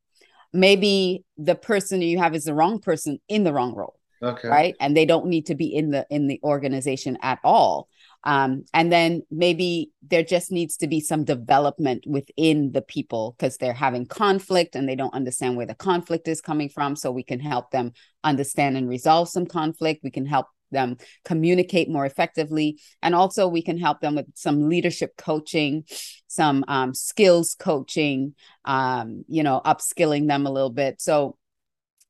Maybe 0.53 1.23
the 1.37 1.55
person 1.55 2.01
you 2.01 2.19
have 2.19 2.35
is 2.35 2.43
the 2.43 2.53
wrong 2.53 2.79
person 2.79 3.19
in 3.27 3.43
the 3.43 3.53
wrong 3.53 3.73
role. 3.73 3.95
Okay. 4.21 4.47
Right. 4.47 4.75
And 4.79 4.95
they 4.95 5.05
don't 5.05 5.27
need 5.27 5.47
to 5.47 5.55
be 5.55 5.73
in 5.73 5.89
the 5.89 6.05
in 6.09 6.27
the 6.27 6.39
organization 6.43 7.17
at 7.23 7.39
all. 7.43 7.87
Um, 8.23 8.65
and 8.73 8.91
then 8.91 9.23
maybe 9.31 9.91
there 10.07 10.23
just 10.23 10.51
needs 10.51 10.77
to 10.77 10.87
be 10.87 10.99
some 10.99 11.23
development 11.23 12.05
within 12.05 12.71
the 12.71 12.81
people 12.81 13.35
because 13.37 13.57
they're 13.57 13.73
having 13.73 14.05
conflict 14.05 14.75
and 14.75 14.87
they 14.87 14.95
don't 14.95 15.13
understand 15.13 15.57
where 15.57 15.65
the 15.65 15.75
conflict 15.75 16.27
is 16.27 16.41
coming 16.41 16.69
from. 16.69 16.95
So 16.95 17.11
we 17.11 17.23
can 17.23 17.39
help 17.39 17.71
them 17.71 17.93
understand 18.23 18.77
and 18.77 18.87
resolve 18.87 19.29
some 19.29 19.45
conflict. 19.45 20.03
We 20.03 20.11
can 20.11 20.25
help 20.25 20.47
them 20.71 20.97
communicate 21.25 21.89
more 21.89 22.05
effectively. 22.05 22.79
And 23.01 23.13
also, 23.13 23.47
we 23.47 23.61
can 23.61 23.77
help 23.77 24.01
them 24.01 24.15
with 24.15 24.27
some 24.35 24.69
leadership 24.69 25.15
coaching, 25.17 25.83
some 26.27 26.63
um, 26.67 26.93
skills 26.93 27.55
coaching, 27.59 28.35
um, 28.65 29.25
you 29.27 29.43
know, 29.43 29.61
upskilling 29.65 30.27
them 30.27 30.45
a 30.45 30.51
little 30.51 30.69
bit. 30.69 31.01
So, 31.01 31.37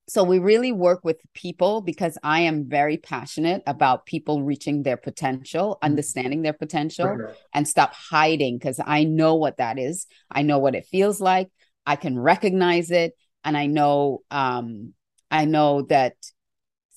so 0.08 0.24
we 0.24 0.40
really 0.40 0.72
work 0.72 1.02
with 1.04 1.22
people 1.34 1.82
because 1.82 2.18
I 2.24 2.42
am 2.42 2.68
very 2.68 2.98
passionate 2.98 3.64
about 3.66 4.06
people 4.06 4.44
reaching 4.44 4.84
their 4.84 4.98
potential, 4.98 5.76
mm-hmm. 5.76 5.86
understanding 5.86 6.42
their 6.42 6.54
potential, 6.54 7.08
right. 7.08 7.36
and 7.54 7.68
stop 7.68 7.94
hiding 7.94 8.58
because 8.58 8.80
I 8.84 9.04
know 9.04 9.36
what 9.36 9.58
that 9.58 9.80
is. 9.80 10.08
I 10.30 10.42
know 10.42 10.60
what 10.60 10.76
it 10.76 10.86
feels 10.86 11.22
like. 11.22 11.50
I 11.86 11.96
can 11.96 12.20
recognize 12.20 12.92
it, 12.92 13.14
and 13.44 13.56
I 13.56 13.68
know 13.68 14.22
um, 14.30 14.94
I 15.30 15.46
know 15.46 15.84
that 15.84 16.14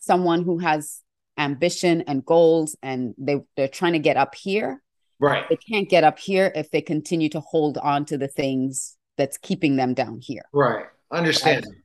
someone 0.00 0.42
who 0.42 0.59
has 0.59 1.00
ambition 1.38 2.02
and 2.02 2.24
goals 2.24 2.76
and 2.82 3.14
they 3.18 3.40
they're 3.57 3.68
trying 3.68 3.94
to 3.94 3.98
get 3.98 4.16
up 4.16 4.36
here 4.36 4.80
right 5.18 5.48
they 5.48 5.57
can't 5.57 5.88
get 5.88 6.05
up 6.05 6.16
here 6.16 6.52
if 6.55 6.70
they 6.70 6.80
continue 6.80 7.28
to 7.28 7.40
hold 7.40 7.76
on 7.78 8.05
to 8.05 8.16
the 8.16 8.28
things 8.28 8.96
that's 9.16 9.36
keeping 9.36 9.74
them 9.74 9.94
down 9.94 10.20
here 10.20 10.44
right 10.52 10.86
understand 11.11 11.64
right? 11.68 11.84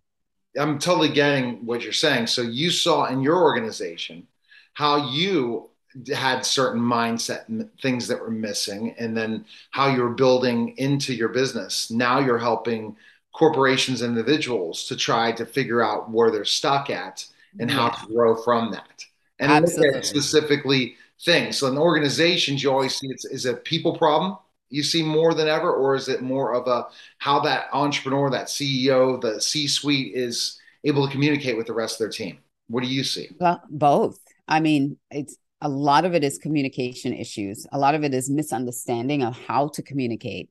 I'm 0.60 0.80
totally 0.80 1.10
getting 1.10 1.66
what 1.66 1.82
you're 1.82 1.94
saying. 1.94 2.28
So 2.28 2.42
you 2.42 2.70
saw 2.70 3.06
in 3.06 3.22
your 3.22 3.42
organization 3.42 4.28
how 4.74 5.10
you 5.12 5.70
had 6.14 6.46
certain 6.46 6.82
mindset 6.82 7.48
and 7.48 7.70
things 7.82 8.08
that 8.08 8.20
were 8.20 8.30
missing, 8.30 8.94
and 9.00 9.18
then 9.18 9.46
how 9.72 9.88
you're 9.88 10.10
building 10.10 10.76
into 10.78 11.14
your 11.14 11.30
business. 11.30 11.90
Now 11.90 12.20
you're 12.20 12.38
helping 12.38 12.96
corporations, 13.34 14.02
individuals 14.02 14.86
to 14.86 14.96
try 14.96 15.32
to 15.32 15.46
figure 15.46 15.82
out 15.82 16.10
where 16.12 16.30
they're 16.30 16.46
stuck 16.46 16.90
at 16.90 17.26
and 17.60 17.70
yeah. 17.70 17.76
how 17.76 17.90
to 17.90 18.14
grow 18.14 18.36
from 18.36 18.72
that. 18.72 19.06
And 19.40 19.52
Absolutely. 19.52 19.88
look 19.88 19.98
at 19.98 20.06
specifically 20.06 20.96
things. 21.22 21.58
So 21.58 21.68
in 21.68 21.78
organizations, 21.78 22.62
you 22.62 22.72
always 22.72 22.96
see 22.96 23.08
it's 23.08 23.26
is 23.26 23.46
a 23.46 23.54
people 23.54 23.98
problem 23.98 24.38
you 24.70 24.84
see 24.84 25.04
more 25.04 25.34
than 25.34 25.48
ever, 25.48 25.74
or 25.74 25.96
is 25.96 26.08
it 26.08 26.22
more 26.22 26.54
of 26.54 26.68
a 26.68 26.88
how 27.18 27.40
that 27.42 27.68
entrepreneur, 27.74 28.30
that 28.30 28.48
CEO, 28.48 29.20
the 29.20 29.42
C 29.42 29.68
suite 29.68 30.16
is 30.16 30.60
able 30.84 31.06
to 31.06 31.12
communicate 31.12 31.58
with 31.58 31.68
the 31.68 31.74
rest 31.74 31.96
of 31.96 32.00
their 32.00 32.10
team? 32.10 32.40
What 32.68 32.84
do 32.84 32.90
you 32.90 33.04
see? 33.04 33.30
Well, 33.40 33.62
both. 33.70 34.20
I 34.48 34.60
mean, 34.60 34.98
it's 35.12 35.36
a 35.62 35.70
lot 35.70 36.06
of 36.06 36.14
it 36.14 36.24
is 36.24 36.38
communication 36.38 37.14
issues. 37.14 37.68
A 37.72 37.80
lot 37.80 37.96
of 37.96 38.04
it 38.04 38.14
is 38.14 38.30
misunderstanding 38.30 39.24
of 39.24 39.38
how 39.38 39.70
to 39.70 39.82
communicate. 39.82 40.50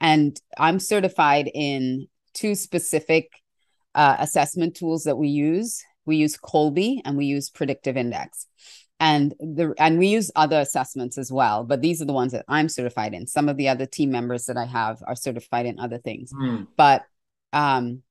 And 0.00 0.38
I'm 0.58 0.78
certified 0.78 1.50
in 1.52 2.08
two 2.34 2.54
specific 2.54 3.30
uh, 3.94 4.16
assessment 4.18 4.76
tools 4.76 5.04
that 5.04 5.16
we 5.16 5.28
use. 5.28 5.82
We 6.04 6.16
use 6.16 6.36
Kolbe 6.36 7.00
and 7.04 7.16
we 7.16 7.26
use 7.26 7.50
Predictive 7.50 7.96
Index 7.96 8.46
and 9.02 9.34
the 9.40 9.74
and 9.78 9.98
we 9.98 10.06
use 10.06 10.30
other 10.36 10.60
assessments 10.60 11.18
as 11.18 11.32
well 11.32 11.64
but 11.64 11.82
these 11.82 12.00
are 12.00 12.04
the 12.04 12.12
ones 12.12 12.30
that 12.32 12.44
i'm 12.48 12.68
certified 12.68 13.12
in. 13.12 13.26
Some 13.26 13.48
of 13.48 13.56
the 13.56 13.68
other 13.68 13.84
team 13.84 14.10
members 14.10 14.44
that 14.46 14.56
i 14.56 14.64
have 14.64 15.02
are 15.06 15.16
certified 15.16 15.66
in 15.66 15.78
other 15.78 15.98
things. 15.98 16.32
Mm. 16.32 16.68
but 16.76 17.04
um 17.52 18.02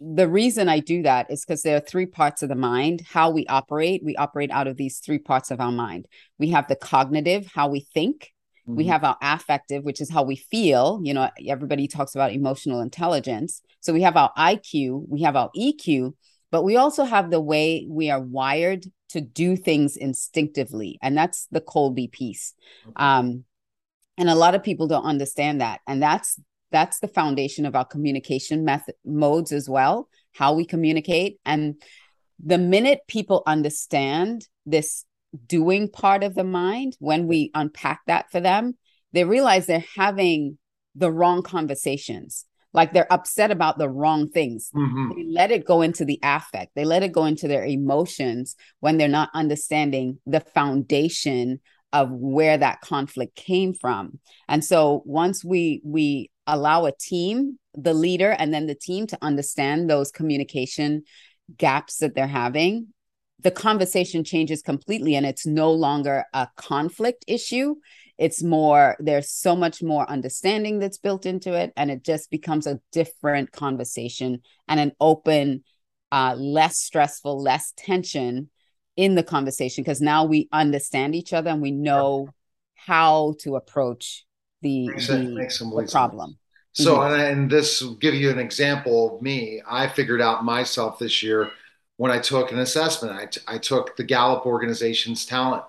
the 0.00 0.28
reason 0.28 0.68
i 0.68 0.78
do 0.80 1.02
that 1.02 1.30
is 1.30 1.44
because 1.44 1.62
there 1.62 1.76
are 1.76 1.80
three 1.80 2.06
parts 2.06 2.42
of 2.42 2.50
the 2.50 2.54
mind 2.54 3.00
how 3.10 3.30
we 3.30 3.46
operate. 3.46 4.02
We 4.04 4.14
operate 4.16 4.50
out 4.50 4.66
of 4.66 4.76
these 4.76 4.98
three 4.98 5.18
parts 5.18 5.50
of 5.50 5.60
our 5.60 5.72
mind. 5.72 6.06
We 6.38 6.50
have 6.50 6.68
the 6.68 6.76
cognitive 6.76 7.46
how 7.46 7.68
we 7.68 7.80
think. 7.94 8.30
Mm-hmm. 8.68 8.76
we 8.76 8.86
have 8.86 9.04
our 9.04 9.18
affective 9.20 9.84
which 9.84 10.00
is 10.00 10.10
how 10.10 10.22
we 10.22 10.36
feel. 10.36 11.00
You 11.02 11.14
know 11.14 11.30
everybody 11.48 11.88
talks 11.88 12.14
about 12.14 12.32
emotional 12.32 12.80
intelligence. 12.80 13.62
So 13.80 13.92
we 13.94 14.02
have 14.02 14.16
our 14.16 14.32
iq 14.36 15.04
we 15.08 15.22
have 15.22 15.36
our 15.36 15.50
eq 15.56 16.12
but 16.50 16.62
we 16.62 16.76
also 16.76 17.02
have 17.02 17.30
the 17.30 17.40
way 17.40 17.84
we 17.88 18.10
are 18.10 18.20
wired 18.20 18.84
to 19.10 19.20
do 19.20 19.56
things 19.56 19.96
instinctively 19.96 20.98
and 21.02 21.16
that's 21.16 21.46
the 21.50 21.60
kolbe 21.60 22.10
piece. 22.10 22.54
Um, 22.96 23.44
and 24.16 24.28
a 24.28 24.34
lot 24.34 24.54
of 24.54 24.62
people 24.62 24.86
don't 24.86 25.04
understand 25.04 25.60
that 25.60 25.80
and 25.86 26.02
that's 26.02 26.40
that's 26.70 26.98
the 26.98 27.08
foundation 27.08 27.66
of 27.66 27.76
our 27.76 27.84
communication 27.84 28.64
method 28.64 28.96
modes 29.04 29.52
as 29.52 29.68
well 29.68 30.08
how 30.34 30.52
we 30.52 30.64
communicate. 30.64 31.38
And 31.46 31.80
the 32.44 32.58
minute 32.58 33.00
people 33.08 33.42
understand 33.46 34.46
this 34.66 35.04
doing 35.46 35.88
part 35.88 36.22
of 36.22 36.34
the 36.34 36.44
mind 36.44 36.96
when 36.98 37.26
we 37.26 37.50
unpack 37.54 38.00
that 38.06 38.30
for 38.30 38.40
them 38.40 38.76
they 39.12 39.24
realize 39.24 39.66
they're 39.66 39.84
having 39.96 40.58
the 40.94 41.10
wrong 41.10 41.42
conversations 41.42 42.44
like 42.74 42.92
they're 42.92 43.12
upset 43.12 43.50
about 43.50 43.78
the 43.78 43.88
wrong 43.88 44.28
things. 44.28 44.70
Mm-hmm. 44.74 45.10
They 45.16 45.24
let 45.32 45.50
it 45.52 45.64
go 45.64 45.80
into 45.80 46.04
the 46.04 46.18
affect. 46.22 46.72
They 46.74 46.84
let 46.84 47.04
it 47.04 47.12
go 47.12 47.24
into 47.24 47.48
their 47.48 47.64
emotions 47.64 48.56
when 48.80 48.98
they're 48.98 49.08
not 49.08 49.30
understanding 49.32 50.18
the 50.26 50.40
foundation 50.40 51.60
of 51.92 52.10
where 52.10 52.58
that 52.58 52.80
conflict 52.80 53.36
came 53.36 53.72
from. 53.72 54.18
And 54.48 54.64
so 54.64 55.02
once 55.06 55.44
we 55.44 55.80
we 55.84 56.30
allow 56.46 56.84
a 56.84 56.92
team, 56.92 57.58
the 57.74 57.94
leader 57.94 58.32
and 58.32 58.52
then 58.52 58.66
the 58.66 58.74
team 58.74 59.06
to 59.06 59.18
understand 59.22 59.88
those 59.88 60.10
communication 60.10 61.04
gaps 61.56 61.98
that 61.98 62.16
they're 62.16 62.26
having, 62.26 62.88
the 63.40 63.52
conversation 63.52 64.24
changes 64.24 64.62
completely 64.62 65.14
and 65.14 65.24
it's 65.24 65.46
no 65.46 65.70
longer 65.70 66.24
a 66.34 66.48
conflict 66.56 67.24
issue 67.28 67.76
it's 68.18 68.42
more 68.42 68.96
there's 69.00 69.30
so 69.30 69.56
much 69.56 69.82
more 69.82 70.08
understanding 70.08 70.78
that's 70.78 70.98
built 70.98 71.26
into 71.26 71.52
it 71.52 71.72
and 71.76 71.90
it 71.90 72.04
just 72.04 72.30
becomes 72.30 72.66
a 72.66 72.80
different 72.92 73.50
conversation 73.52 74.40
and 74.68 74.80
an 74.80 74.92
open 75.00 75.64
uh, 76.12 76.34
less 76.36 76.78
stressful, 76.78 77.42
less 77.42 77.72
tension 77.76 78.48
in 78.96 79.16
the 79.16 79.22
conversation 79.22 79.82
because 79.82 80.00
now 80.00 80.24
we 80.24 80.48
understand 80.52 81.14
each 81.14 81.32
other 81.32 81.50
and 81.50 81.60
we 81.60 81.72
know 81.72 82.28
how 82.76 83.34
to 83.40 83.56
approach 83.56 84.24
the, 84.62 84.86
Makes 84.88 85.08
the. 85.08 85.16
Makes 85.16 85.58
the 85.58 85.88
problem. 85.90 86.38
So, 86.72 86.98
Mhm. 86.98 87.12
and, 87.12 87.22
and 87.22 87.50
this 87.50 87.82
will 87.82 87.96
give 87.96 88.14
you 88.14 88.30
an 88.30 88.38
example 88.38 89.16
of 89.16 89.22
me. 89.22 89.60
I 89.68 89.88
figured 89.88 90.20
out 90.20 90.44
myself 90.44 90.98
this 90.98 91.22
year 91.22 91.50
when 91.96 92.10
I 92.10 92.18
took 92.18 92.52
an 92.52 92.58
assessment. 92.58 93.16
I, 93.16 93.26
t- 93.26 93.40
I 93.46 93.58
took 93.58 93.96
the 93.96 94.04
Gallup 94.04 94.46
organization's 94.46 95.24
talent. 95.26 95.62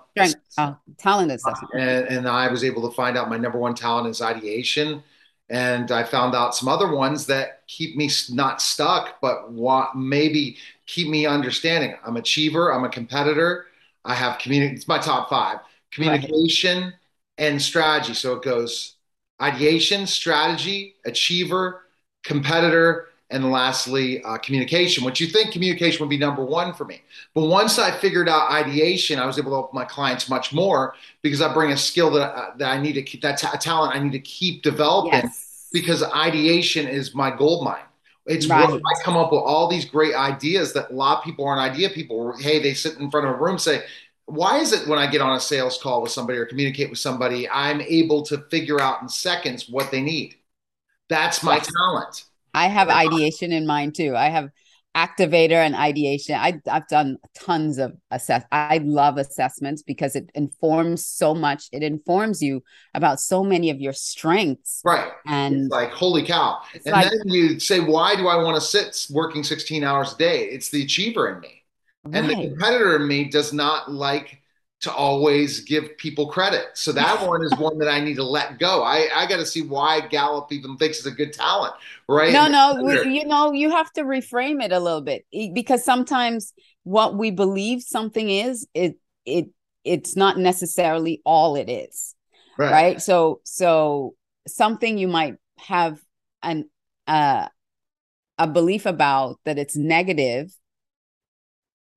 Uh, 0.58 0.74
talent 0.98 1.30
assessment. 1.32 1.74
and, 1.74 2.06
and 2.08 2.28
I 2.28 2.48
was 2.48 2.64
able 2.64 2.88
to 2.88 2.94
find 2.94 3.16
out 3.16 3.28
my 3.28 3.36
number 3.36 3.58
one 3.58 3.74
talent 3.74 4.08
is 4.08 4.22
ideation. 4.22 5.02
And 5.48 5.92
I 5.92 6.02
found 6.02 6.34
out 6.34 6.56
some 6.56 6.68
other 6.68 6.92
ones 6.92 7.26
that 7.26 7.62
keep 7.68 7.96
me 7.96 8.10
not 8.30 8.60
stuck, 8.60 9.20
but 9.20 9.52
want, 9.52 9.94
maybe 9.94 10.56
keep 10.86 11.08
me 11.08 11.24
understanding. 11.26 11.94
I'm 12.04 12.16
a 12.16 12.20
achiever. 12.20 12.72
I'm 12.72 12.82
a 12.82 12.88
competitor. 12.88 13.66
I 14.04 14.14
have 14.14 14.38
community. 14.38 14.74
It's 14.74 14.88
my 14.88 14.98
top 14.98 15.30
five: 15.30 15.58
communication 15.92 16.92
and 17.38 17.62
strategy. 17.62 18.14
So 18.14 18.34
it 18.34 18.42
goes 18.42 18.96
ideation, 19.40 20.06
strategy, 20.06 20.96
achiever, 21.04 21.82
competitor, 22.24 23.08
and 23.30 23.50
lastly, 23.50 24.22
uh, 24.22 24.38
communication. 24.38 25.04
Which 25.04 25.20
you 25.20 25.26
think 25.28 25.52
communication 25.52 26.00
would 26.00 26.10
be 26.10 26.18
number 26.18 26.44
one 26.44 26.72
for 26.74 26.84
me, 26.84 27.02
but 27.34 27.46
once 27.46 27.78
I 27.78 27.96
figured 27.98 28.28
out 28.28 28.50
ideation, 28.50 29.18
I 29.18 29.26
was 29.26 29.38
able 29.38 29.50
to 29.50 29.56
help 29.56 29.74
my 29.74 29.84
clients 29.84 30.28
much 30.28 30.52
more 30.52 30.94
because 31.22 31.40
I 31.42 31.52
bring 31.52 31.72
a 31.72 31.76
skill 31.76 32.10
that 32.12 32.30
uh, 32.36 32.50
that 32.58 32.70
I 32.70 32.80
need 32.80 32.94
to 32.94 33.02
keep 33.02 33.22
that 33.22 33.38
ta- 33.38 33.52
talent 33.56 33.94
I 33.96 33.98
need 33.98 34.12
to 34.12 34.20
keep 34.20 34.62
developing 34.62 35.22
Yes. 35.22 35.70
because 35.72 36.02
ideation 36.02 36.86
is 36.86 37.14
my 37.14 37.30
gold 37.36 37.64
mine. 37.64 37.82
It's 38.26 38.48
Right. 38.48 38.68
where 38.68 38.68
I 38.68 39.04
come 39.04 39.16
up 39.16 39.30
with 39.32 39.42
all 39.42 39.68
these 39.68 39.84
great 39.84 40.14
ideas 40.14 40.72
that 40.72 40.90
a 40.90 40.94
lot 40.94 41.18
of 41.18 41.24
people 41.24 41.46
aren't 41.46 41.60
idea 41.60 41.90
people. 41.90 42.36
Hey, 42.38 42.60
they 42.60 42.74
sit 42.74 42.98
in 42.98 43.10
front 43.10 43.26
of 43.26 43.34
a 43.34 43.38
room 43.38 43.58
say, 43.58 43.84
why 44.26 44.58
is 44.58 44.72
it 44.72 44.88
when 44.88 44.98
I 44.98 45.08
get 45.08 45.20
on 45.20 45.36
a 45.36 45.40
sales 45.40 45.78
call 45.80 46.02
with 46.02 46.10
somebody 46.10 46.38
or 46.38 46.46
communicate 46.46 46.90
with 46.90 46.98
somebody, 46.98 47.48
I'm 47.48 47.80
able 47.80 48.22
to 48.26 48.38
figure 48.50 48.80
out 48.80 49.00
in 49.02 49.08
seconds 49.08 49.68
what 49.68 49.90
they 49.92 50.02
need? 50.02 50.34
That's 51.10 51.42
my 51.44 51.58
Yes. 51.58 51.70
talent. 51.78 52.25
I 52.56 52.68
have 52.68 52.88
ideation 52.88 53.52
in 53.52 53.66
mind 53.66 53.94
too. 53.94 54.16
I 54.16 54.30
have 54.30 54.50
activator 54.96 55.52
and 55.52 55.76
ideation. 55.76 56.36
I, 56.36 56.58
I've 56.66 56.88
done 56.88 57.18
tons 57.38 57.76
of 57.76 57.92
assess. 58.10 58.44
I 58.50 58.78
love 58.82 59.18
assessments 59.18 59.82
because 59.82 60.16
it 60.16 60.30
informs 60.34 61.06
so 61.06 61.34
much. 61.34 61.68
It 61.70 61.82
informs 61.82 62.42
you 62.42 62.62
about 62.94 63.20
so 63.20 63.44
many 63.44 63.68
of 63.68 63.78
your 63.78 63.92
strengths. 63.92 64.80
Right. 64.84 65.12
And 65.26 65.66
It's 65.66 65.68
like, 65.70 65.90
holy 65.90 66.24
cow. 66.24 66.62
And 66.72 66.92
like, 66.92 67.10
then 67.10 67.20
you 67.26 67.60
say, 67.60 67.80
why 67.80 68.16
do 68.16 68.26
I 68.26 68.36
want 68.36 68.54
to 68.54 68.60
sit 68.60 69.06
working 69.10 69.44
16 69.44 69.84
hours 69.84 70.14
a 70.14 70.16
day? 70.16 70.44
It's 70.44 70.70
the 70.70 70.82
achiever 70.84 71.34
in 71.34 71.40
me. 71.40 71.62
And 72.10 72.30
the 72.30 72.34
competitor 72.34 72.96
in 72.96 73.06
me 73.06 73.24
does 73.24 73.52
not 73.52 73.90
like 73.90 74.40
to 74.82 74.92
always 74.92 75.60
give 75.60 75.96
people 75.96 76.28
credit. 76.28 76.66
So 76.74 76.92
that 76.92 77.26
one 77.26 77.44
is 77.44 77.52
one 77.56 77.78
that 77.78 77.88
I 77.88 78.00
need 78.00 78.16
to 78.16 78.24
let 78.24 78.58
go. 78.58 78.82
I, 78.82 79.08
I 79.14 79.26
got 79.26 79.36
to 79.36 79.46
see 79.46 79.62
why 79.62 80.06
Gallup 80.06 80.52
even 80.52 80.76
thinks 80.76 80.98
it's 80.98 81.06
a 81.06 81.10
good 81.10 81.32
talent, 81.32 81.74
right? 82.08 82.32
No, 82.32 82.46
no, 82.46 82.82
we, 82.82 83.18
you 83.18 83.26
know, 83.26 83.52
you 83.52 83.70
have 83.70 83.90
to 83.94 84.02
reframe 84.02 84.62
it 84.62 84.72
a 84.72 84.80
little 84.80 85.00
bit 85.00 85.24
because 85.54 85.84
sometimes 85.84 86.52
what 86.84 87.16
we 87.16 87.30
believe 87.30 87.82
something 87.82 88.28
is, 88.28 88.66
it 88.74 88.96
it 89.24 89.48
it's 89.84 90.16
not 90.16 90.36
necessarily 90.36 91.22
all 91.24 91.56
it 91.56 91.68
is. 91.70 92.14
right 92.58 93.00
so 93.00 93.40
so 93.44 94.14
something 94.46 94.98
you 94.98 95.08
might 95.08 95.36
have 95.58 96.00
an 96.42 96.68
uh 97.06 97.48
a 98.38 98.46
belief 98.46 98.86
about 98.86 99.38
that 99.44 99.58
it's 99.58 99.76
negative 99.76 100.54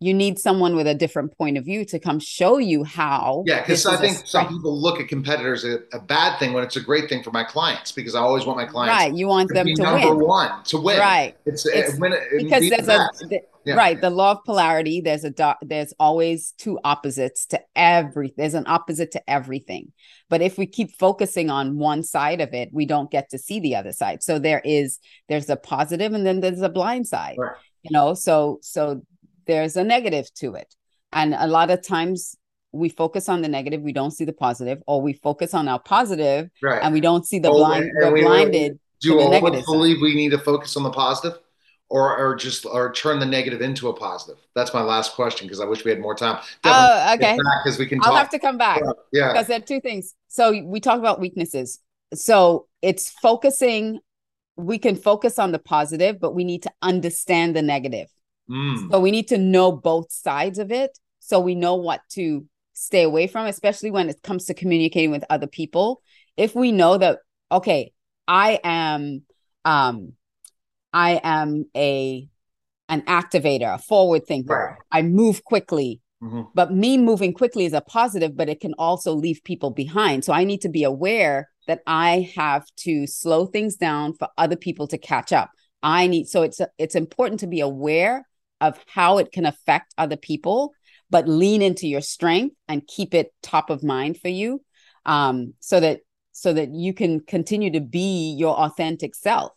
you 0.02 0.14
need 0.14 0.40
someone 0.40 0.76
with 0.76 0.88
a 0.88 0.96
different 0.96 1.38
point 1.38 1.58
of 1.58 1.66
view 1.66 1.84
to 1.84 2.00
come 2.00 2.20
show 2.20 2.58
you 2.58 2.84
how 2.86 3.44
Yeah, 3.46 3.60
because 3.60 3.86
I 3.86 3.98
think 3.98 4.26
some 4.26 4.48
people 4.48 4.80
look 4.82 5.00
at 5.00 5.10
competitors 5.10 5.66
as 5.66 5.80
a, 5.94 6.00
bad 6.00 6.40
thing 6.40 6.54
when 6.54 6.64
it's 6.64 6.78
a 6.78 6.82
great 6.82 7.10
thing 7.10 7.22
for 7.22 7.32
my 7.32 7.44
clients 7.44 7.92
because 7.92 8.16
I 8.16 8.22
always 8.22 8.46
want 8.46 8.58
my 8.58 8.66
clients 8.66 8.98
right 8.98 9.14
you 9.14 9.28
want 9.28 9.50
to 9.50 9.54
them 9.54 9.66
be 9.66 9.76
to 9.76 9.84
number 9.84 10.16
win. 10.16 10.26
one 10.28 10.64
to 10.66 10.78
win. 10.78 11.00
right. 11.00 11.36
It's, 11.46 11.66
eh, 11.68 11.72
It's 11.76 11.94
it, 11.96 12.02
it, 12.04 12.44
because 12.44 12.70
there's 12.70 12.88
a 12.88 13.10
the- 13.28 13.42
Yeah. 13.66 13.76
right 13.76 14.00
the 14.00 14.10
law 14.10 14.32
of 14.32 14.44
polarity 14.46 15.02
there's 15.02 15.26
a 15.26 15.30
do, 15.32 15.52
there's 15.62 15.94
always 16.00 16.54
two 16.58 16.80
opposites 16.86 17.46
to 17.48 17.60
every 17.76 18.34
there's 18.38 18.54
an 18.54 18.64
opposite 18.68 19.12
to 19.12 19.30
everything. 19.30 19.92
But 20.30 20.42
if 20.42 20.58
we 20.58 20.66
keep 20.66 20.96
focusing 20.98 21.50
on 21.50 21.78
one 21.78 22.04
side 22.04 22.40
of 22.40 22.54
it 22.54 22.70
we 22.72 22.86
don't 22.86 23.12
get 23.12 23.30
to 23.32 23.38
see 23.38 23.60
the 23.60 23.76
other 23.76 23.92
side. 23.92 24.24
So 24.24 24.40
there 24.40 24.62
is 24.64 25.00
there's 25.28 25.50
a 25.50 25.58
positive 25.58 26.14
and 26.14 26.26
then 26.26 26.40
there's 26.40 26.62
a 26.62 26.70
blind 26.70 27.06
side 27.08 27.36
Right. 27.38 27.58
you 27.84 27.92
know? 27.92 28.14
So 28.14 28.60
so 28.62 29.02
there's 29.50 29.76
a 29.84 29.84
negative 29.96 30.28
to 30.42 30.48
it 30.62 30.70
and 31.20 31.30
a 31.34 31.48
lot 31.58 31.70
of 31.76 31.80
times 31.96 32.36
we 32.72 32.88
focus 33.04 33.28
on 33.34 33.42
the 33.42 33.48
negative 33.58 33.82
we 33.82 33.94
don't 34.00 34.12
see 34.20 34.26
the 34.32 34.38
positive 34.48 34.78
or 34.90 34.96
we 35.08 35.14
focus 35.28 35.54
on 35.60 35.68
our 35.68 35.82
positive 35.96 36.44
right. 36.62 36.82
and 36.84 36.94
we 36.98 37.02
don't 37.02 37.26
see 37.32 37.40
the 37.46 37.50
Oh, 37.50 37.58
blind 37.58 37.86
and 38.02 38.14
we're 38.14 38.24
blinded 38.30 38.72
Do 39.02 39.10
the 39.10 39.16
you 39.16 39.22
always 39.22 39.54
side. 39.56 39.66
believe 39.76 39.98
we 40.02 40.14
need 40.22 40.32
to 40.38 40.42
focus 40.52 40.72
on 40.78 40.84
the 40.84 40.92
positive, 41.06 41.36
or 41.96 42.06
or 42.22 42.36
just 42.46 42.62
or 42.76 42.84
turn 43.02 43.18
the 43.24 43.26
negative 43.38 43.62
into 43.70 43.84
a 43.90 43.94
positive? 44.08 44.38
That's 44.58 44.74
my 44.80 44.84
last 44.94 45.10
question 45.20 45.48
because 45.48 45.62
I 45.62 45.66
wish 45.72 45.84
we 45.86 45.90
had 45.94 46.00
more 46.08 46.16
time. 46.26 46.38
oh 46.64 47.14
okay 47.16 47.36
because 47.64 47.80
we 47.80 47.86
can 47.90 47.98
i'll 48.04 48.16
have 48.24 48.30
to 48.38 48.40
come 48.48 48.58
back 48.68 48.82
yeah, 49.18 49.28
because 49.32 49.48
there 49.48 49.58
are 49.58 49.68
two 49.74 49.82
things. 49.88 50.06
So 50.28 50.44
we 50.74 50.80
talk 50.88 51.00
about 51.00 51.20
weaknesses. 51.26 51.80
So 52.14 52.68
it's 52.90 53.06
focusing. 53.28 54.00
We 54.72 54.78
can 54.86 54.96
focus 55.10 55.40
on 55.40 55.50
the 55.56 55.60
positive, 55.76 56.20
but 56.24 56.32
we 56.38 56.44
need 56.52 56.62
to 56.68 56.72
understand 56.92 57.56
the 57.56 57.62
negative. 57.76 58.08
Mm. 58.50 58.92
So 58.92 59.00
we 59.00 59.12
need 59.12 59.28
to 59.30 59.38
know 59.38 59.72
both 59.72 60.12
sides 60.12 60.60
of 60.60 60.72
it, 60.72 60.98
so 61.20 61.40
we 61.40 61.56
know 61.56 61.76
what 61.76 62.02
to 62.12 62.46
stay 62.74 63.04
away 63.04 63.28
from, 63.28 63.46
especially 63.46 63.92
when 63.92 64.10
it 64.10 64.22
comes 64.24 64.46
to 64.46 64.54
communicating 64.54 65.12
with 65.12 65.26
other 65.30 65.48
people. 65.48 66.02
If 66.38 66.56
we 66.56 66.72
know 66.72 66.98
that, 66.98 67.20
okay, 67.52 67.92
I 68.28 68.60
am, 68.64 69.24
um, 69.66 70.14
I 70.94 71.20
am 71.24 71.66
a 71.76 72.28
an 72.88 73.02
activator, 73.04 73.76
a 73.76 73.78
forward 73.78 74.26
thinker. 74.26 74.78
Right. 74.78 74.78
I 74.92 75.02
move 75.04 75.44
quickly 75.44 76.02
Mhm. 76.22 76.48
but 76.54 76.74
me 76.74 76.98
moving 76.98 77.34
quickly 77.34 77.64
is 77.66 77.72
a 77.74 77.80
positive 77.80 78.36
but 78.36 78.50
it 78.50 78.60
can 78.60 78.74
also 78.78 79.14
leave 79.14 79.42
people 79.46 79.70
behind 79.72 80.26
so 80.26 80.34
i 80.34 80.44
need 80.44 80.60
to 80.60 80.68
be 80.68 80.84
aware 80.84 81.50
that 81.66 81.82
i 81.88 82.30
have 82.36 82.66
to 82.76 83.08
slow 83.08 83.46
things 83.46 83.78
down 83.78 84.14
for 84.14 84.28
other 84.38 84.58
people 84.58 84.86
to 84.86 84.98
catch 84.98 85.32
up 85.32 85.50
i 85.82 86.08
need 86.08 86.28
so 86.28 86.42
it's 86.42 86.60
it's 86.78 86.96
important 86.96 87.40
to 87.40 87.48
be 87.48 87.62
aware 87.62 88.28
of 88.62 88.78
how 88.88 89.18
it 89.18 89.32
can 89.32 89.46
affect 89.46 89.94
other 89.98 90.18
people 90.18 90.74
but 91.10 91.28
lean 91.28 91.62
into 91.62 91.88
your 91.88 92.02
strength 92.02 92.56
and 92.68 92.88
keep 92.88 93.14
it 93.14 93.34
top 93.42 93.70
of 93.70 93.84
mind 93.84 94.18
for 94.20 94.30
you 94.30 94.62
um 95.06 95.54
so 95.60 95.80
that 95.80 96.02
so 96.32 96.54
that 96.54 96.74
you 96.74 96.94
can 96.94 97.20
continue 97.20 97.72
to 97.72 97.82
be 97.82 98.36
your 98.38 98.56
authentic 98.56 99.16
self 99.16 99.52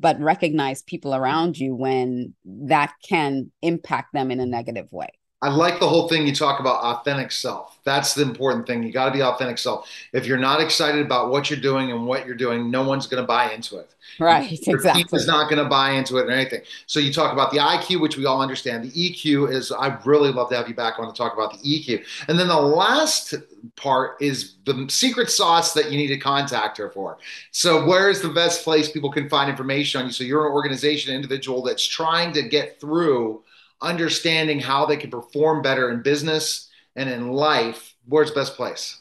but 0.00 0.20
recognize 0.20 0.82
people 0.82 1.14
around 1.14 1.58
you 1.58 1.74
when 1.74 2.34
that 2.44 2.92
can 3.02 3.50
impact 3.62 4.12
them 4.12 4.30
in 4.30 4.40
a 4.40 4.46
negative 4.46 4.86
way 4.92 5.08
I 5.40 5.50
like 5.50 5.78
the 5.78 5.88
whole 5.88 6.08
thing 6.08 6.26
you 6.26 6.34
talk 6.34 6.58
about 6.58 6.82
authentic 6.82 7.30
self. 7.30 7.78
That's 7.84 8.12
the 8.12 8.22
important 8.22 8.66
thing. 8.66 8.82
You 8.82 8.92
got 8.92 9.06
to 9.06 9.12
be 9.12 9.22
authentic 9.22 9.56
self. 9.58 9.88
If 10.12 10.26
you're 10.26 10.36
not 10.36 10.60
excited 10.60 11.04
about 11.06 11.30
what 11.30 11.48
you're 11.48 11.60
doing 11.60 11.92
and 11.92 12.06
what 12.06 12.26
you're 12.26 12.34
doing, 12.34 12.72
no 12.72 12.82
one's 12.82 13.06
going 13.06 13.22
to 13.22 13.26
buy 13.26 13.52
into 13.52 13.78
it. 13.78 13.94
right 14.18 14.50
Your 14.50 14.58
team 14.58 14.74
exactly 14.74 15.16
is 15.16 15.28
not 15.28 15.48
going 15.48 15.62
to 15.62 15.68
buy 15.68 15.92
into 15.92 16.18
it 16.18 16.26
or 16.26 16.30
anything. 16.32 16.62
So 16.86 16.98
you 16.98 17.12
talk 17.12 17.32
about 17.32 17.52
the 17.52 17.58
IQ, 17.58 18.00
which 18.00 18.16
we 18.16 18.26
all 18.26 18.42
understand. 18.42 18.82
The 18.82 18.90
EQ 18.90 19.52
is, 19.52 19.70
I'd 19.70 20.04
really 20.04 20.32
love 20.32 20.50
to 20.50 20.56
have 20.56 20.68
you 20.68 20.74
back 20.74 20.98
on 20.98 21.06
to 21.06 21.16
talk 21.16 21.34
about 21.34 21.52
the 21.52 21.58
EQ. 21.58 22.04
And 22.26 22.36
then 22.36 22.48
the 22.48 22.60
last 22.60 23.34
part 23.76 24.20
is 24.20 24.54
the 24.64 24.86
secret 24.88 25.30
sauce 25.30 25.72
that 25.72 25.92
you 25.92 25.96
need 25.96 26.08
to 26.08 26.18
contact 26.18 26.78
her 26.78 26.90
for. 26.90 27.18
So 27.52 27.86
where 27.86 28.10
is 28.10 28.20
the 28.20 28.28
best 28.28 28.64
place 28.64 28.90
people 28.90 29.12
can 29.12 29.28
find 29.28 29.48
information 29.48 30.00
on 30.00 30.08
you? 30.08 30.12
So 30.12 30.24
you're 30.24 30.46
an 30.48 30.52
organization, 30.52 31.14
individual 31.14 31.62
that's 31.62 31.86
trying 31.86 32.32
to 32.32 32.42
get 32.42 32.80
through 32.80 33.44
understanding 33.80 34.60
how 34.60 34.86
they 34.86 34.96
can 34.96 35.10
perform 35.10 35.62
better 35.62 35.90
in 35.90 36.02
business 36.02 36.68
and 36.96 37.08
in 37.08 37.32
life. 37.32 37.94
Where's 38.06 38.30
the 38.30 38.34
best 38.34 38.54
place? 38.54 39.00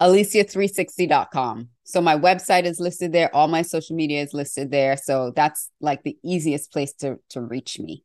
alicia360.com. 0.00 1.68
So 1.84 2.00
my 2.00 2.16
website 2.18 2.64
is 2.64 2.80
listed 2.80 3.12
there. 3.12 3.34
All 3.34 3.48
my 3.48 3.62
social 3.62 3.94
media 3.94 4.22
is 4.22 4.34
listed 4.34 4.70
there. 4.70 4.96
So 4.96 5.32
that's 5.34 5.70
like 5.80 6.02
the 6.02 6.16
easiest 6.22 6.72
place 6.72 6.92
to, 6.94 7.18
to 7.30 7.40
reach 7.40 7.78
me. 7.78 8.04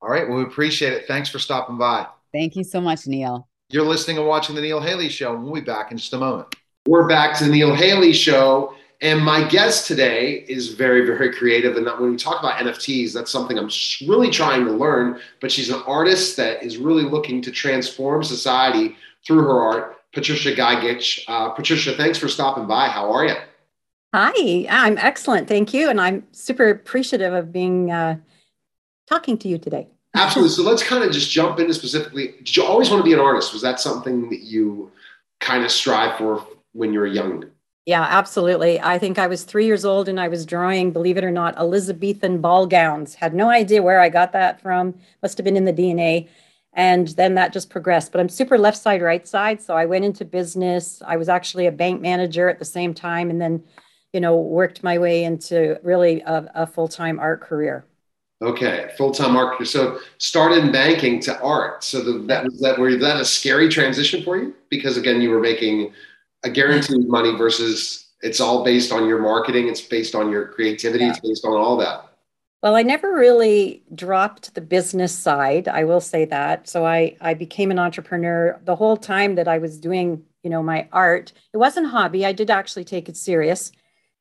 All 0.00 0.10
right. 0.10 0.28
Well, 0.28 0.38
we 0.38 0.44
appreciate 0.44 0.92
it. 0.92 1.06
Thanks 1.06 1.28
for 1.28 1.38
stopping 1.38 1.78
by. 1.78 2.06
Thank 2.32 2.56
you 2.56 2.64
so 2.64 2.80
much, 2.80 3.06
Neil. 3.06 3.48
You're 3.70 3.84
listening 3.84 4.18
and 4.18 4.26
watching 4.26 4.54
the 4.54 4.62
Neil 4.62 4.80
Haley 4.80 5.08
Show. 5.08 5.36
We'll 5.36 5.54
be 5.54 5.60
back 5.60 5.90
in 5.90 5.98
just 5.98 6.12
a 6.12 6.18
moment. 6.18 6.54
We're 6.86 7.08
back 7.08 7.36
to 7.38 7.44
the 7.44 7.50
Neil 7.50 7.74
Haley 7.74 8.12
Show. 8.12 8.74
And 9.00 9.24
my 9.24 9.46
guest 9.46 9.86
today 9.86 10.44
is 10.48 10.74
very, 10.74 11.06
very 11.06 11.32
creative. 11.32 11.76
And 11.76 11.86
when 11.86 12.10
we 12.10 12.16
talk 12.16 12.40
about 12.40 12.58
NFTs, 12.58 13.12
that's 13.12 13.30
something 13.30 13.56
I'm 13.56 13.70
really 14.08 14.28
trying 14.28 14.64
to 14.64 14.72
learn. 14.72 15.20
But 15.40 15.52
she's 15.52 15.70
an 15.70 15.82
artist 15.86 16.36
that 16.36 16.64
is 16.64 16.78
really 16.78 17.04
looking 17.04 17.40
to 17.42 17.52
transform 17.52 18.24
society 18.24 18.96
through 19.24 19.42
her 19.42 19.62
art. 19.62 19.96
Patricia 20.12 20.52
Gigich. 20.52 21.22
Uh, 21.28 21.50
Patricia, 21.50 21.92
thanks 21.92 22.18
for 22.18 22.28
stopping 22.28 22.66
by. 22.66 22.88
How 22.88 23.12
are 23.12 23.24
you? 23.24 23.36
Hi, 24.14 24.66
I'm 24.68 24.98
excellent. 24.98 25.46
Thank 25.46 25.72
you. 25.72 25.90
And 25.90 26.00
I'm 26.00 26.26
super 26.32 26.68
appreciative 26.68 27.32
of 27.34 27.52
being 27.52 27.92
uh, 27.92 28.16
talking 29.06 29.38
to 29.38 29.48
you 29.48 29.58
today. 29.58 29.86
Absolutely. 30.14 30.54
So 30.54 30.62
let's 30.62 30.82
kind 30.82 31.04
of 31.04 31.12
just 31.12 31.30
jump 31.30 31.60
into 31.60 31.74
specifically. 31.74 32.34
Did 32.38 32.56
you 32.56 32.64
always 32.64 32.90
want 32.90 33.00
to 33.00 33.04
be 33.04 33.12
an 33.12 33.20
artist? 33.20 33.52
Was 33.52 33.62
that 33.62 33.78
something 33.78 34.28
that 34.30 34.40
you 34.40 34.90
kind 35.38 35.62
of 35.62 35.70
strive 35.70 36.16
for 36.18 36.44
when 36.72 36.92
you 36.92 36.98
were 36.98 37.06
young? 37.06 37.44
Yeah, 37.88 38.02
absolutely. 38.02 38.78
I 38.78 38.98
think 38.98 39.18
I 39.18 39.28
was 39.28 39.44
three 39.44 39.64
years 39.64 39.86
old 39.86 40.10
and 40.10 40.20
I 40.20 40.28
was 40.28 40.44
drawing, 40.44 40.90
believe 40.90 41.16
it 41.16 41.24
or 41.24 41.30
not, 41.30 41.56
Elizabethan 41.56 42.42
ball 42.42 42.66
gowns. 42.66 43.14
Had 43.14 43.32
no 43.32 43.48
idea 43.48 43.82
where 43.82 43.98
I 43.98 44.10
got 44.10 44.32
that 44.32 44.60
from. 44.60 44.94
Must 45.22 45.38
have 45.38 45.44
been 45.46 45.56
in 45.56 45.64
the 45.64 45.72
DNA. 45.72 46.28
And 46.74 47.08
then 47.08 47.34
that 47.36 47.54
just 47.54 47.70
progressed. 47.70 48.12
But 48.12 48.20
I'm 48.20 48.28
super 48.28 48.58
left 48.58 48.76
side, 48.76 49.00
right 49.00 49.26
side. 49.26 49.62
So 49.62 49.74
I 49.74 49.86
went 49.86 50.04
into 50.04 50.26
business. 50.26 51.00
I 51.06 51.16
was 51.16 51.30
actually 51.30 51.64
a 51.64 51.72
bank 51.72 52.02
manager 52.02 52.50
at 52.50 52.58
the 52.58 52.64
same 52.66 52.92
time 52.92 53.30
and 53.30 53.40
then, 53.40 53.64
you 54.12 54.20
know, 54.20 54.36
worked 54.36 54.82
my 54.82 54.98
way 54.98 55.24
into 55.24 55.80
really 55.82 56.20
a, 56.20 56.46
a 56.54 56.66
full 56.66 56.88
time 56.88 57.18
art 57.18 57.40
career. 57.40 57.86
Okay, 58.42 58.90
full 58.98 59.12
time 59.12 59.34
art. 59.34 59.66
So 59.66 59.98
started 60.18 60.58
in 60.58 60.72
banking 60.72 61.20
to 61.20 61.40
art. 61.40 61.82
So 61.82 62.02
the, 62.02 62.18
that 62.26 62.44
was 62.44 62.60
that. 62.60 62.78
Were 62.78 62.96
that 62.96 63.18
a 63.18 63.24
scary 63.24 63.70
transition 63.70 64.22
for 64.22 64.36
you? 64.36 64.54
Because 64.68 64.98
again, 64.98 65.22
you 65.22 65.30
were 65.30 65.40
making 65.40 65.94
a 66.44 66.50
guaranteed 66.50 67.08
money 67.08 67.36
versus 67.36 68.08
it's 68.20 68.40
all 68.40 68.64
based 68.64 68.92
on 68.92 69.06
your 69.06 69.18
marketing. 69.18 69.68
It's 69.68 69.80
based 69.80 70.14
on 70.14 70.30
your 70.30 70.48
creativity. 70.48 71.04
Yeah. 71.04 71.10
It's 71.10 71.20
based 71.20 71.44
on 71.44 71.54
all 71.54 71.76
that. 71.78 72.04
Well, 72.62 72.74
I 72.74 72.82
never 72.82 73.14
really 73.14 73.84
dropped 73.94 74.54
the 74.54 74.60
business 74.60 75.16
side. 75.16 75.68
I 75.68 75.84
will 75.84 76.00
say 76.00 76.24
that. 76.24 76.68
So 76.68 76.84
I 76.84 77.16
I 77.20 77.34
became 77.34 77.70
an 77.70 77.78
entrepreneur 77.78 78.60
the 78.64 78.76
whole 78.76 78.96
time 78.96 79.36
that 79.36 79.48
I 79.48 79.58
was 79.58 79.78
doing 79.78 80.24
you 80.42 80.50
know 80.50 80.62
my 80.62 80.88
art. 80.92 81.32
It 81.52 81.58
wasn't 81.58 81.86
a 81.86 81.90
hobby. 81.90 82.26
I 82.26 82.32
did 82.32 82.50
actually 82.50 82.84
take 82.84 83.08
it 83.08 83.16
serious. 83.16 83.70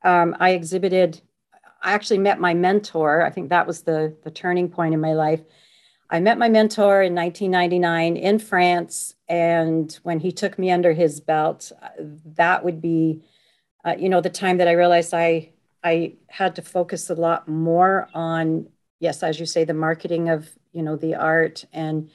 Um, 0.04 0.36
I 0.40 0.52
exhibited 0.52 1.22
I 1.82 1.94
actually 1.94 2.20
met 2.20 2.40
my 2.40 2.54
mentor. 2.54 3.26
I 3.26 3.30
think 3.30 3.50
that 3.50 3.68
was 3.68 3.84
the, 3.84 4.16
the 4.24 4.32
turning 4.32 4.70
point 4.70 4.94
in 4.94 5.02
my 5.02 5.14
life. 5.14 5.42
I 6.10 6.20
met 6.20 6.38
my 6.38 6.48
mentor 6.48 7.02
in 7.02 7.14
1999 7.14 8.16
in 8.16 8.40
France. 8.40 9.16
And 9.28 9.92
when 10.04 10.20
he 10.20 10.32
took 10.32 10.58
me 10.58 10.72
under 10.72 10.94
his 10.94 11.20
belt, 11.20 11.72
that 12.00 12.64
would 12.64 12.82
be, 12.82 13.24
uh, 13.86 13.96
you 13.98 14.08
know, 14.08 14.22
the 14.22 14.30
time 14.30 14.58
that 14.58 14.68
I 14.68 14.74
realized 14.74 15.14
I, 15.14 15.52
I 15.84 16.14
had 16.28 16.56
to 16.56 16.62
focus 16.62 17.10
a 17.10 17.16
lot 17.16 17.48
more 17.48 18.08
on, 18.14 18.68
yes, 19.00 19.22
as 19.22 19.40
you 19.40 19.46
say, 19.46 19.66
the 19.66 19.74
marketing 19.74 20.30
of, 20.30 20.50
you 20.72 20.82
know, 20.82 20.96
the 20.96 21.16
art. 21.16 21.66
And 21.74 22.10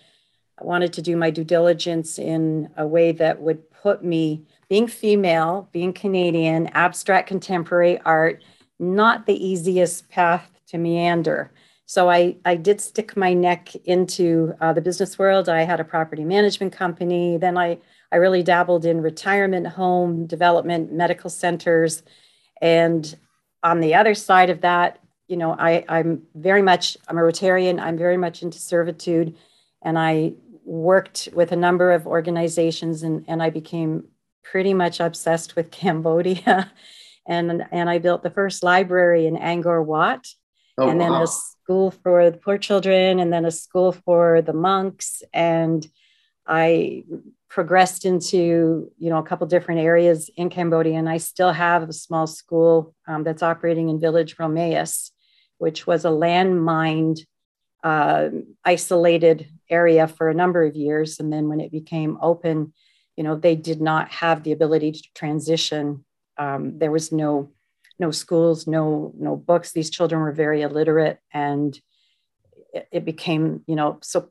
I 0.59 0.65
wanted 0.65 0.93
to 0.95 1.03
do 1.03 1.17
my 1.17 1.31
due 1.31 1.45
diligence 1.45 2.19
in 2.19 2.71
a 2.77 2.87
way 2.87 3.13
that 3.13 3.41
would 3.41 3.71
put 3.71 4.03
me, 4.03 4.47
being 4.69 4.87
female, 4.87 5.69
being 5.73 5.93
Canadian, 5.93 6.69
abstract 6.69 7.29
contemporary 7.29 7.99
art, 8.01 8.43
not 8.79 9.27
the 9.27 9.47
easiest 9.47 10.09
path 10.09 10.51
to 10.69 10.79
meander. 10.79 11.53
So 11.93 12.09
I, 12.09 12.37
I 12.47 12.57
did 12.57 12.81
stick 12.81 13.19
my 13.19 13.35
neck 13.35 13.75
into 13.85 14.55
uh, 14.63 14.73
the 14.73 14.81
business 14.81 15.19
world. 15.19 15.51
I 15.51 15.65
had 15.65 15.79
a 15.79 15.85
property 15.85 16.25
management 16.25 16.73
company. 16.73 17.37
Then 17.37 17.59
I, 17.59 17.77
I 18.11 18.17
really 18.17 18.43
dabbled 18.43 18.87
in 18.87 19.03
retirement 19.03 19.67
home 19.67 20.27
development, 20.27 20.91
medical 20.91 21.29
centers. 21.29 22.03
And 22.63 23.15
on 23.63 23.81
the 23.81 23.95
other 23.95 24.15
side 24.15 24.49
of 24.49 24.63
that, 24.63 25.01
you 25.29 25.37
know, 25.37 25.53
I, 25.53 25.85
I'm 25.87 26.23
very 26.35 26.63
much, 26.63 26.97
I'm 27.09 27.19
a 27.19 27.21
Rotarian. 27.21 27.79
I'm 27.79 27.99
very 27.99 28.17
much 28.17 28.43
into 28.43 28.59
servitude. 28.59 29.37
And 29.83 29.99
I 29.99 30.33
worked 30.65 31.29
with 31.35 31.53
a 31.53 31.57
number 31.57 31.93
of 31.93 32.07
organizations 32.07 33.03
and, 33.03 33.23
and 33.29 33.43
I 33.43 33.51
became 33.51 34.05
pretty 34.43 34.73
much 34.73 34.99
obsessed 34.99 35.57
with 35.57 35.71
Cambodia 35.71 36.73
and 37.27 37.67
and 37.71 37.91
I 37.91 37.99
built 37.99 38.23
the 38.23 38.31
first 38.31 38.63
library 38.63 39.27
in 39.27 39.37
Angkor 39.37 39.85
Wat, 39.85 40.27
oh, 40.79 40.89
and 40.89 41.01
then 41.01 41.13
wow. 41.13 41.23
a 41.23 41.27
school 41.27 41.91
for 41.91 42.31
the 42.31 42.39
poor 42.39 42.59
children, 42.59 43.19
and 43.19 43.33
then 43.33 43.45
a 43.45 43.51
school 43.51 43.93
for 43.93 44.43
the 44.43 44.53
monks, 44.53 45.23
and 45.33 45.87
I 46.47 47.05
progressed 47.49 48.07
into 48.07 48.91
you 48.99 49.11
know 49.11 49.19
a 49.19 49.23
couple 49.23 49.47
different 49.47 49.81
areas 49.81 50.31
in 50.37 50.51
Cambodia, 50.51 50.95
and 50.95 51.09
I 51.09 51.19
still 51.19 51.53
have 51.53 51.89
a 51.89 51.93
small 51.93 52.27
school 52.27 52.95
um, 53.07 53.25
that's 53.25 53.43
operating 53.43 53.89
in 53.89 54.01
Village 54.01 54.37
Romeus, 54.39 55.13
which 55.59 55.87
was 55.87 56.05
a 56.05 56.11
landmined, 56.11 57.19
uh, 57.85 58.31
isolated 58.65 59.49
area 59.69 60.09
for 60.09 60.29
a 60.29 60.35
number 60.35 60.65
of 60.65 60.77
years, 60.77 61.21
and 61.21 61.33
then 61.33 61.49
when 61.49 61.61
it 61.61 61.71
became 61.71 62.19
open, 62.23 62.73
you 63.17 63.25
know 63.25 63.37
they 63.37 63.57
did 63.57 63.81
not 63.81 64.11
have 64.11 64.43
the 64.43 64.53
ability 64.53 64.93
to 64.93 65.03
transition. 65.15 66.05
Um, 66.39 66.79
there 66.79 66.91
was 66.91 67.13
no 67.13 67.51
no 68.03 68.11
schools, 68.11 68.67
no 68.67 69.15
no 69.17 69.37
books. 69.37 69.73
These 69.73 69.91
children 69.91 70.21
were 70.21 70.33
very 70.33 70.61
illiterate, 70.63 71.19
and 71.33 71.79
it, 72.75 72.89
it 72.93 73.05
became 73.05 73.63
you 73.67 73.77
know 73.77 73.99
so. 74.03 74.29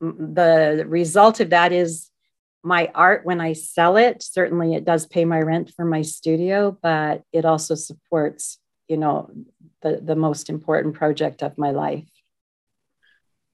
The 0.00 0.86
result 0.88 1.40
of 1.40 1.50
that 1.50 1.72
is 1.72 2.08
my 2.62 2.90
art 2.94 3.26
when 3.26 3.38
I 3.38 3.52
sell 3.52 3.98
it. 3.98 4.22
Certainly, 4.22 4.74
it 4.74 4.86
does 4.86 5.04
pay 5.06 5.26
my 5.26 5.40
rent 5.40 5.74
for 5.76 5.84
my 5.84 6.00
studio, 6.00 6.78
but 6.82 7.22
it 7.32 7.44
also 7.44 7.74
supports 7.74 8.58
you 8.88 8.96
know 8.96 9.30
the 9.82 10.00
the 10.02 10.16
most 10.16 10.48
important 10.48 10.94
project 10.94 11.42
of 11.42 11.58
my 11.58 11.72
life. 11.72 12.08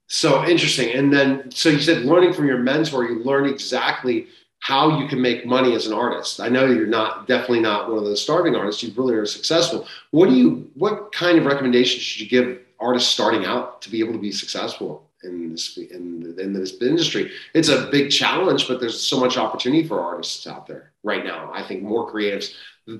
So 0.08 0.44
interesting. 0.46 0.94
And 0.94 1.12
then, 1.12 1.50
so 1.50 1.68
you 1.68 1.80
said 1.80 2.04
learning 2.04 2.32
from 2.32 2.46
your 2.46 2.58
mentor, 2.58 3.04
you 3.04 3.24
learn 3.24 3.48
exactly 3.48 4.28
how 4.66 4.98
you 4.98 5.06
can 5.06 5.22
make 5.22 5.46
money 5.46 5.76
as 5.76 5.86
an 5.86 5.92
artist. 5.92 6.40
I 6.40 6.48
know 6.48 6.66
you're 6.66 6.88
not 6.88 7.28
definitely 7.28 7.60
not 7.60 7.88
one 7.88 7.98
of 7.98 8.04
those 8.04 8.20
starving 8.20 8.56
artists. 8.56 8.82
You 8.82 8.92
really 8.96 9.14
are 9.14 9.24
successful. 9.24 9.86
What 10.10 10.28
do 10.28 10.34
you 10.34 10.68
what 10.74 11.12
kind 11.12 11.38
of 11.38 11.44
recommendations 11.44 12.02
should 12.02 12.22
you 12.22 12.28
give 12.28 12.58
artists 12.80 13.08
starting 13.08 13.44
out 13.44 13.80
to 13.82 13.90
be 13.90 14.00
able 14.00 14.14
to 14.14 14.18
be 14.18 14.32
successful 14.32 15.08
in 15.22 15.52
this 15.52 15.78
in, 15.78 16.34
in 16.40 16.52
this 16.52 16.82
industry? 16.82 17.30
It's 17.54 17.68
a 17.68 17.86
big 17.92 18.10
challenge, 18.10 18.66
but 18.66 18.80
there's 18.80 19.00
so 19.00 19.20
much 19.20 19.36
opportunity 19.36 19.86
for 19.86 20.00
artists 20.00 20.48
out 20.48 20.66
there 20.66 20.90
right 21.04 21.24
now. 21.24 21.48
I 21.54 21.62
think 21.62 21.84
more 21.84 22.10
creatives 22.12 22.54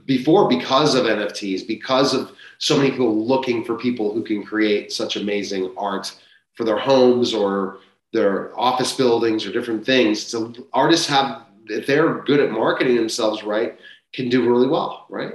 before 0.05 0.49
because 0.49 0.95
of 0.95 1.07
NFTs, 1.07 1.67
because 1.67 2.15
of 2.15 2.31
so 2.59 2.77
many 2.77 2.93
people 2.93 3.27
looking 3.27 3.65
for 3.65 3.75
people 3.77 4.15
who 4.15 4.23
can 4.23 4.45
create 4.45 4.93
such 4.93 5.17
amazing 5.17 5.75
art 5.77 6.15
for 6.55 6.63
their 6.63 6.79
homes 6.79 7.35
or 7.35 7.79
their 8.13 8.57
office 8.59 8.93
buildings 8.93 9.45
or 9.45 9.53
different 9.53 9.85
things. 9.85 10.23
So 10.23 10.53
artists 10.73 11.09
have 11.09 11.46
if 11.69 11.87
they're 11.87 12.23
good 12.25 12.41
at 12.41 12.51
marketing 12.51 12.97
themselves 12.97 13.43
right, 13.43 13.79
can 14.13 14.29
do 14.29 14.49
really 14.49 14.69
well, 14.69 15.07
right? 15.09 15.35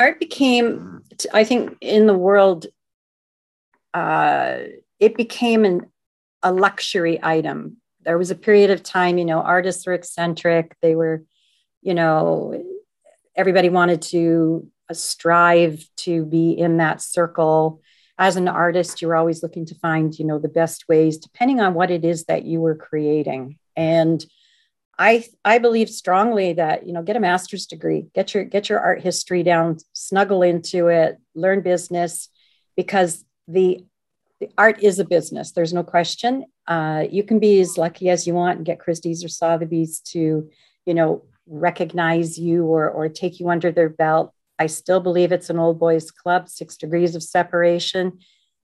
Art 0.00 0.18
became, 0.18 1.02
I 1.32 1.44
think, 1.44 1.76
in 1.80 2.06
the 2.06 2.14
world, 2.14 2.66
uh, 3.94 4.58
it 4.98 5.16
became 5.16 5.64
an, 5.64 5.86
a 6.42 6.52
luxury 6.52 7.20
item. 7.22 7.76
There 8.04 8.18
was 8.18 8.30
a 8.30 8.36
period 8.36 8.70
of 8.70 8.82
time, 8.82 9.18
you 9.18 9.24
know, 9.24 9.40
artists 9.40 9.86
were 9.86 9.92
eccentric. 9.92 10.76
They 10.82 10.94
were, 10.96 11.22
you 11.82 11.94
know, 11.94 12.64
everybody 13.36 13.68
wanted 13.68 14.02
to 14.02 14.68
strive 14.92 15.88
to 15.98 16.24
be 16.24 16.50
in 16.52 16.78
that 16.78 17.00
circle. 17.00 17.80
As 18.18 18.36
an 18.36 18.48
artist, 18.48 19.00
you're 19.00 19.16
always 19.16 19.42
looking 19.42 19.66
to 19.66 19.74
find, 19.76 20.18
you 20.18 20.24
know, 20.24 20.38
the 20.38 20.48
best 20.48 20.88
ways, 20.88 21.18
depending 21.18 21.60
on 21.60 21.74
what 21.74 21.90
it 21.90 22.04
is 22.04 22.24
that 22.24 22.44
you 22.44 22.60
were 22.60 22.74
creating. 22.74 23.58
And 23.76 24.24
I 25.02 25.24
I 25.44 25.58
believe 25.58 25.90
strongly 25.90 26.52
that 26.52 26.86
you 26.86 26.92
know 26.92 27.02
get 27.02 27.16
a 27.16 27.20
master's 27.20 27.66
degree, 27.66 28.06
get 28.14 28.34
your 28.34 28.44
get 28.44 28.68
your 28.68 28.78
art 28.78 29.00
history 29.00 29.42
down, 29.42 29.78
snuggle 29.92 30.42
into 30.42 30.86
it, 30.86 31.18
learn 31.34 31.60
business, 31.60 32.28
because 32.76 33.24
the, 33.48 33.84
the 34.38 34.48
art 34.56 34.80
is 34.80 35.00
a 35.00 35.04
business. 35.04 35.50
There's 35.50 35.72
no 35.72 35.82
question. 35.82 36.44
Uh, 36.68 37.04
you 37.10 37.24
can 37.24 37.40
be 37.40 37.60
as 37.60 37.76
lucky 37.76 38.10
as 38.10 38.28
you 38.28 38.34
want 38.34 38.58
and 38.58 38.66
get 38.66 38.78
Christie's 38.78 39.24
or 39.24 39.28
Sotheby's 39.28 39.98
to, 40.12 40.48
you 40.86 40.94
know, 40.94 41.24
recognize 41.48 42.38
you 42.38 42.64
or 42.66 42.88
or 42.88 43.08
take 43.08 43.40
you 43.40 43.50
under 43.50 43.72
their 43.72 43.88
belt. 43.88 44.32
I 44.56 44.66
still 44.68 45.00
believe 45.00 45.32
it's 45.32 45.50
an 45.50 45.58
old 45.58 45.80
boys 45.80 46.12
club, 46.12 46.48
six 46.48 46.76
degrees 46.76 47.16
of 47.16 47.24
separation. 47.24 48.20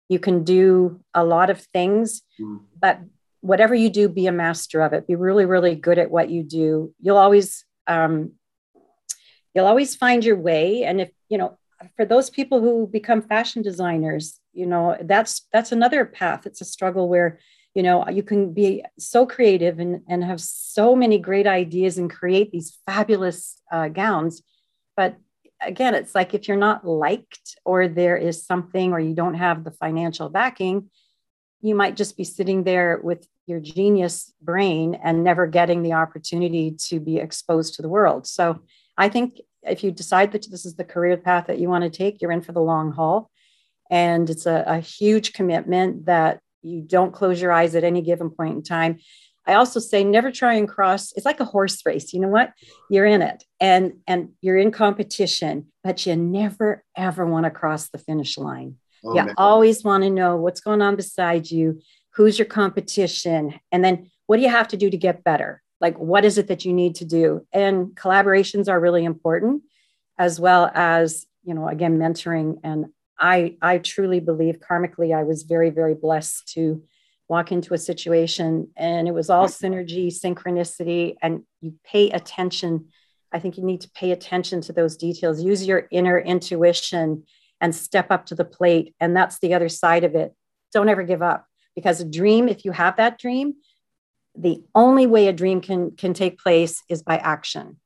You 0.09 0.21
can 0.21 0.45
do 0.45 1.01
a 1.13 1.25
lot 1.25 1.51
of 1.51 1.61
things, 1.73 2.23
mm. 2.41 2.61
but 2.81 3.01
whatever 3.41 3.75
you 3.75 3.91
do, 3.91 4.09
be 4.09 4.27
a 4.27 4.33
master 4.33 4.81
of 4.81 4.93
it. 4.93 5.07
Be 5.07 5.15
really, 5.15 5.45
really 5.45 5.75
good 5.75 5.99
at 5.99 6.11
what 6.11 6.31
you 6.31 6.43
do. 6.43 6.95
You'll 7.01 7.17
always, 7.17 7.65
um, 7.87 8.33
you'll 9.55 9.67
always 9.67 9.95
find 9.97 10.25
your 10.25 10.37
way. 10.37 10.85
And 10.85 11.01
if 11.01 11.11
you 11.29 11.39
know, 11.39 11.59
for 11.97 12.05
those 12.05 12.31
people 12.31 12.61
who 12.61 12.87
become 12.87 13.23
fashion 13.23 13.63
designers, 13.63 14.41
you 14.53 14.67
know, 14.67 14.97
that's 15.01 15.47
that's 15.53 15.73
another 15.73 16.05
path. 16.05 16.47
It's 16.47 16.61
a 16.61 16.65
struggle 16.67 17.09
where 17.09 17.39
you 17.75 17.83
know 17.83 18.09
you 18.09 18.23
can 18.23 18.53
be 18.53 18.85
so 18.99 19.27
creative 19.27 19.79
and 19.79 20.03
and 20.09 20.25
have 20.25 20.41
so 20.41 20.97
many 20.97 21.19
great 21.19 21.47
ideas 21.47 21.99
and 21.99 22.11
create 22.11 22.51
these 22.51 22.79
fabulous 22.87 23.61
uh, 23.71 23.89
gowns, 23.89 24.43
but 24.97 25.17
again, 25.61 25.95
it's 25.95 26.15
like 26.15 26.35
if 26.35 26.49
you're 26.49 26.57
not 26.57 26.87
liked 26.87 27.59
or 27.65 27.89
there 27.89 28.17
is 28.17 28.45
something 28.45 28.93
or 28.93 29.01
you 29.01 29.15
don't 29.15 29.35
have 29.35 29.65
the 29.65 29.71
financial 29.71 30.29
backing 30.29 30.91
you 31.61 31.75
might 31.75 31.97
just 31.97 32.17
be 32.17 32.25
sitting 32.25 32.65
there 32.65 33.01
with 33.03 33.27
your 33.47 33.61
genius 33.61 34.33
brain 34.43 34.95
and 35.03 35.25
never 35.25 35.47
getting 35.47 35.83
the 35.83 35.95
opportunity 35.95 36.77
to 36.89 37.01
be 37.01 37.17
exposed 37.19 37.75
to 37.75 37.83
the 37.83 37.89
world. 37.89 38.27
So 38.27 38.61
I 38.97 39.09
think 39.09 39.41
if 39.63 39.83
you 39.83 39.91
decide 39.91 40.33
that 40.33 40.47
this 40.51 40.65
is 40.65 40.77
the 40.77 40.85
career 40.85 41.17
path 41.17 41.47
that 41.47 41.59
you 41.59 41.69
want 41.69 41.85
to 41.85 41.91
take, 41.91 42.21
you're 42.21 42.33
in 42.33 42.43
for 42.43 42.53
the 42.53 42.61
long 42.61 42.93
haul. 42.93 43.31
And 43.91 44.29
it's 44.31 44.47
a, 44.47 44.65
a 44.67 44.79
huge 44.79 45.33
commitment 45.33 46.07
that 46.07 46.41
You 46.63 46.83
don't 46.83 47.13
close 47.13 47.41
your 47.41 47.53
eyes 47.53 47.75
at 47.75 47.85
any 47.85 48.03
given 48.03 48.31
point 48.31 48.57
in 48.57 48.63
time. 48.63 48.99
I 49.47 49.55
also 49.55 49.81
say 49.81 50.05
never 50.05 50.31
try 50.31 50.55
and 50.55 50.69
cross. 50.69 51.13
It's 51.13 51.25
like 51.25 51.41
a 51.41 51.45
horse 51.45 51.85
race. 51.87 52.13
You 52.13 52.21
know 52.21 52.29
what? 52.29 52.53
You're 52.91 53.07
in 53.07 53.23
it 53.23 53.45
and 53.61 53.95
and 54.07 54.31
you're 54.43 54.59
in 54.59 54.71
competition, 54.71 55.69
but 55.83 56.05
you 56.05 56.17
never 56.17 56.85
ever 56.97 57.25
want 57.25 57.45
to 57.45 57.51
cross 57.51 57.89
the 57.89 57.99
finish 57.99 58.37
line. 58.37 58.77
Oh, 59.05 59.15
you 59.15 59.25
man. 59.25 59.35
always 59.37 59.85
want 59.85 60.05
to 60.05 60.11
know 60.11 60.37
what's 60.37 60.61
going 60.61 60.83
on 60.83 60.97
beside 60.97 61.51
you, 61.51 61.81
who's 62.15 62.39
your 62.39 62.47
competition, 62.47 63.59
and 63.71 63.85
then 63.85 64.11
what 64.27 64.37
do 64.37 64.43
you 64.43 64.51
have 64.51 64.69
to 64.69 64.77
do 64.77 64.91
to 64.91 64.97
get 64.97 65.25
better? 65.25 65.63
Like 65.81 65.99
what 65.99 66.25
is 66.25 66.39
it 66.39 66.49
that 66.49 66.65
you 66.65 66.73
need 66.73 66.97
to 66.97 67.05
do? 67.05 67.47
And 67.53 67.89
collaborations 67.89 68.69
are 68.69 68.81
really 68.81 69.05
important 69.05 69.63
as 70.19 70.41
well 70.41 70.71
as, 70.75 71.27
you 71.45 71.55
know, 71.55 71.69
again 71.69 71.99
mentoring 71.99 72.59
and 72.63 72.87
I 73.19 73.57
I 73.63 73.79
truly 73.79 74.21
believe 74.21 74.61
karmically 74.61 75.17
I 75.17 75.23
was 75.25 75.43
very 75.45 75.71
very 75.71 75.95
blessed 75.95 76.49
to 76.55 76.83
walk 77.29 77.53
into 77.53 77.75
a 77.75 77.79
situation 77.79 78.69
and 78.77 79.07
it 79.07 79.13
was 79.13 79.31
all 79.31 79.47
synergy, 79.47 80.07
synchronicity, 80.09 81.17
and 81.23 81.43
you 81.61 81.75
pay 81.85 82.11
attention. 82.11 82.89
I 83.33 83.39
think 83.39 83.59
you 83.59 83.65
need 83.65 83.83
to 83.83 83.91
pay 83.91 84.13
attention 84.13 84.63
to 84.63 84.73
those 84.73 84.97
details, 84.97 85.43
use 85.43 85.67
your 85.67 85.87
inner 85.91 86.19
intuition 86.19 87.25
and 87.61 87.75
step 87.75 88.11
up 88.11 88.27
to 88.27 88.35
the 88.35 88.45
plate. 88.45 88.95
And 89.01 89.17
that's 89.17 89.39
the 89.39 89.55
other 89.55 89.69
side 89.69 90.05
of 90.05 90.15
it. 90.15 90.35
Don't 90.73 90.89
ever 90.89 91.03
give 91.03 91.23
up 91.23 91.47
because 91.75 92.01
a 92.01 92.05
dream, 92.05 92.49
if 92.49 92.65
you 92.65 92.73
have 92.73 92.97
that 92.97 93.19
dream, 93.19 93.55
the 94.37 94.63
only 94.75 95.07
way 95.07 95.27
a 95.29 95.33
dream 95.33 95.61
can 95.61 95.93
can 95.93 96.15
take 96.15 96.39
place 96.39 96.83
is 96.89 97.03
by 97.03 97.17
action. 97.17 97.79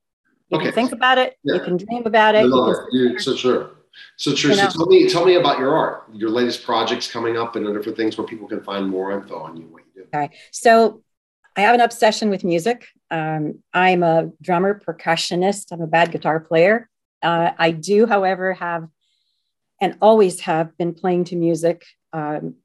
You 0.49 0.57
okay. 0.57 0.65
can 0.65 0.73
think 0.75 0.91
about 0.91 1.17
it, 1.17 1.35
yeah. 1.43 1.55
you 1.55 1.59
can 1.61 1.77
dream 1.77 2.05
about 2.05 2.35
it. 2.35 2.47
No, 2.47 2.75
you 2.91 3.17
so 3.17 3.35
sure. 3.35 3.71
So 4.17 4.33
true. 4.33 4.51
You 4.51 4.57
know, 4.57 4.69
so 4.69 4.79
tell 4.79 4.87
me, 4.87 5.09
tell 5.09 5.25
me 5.25 5.35
about 5.35 5.59
your 5.59 5.75
art, 5.75 6.05
your 6.13 6.29
latest 6.29 6.63
projects 6.63 7.11
coming 7.11 7.37
up, 7.37 7.55
and 7.55 7.65
different 7.73 7.97
things 7.97 8.17
where 8.17 8.27
people 8.27 8.47
can 8.47 8.61
find 8.61 8.89
more 8.89 9.11
info 9.11 9.39
on 9.39 9.57
you. 9.57 9.67
What 9.67 9.83
you 9.95 10.03
do. 10.03 10.07
Okay. 10.13 10.35
So 10.51 11.03
I 11.55 11.61
have 11.61 11.75
an 11.75 11.81
obsession 11.81 12.29
with 12.29 12.43
music. 12.43 12.87
Um, 13.11 13.59
I'm 13.73 14.03
a 14.03 14.31
drummer, 14.41 14.79
percussionist. 14.79 15.71
I'm 15.71 15.81
a 15.81 15.87
bad 15.87 16.11
guitar 16.11 16.39
player. 16.39 16.89
Uh, 17.21 17.51
I 17.57 17.71
do, 17.71 18.05
however, 18.07 18.53
have 18.53 18.87
and 19.83 19.97
always 20.01 20.39
have 20.39 20.77
been 20.77 20.93
playing 20.93 21.25
to 21.25 21.35
music. 21.35 21.85
Um, 22.13 22.55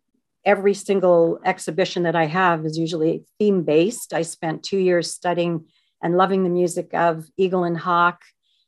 every 0.44 0.72
single 0.72 1.40
exhibition 1.44 2.04
that 2.04 2.14
I 2.14 2.26
have 2.26 2.64
is 2.64 2.78
usually 2.78 3.24
theme 3.40 3.64
based. 3.64 4.14
I 4.14 4.22
spent 4.22 4.62
two 4.62 4.78
years 4.78 5.12
studying 5.12 5.66
and 6.00 6.16
loving 6.16 6.44
the 6.44 6.48
music 6.48 6.94
of 6.94 7.26
Eagle 7.36 7.64
and 7.64 7.76
Hawk, 7.76 8.22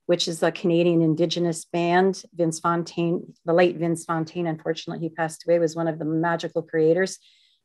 which 0.07 0.27
is 0.27 0.43
a 0.43 0.51
Canadian 0.51 1.01
Indigenous 1.01 1.65
band. 1.65 2.25
Vince 2.35 2.59
Fontaine, 2.59 3.33
the 3.45 3.53
late 3.53 3.77
Vince 3.77 4.05
Fontaine, 4.05 4.49
unfortunately, 4.49 5.07
he 5.07 5.15
passed 5.15 5.45
away, 5.47 5.61
was 5.61 5.77
one 5.77 5.87
of 5.87 6.01
the 6.01 6.05
magical 6.05 6.63
creators. 6.63 7.21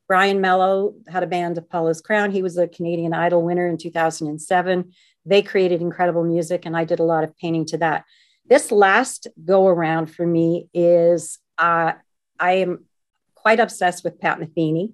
Brian 0.07 0.39
Melo 0.39 0.93
had 1.07 1.23
a 1.23 1.27
band, 1.27 1.57
Apollo's 1.57 1.99
Crown. 1.99 2.29
He 2.29 2.43
was 2.43 2.59
a 2.59 2.67
Canadian 2.67 3.11
Idol 3.11 3.41
winner 3.41 3.67
in 3.67 3.79
2007. 3.79 4.91
They 5.25 5.41
created 5.41 5.81
incredible 5.81 6.23
music, 6.23 6.67
and 6.67 6.77
I 6.77 6.85
did 6.85 6.99
a 6.99 7.03
lot 7.03 7.23
of 7.23 7.35
painting 7.37 7.65
to 7.65 7.79
that. 7.79 8.05
This 8.47 8.71
last 8.71 9.27
go 9.43 9.67
around 9.67 10.07
for 10.07 10.25
me 10.25 10.69
is 10.73 11.39
uh, 11.57 11.93
I 12.39 12.51
am 12.53 12.85
quite 13.33 13.59
obsessed 13.59 14.03
with 14.03 14.19
Pat 14.19 14.39
Metheny, 14.39 14.93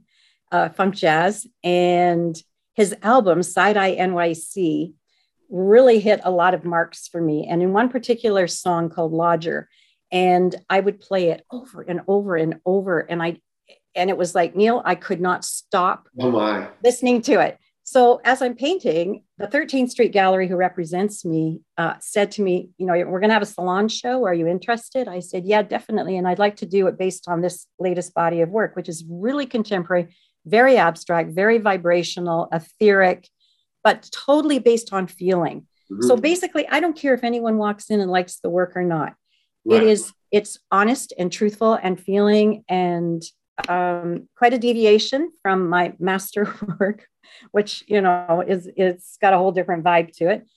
uh, 0.51 0.69
funk 0.69 0.95
jazz, 0.95 1.47
and 1.63 2.35
his 2.73 2.95
album, 3.01 3.43
Side 3.43 3.77
Eye 3.77 3.95
NYC, 3.95 4.93
really 5.49 5.99
hit 5.99 6.21
a 6.23 6.31
lot 6.31 6.53
of 6.53 6.63
marks 6.63 7.07
for 7.07 7.21
me. 7.21 7.45
And 7.47 7.61
in 7.61 7.73
one 7.73 7.89
particular 7.89 8.47
song 8.47 8.89
called 8.89 9.11
Lodger, 9.11 9.69
and 10.11 10.55
I 10.69 10.79
would 10.79 10.99
play 10.99 11.29
it 11.29 11.45
over 11.51 11.81
and 11.81 12.01
over 12.07 12.35
and 12.35 12.59
over. 12.65 12.99
And 12.99 13.21
I, 13.21 13.39
and 13.95 14.09
it 14.09 14.17
was 14.17 14.33
like, 14.33 14.55
Neil, 14.55 14.81
I 14.85 14.95
could 14.95 15.21
not 15.21 15.43
stop 15.43 16.07
oh 16.19 16.69
listening 16.83 17.21
to 17.23 17.39
it. 17.41 17.57
So 17.83 18.21
as 18.23 18.41
I'm 18.41 18.55
painting, 18.55 19.23
the 19.41 19.47
13th 19.47 19.89
Street 19.89 20.11
Gallery, 20.11 20.47
who 20.47 20.55
represents 20.55 21.25
me, 21.25 21.61
uh, 21.77 21.95
said 21.99 22.31
to 22.33 22.41
me, 22.41 22.69
you 22.77 22.85
know, 22.85 22.93
we're 22.93 23.19
going 23.19 23.29
to 23.29 23.33
have 23.33 23.41
a 23.41 23.47
salon 23.47 23.87
show. 23.87 24.25
Are 24.25 24.33
you 24.33 24.47
interested? 24.47 25.07
I 25.07 25.19
said, 25.19 25.45
yeah, 25.45 25.61
definitely. 25.61 26.17
And 26.17 26.27
I'd 26.27 26.39
like 26.39 26.57
to 26.57 26.65
do 26.65 26.87
it 26.87 26.97
based 26.97 27.27
on 27.27 27.41
this 27.41 27.67
latest 27.79 28.13
body 28.13 28.41
of 28.41 28.49
work, 28.49 28.75
which 28.75 28.87
is 28.87 29.03
really 29.09 29.45
contemporary, 29.45 30.15
very 30.45 30.77
abstract, 30.77 31.31
very 31.31 31.57
vibrational, 31.57 32.47
etheric, 32.51 33.27
but 33.83 34.09
totally 34.11 34.59
based 34.59 34.93
on 34.93 35.07
feeling. 35.07 35.67
Mm-hmm. 35.91 36.07
So 36.07 36.15
basically, 36.15 36.67
I 36.67 36.79
don't 36.79 36.97
care 36.97 37.13
if 37.13 37.23
anyone 37.23 37.57
walks 37.57 37.89
in 37.89 37.99
and 37.99 38.11
likes 38.11 38.39
the 38.39 38.49
work 38.49 38.73
or 38.75 38.83
not. 38.83 39.15
Right. 39.65 39.81
It 39.81 39.89
is, 39.89 40.13
it's 40.31 40.57
honest 40.71 41.13
and 41.17 41.31
truthful 41.31 41.73
and 41.81 41.99
feeling 41.99 42.63
and 42.69 43.21
um, 43.69 44.27
quite 44.35 44.53
a 44.53 44.59
deviation 44.59 45.31
from 45.41 45.69
my 45.69 45.93
master 45.99 46.53
work, 46.79 47.07
which 47.51 47.83
you 47.87 48.01
know 48.01 48.43
is 48.45 48.69
it's 48.75 49.17
got 49.17 49.33
a 49.33 49.37
whole 49.37 49.51
different 49.51 49.83
vibe 49.83 50.15
to 50.17 50.29
it. 50.29 50.47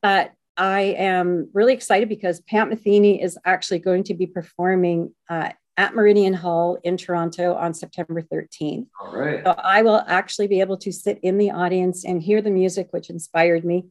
But 0.00 0.32
I 0.56 0.80
am 0.98 1.48
really 1.54 1.72
excited 1.72 2.08
because 2.08 2.40
Pat 2.42 2.68
Metheny 2.68 3.22
is 3.22 3.38
actually 3.44 3.78
going 3.78 4.04
to 4.04 4.14
be 4.14 4.26
performing 4.26 5.14
uh, 5.30 5.50
at 5.76 5.94
Meridian 5.94 6.34
Hall 6.34 6.78
in 6.84 6.96
Toronto 6.96 7.54
on 7.54 7.72
September 7.72 8.20
13th. 8.20 8.86
All 9.00 9.12
right. 9.12 9.42
So 9.44 9.54
I 9.56 9.82
will 9.82 10.02
actually 10.06 10.46
be 10.46 10.60
able 10.60 10.76
to 10.78 10.92
sit 10.92 11.18
in 11.22 11.38
the 11.38 11.50
audience 11.50 12.04
and 12.04 12.22
hear 12.22 12.42
the 12.42 12.50
music, 12.50 12.88
which 12.90 13.08
inspired 13.08 13.64
me, 13.64 13.86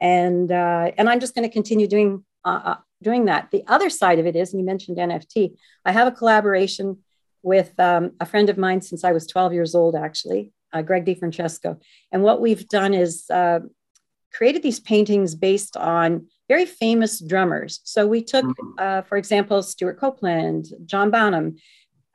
and 0.00 0.50
uh, 0.50 0.92
and 0.96 1.08
I'm 1.08 1.20
just 1.20 1.34
going 1.34 1.48
to 1.48 1.52
continue 1.52 1.86
doing 1.88 2.24
uh, 2.44 2.60
uh, 2.64 2.76
doing 3.02 3.24
that. 3.24 3.50
The 3.50 3.64
other 3.66 3.90
side 3.90 4.18
of 4.18 4.26
it 4.26 4.36
is, 4.36 4.52
and 4.52 4.60
you 4.60 4.66
mentioned 4.66 4.98
NFT. 4.98 5.56
I 5.84 5.92
have 5.92 6.06
a 6.06 6.12
collaboration 6.12 6.98
with 7.44 7.78
um, 7.78 8.12
a 8.18 8.26
friend 8.26 8.48
of 8.48 8.58
mine 8.58 8.80
since 8.80 9.04
I 9.04 9.12
was 9.12 9.26
12 9.26 9.52
years 9.52 9.74
old, 9.74 9.94
actually, 9.94 10.52
uh, 10.72 10.82
Greg 10.82 11.04
DiFrancesco. 11.04 11.78
And 12.10 12.22
what 12.22 12.40
we've 12.40 12.66
done 12.68 12.94
is 12.94 13.26
uh, 13.30 13.60
created 14.32 14.62
these 14.62 14.80
paintings 14.80 15.34
based 15.34 15.76
on 15.76 16.26
very 16.48 16.66
famous 16.66 17.20
drummers. 17.20 17.80
So 17.84 18.06
we 18.06 18.22
took, 18.24 18.46
mm-hmm. 18.46 18.70
uh, 18.78 19.02
for 19.02 19.16
example, 19.16 19.62
Stewart 19.62 20.00
Copeland, 20.00 20.66
John 20.86 21.10
Bonham, 21.10 21.56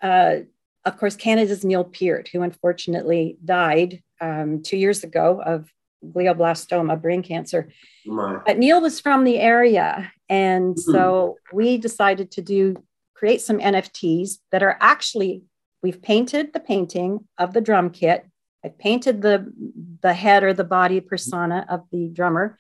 uh, 0.02 0.38
of 0.84 0.98
course, 0.98 1.16
Canada's 1.16 1.64
Neil 1.64 1.84
Peart, 1.84 2.30
who 2.34 2.42
unfortunately 2.42 3.38
died 3.46 4.02
um, 4.20 4.64
two 4.64 4.78
years 4.78 5.04
ago 5.04 5.42
of 5.46 5.72
glioblastoma, 6.04 7.00
brain 7.00 7.22
cancer. 7.22 7.70
But 8.46 8.58
Neil 8.58 8.82
was 8.82 9.00
from 9.00 9.26
the 9.26 9.38
area. 9.38 10.12
And 10.28 10.76
mm-hmm. 10.76 10.92
so 10.92 11.38
we 11.54 11.78
decided 11.78 12.32
to 12.32 12.42
do 12.42 12.76
create 13.20 13.42
some 13.42 13.60
NFTs 13.60 14.38
that 14.52 14.64
are 14.64 14.78
actually, 14.80 15.44
we've 15.84 16.02
painted 16.02 16.54
the 16.54 16.62
painting 16.62 17.28
of 17.38 17.54
the 17.54 17.60
drum 17.60 17.90
kit. 17.90 18.26
I 18.64 18.70
painted 18.70 19.22
the, 19.22 19.52
the 20.02 20.14
head 20.14 20.44
or 20.44 20.54
the 20.54 20.64
body 20.64 21.02
persona 21.02 21.66
of 21.70 21.84
the 21.92 22.08
drummer. 22.08 22.58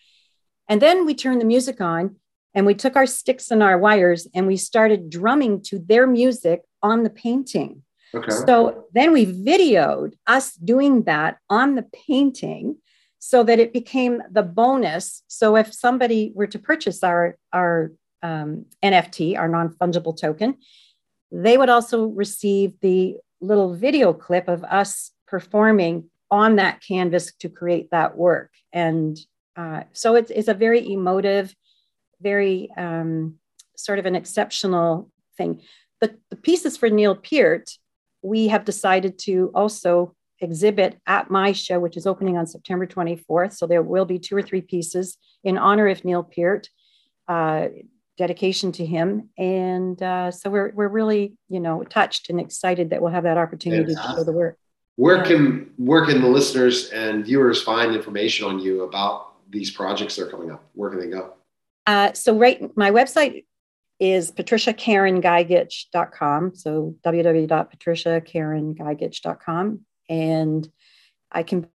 And 0.67 0.81
then 0.81 1.05
we 1.05 1.15
turned 1.15 1.39
the 1.39 1.45
music 1.45 1.79
on 1.79 2.17
and 2.53 2.65
we 2.65 2.75
took 2.75 2.97
our 2.97 3.05
sticks 3.05 3.51
and 3.51 3.63
our 3.63 3.77
wires 3.77 4.27
and 4.35 4.47
we 4.47 4.57
started 4.57 5.09
drumming 5.09 5.61
to 5.63 5.79
their 5.79 6.05
music 6.05 6.63
on 6.83 7.03
the 7.03 7.09
painting. 7.09 7.83
Okay. 8.13 8.29
So 8.45 8.85
then 8.93 9.13
we 9.13 9.25
videoed 9.25 10.13
us 10.27 10.55
doing 10.55 11.03
that 11.03 11.37
on 11.49 11.75
the 11.75 11.85
painting 12.07 12.77
so 13.19 13.43
that 13.43 13.59
it 13.59 13.71
became 13.71 14.21
the 14.29 14.43
bonus. 14.43 15.23
So 15.27 15.55
if 15.55 15.73
somebody 15.73 16.33
were 16.35 16.47
to 16.47 16.59
purchase 16.59 17.03
our, 17.03 17.37
our 17.53 17.91
um, 18.21 18.65
NFT, 18.83 19.37
our 19.37 19.47
non 19.47 19.69
fungible 19.69 20.19
token, 20.19 20.57
they 21.31 21.57
would 21.57 21.69
also 21.69 22.05
receive 22.05 22.79
the 22.81 23.17
little 23.41 23.73
video 23.73 24.13
clip 24.13 24.47
of 24.47 24.63
us 24.63 25.11
performing 25.27 26.09
on 26.31 26.57
that 26.57 26.81
canvas 26.85 27.33
to 27.39 27.49
create 27.49 27.89
that 27.91 28.17
work. 28.17 28.51
And 28.73 29.17
uh, 29.55 29.83
so 29.93 30.15
it's, 30.15 30.31
it's 30.31 30.47
a 30.47 30.53
very 30.53 30.91
emotive, 30.91 31.53
very 32.21 32.69
um, 32.77 33.35
sort 33.75 33.99
of 33.99 34.05
an 34.05 34.15
exceptional 34.15 35.09
thing. 35.37 35.61
The, 36.01 36.15
the 36.29 36.35
pieces 36.35 36.77
for 36.77 36.89
Neil 36.89 37.15
Peart, 37.15 37.69
we 38.21 38.47
have 38.49 38.65
decided 38.65 39.17
to 39.19 39.51
also 39.53 40.15
exhibit 40.41 40.99
at 41.05 41.29
my 41.29 41.51
show, 41.51 41.79
which 41.79 41.97
is 41.97 42.07
opening 42.07 42.37
on 42.37 42.47
September 42.47 42.87
24th. 42.87 43.53
So 43.53 43.67
there 43.67 43.81
will 43.81 44.05
be 44.05 44.19
two 44.19 44.35
or 44.35 44.41
three 44.41 44.61
pieces 44.61 45.17
in 45.43 45.57
honor 45.57 45.87
of 45.87 46.05
Neil 46.05 46.23
Peart. 46.23 46.69
Uh, 47.27 47.67
dedication 48.19 48.71
to 48.73 48.85
him. 48.85 49.29
And 49.37 50.03
uh, 50.03 50.29
so 50.29 50.49
we're, 50.49 50.73
we're 50.75 50.89
really, 50.89 51.37
you 51.47 51.61
know, 51.61 51.85
touched 51.85 52.29
and 52.29 52.37
excited 52.39 52.89
that 52.89 53.01
we'll 53.01 53.13
have 53.13 53.23
that 53.23 53.37
opportunity 53.37 53.95
to 53.95 54.01
show 54.01 54.25
the 54.25 54.33
work. 54.33 54.57
Where 54.97 55.17
yeah. 55.17 55.23
can 55.23 55.71
where 55.77 56.05
can 56.05 56.21
the 56.21 56.27
listeners 56.27 56.89
and 56.89 57.25
viewers 57.25 57.61
find 57.61 57.95
information 57.95 58.45
on 58.45 58.59
you 58.59 58.83
about 58.83 59.35
these 59.49 59.71
projects 59.71 60.17
that 60.17 60.27
are 60.27 60.29
coming 60.29 60.51
up? 60.51 60.61
Where 60.73 60.89
can 60.89 60.99
they 60.99 61.07
go? 61.07 61.35
Uh, 61.87 62.11
so 62.11 62.37
right, 62.37 62.75
my 62.75 62.91
website 62.91 63.45
is 63.99 64.31
patriciakarengigich.com. 64.31 66.55
So 66.55 66.95
www.patriciakarengigich.com. 67.05 69.79
And 70.09 70.69
I 71.31 71.43
can 71.43 71.67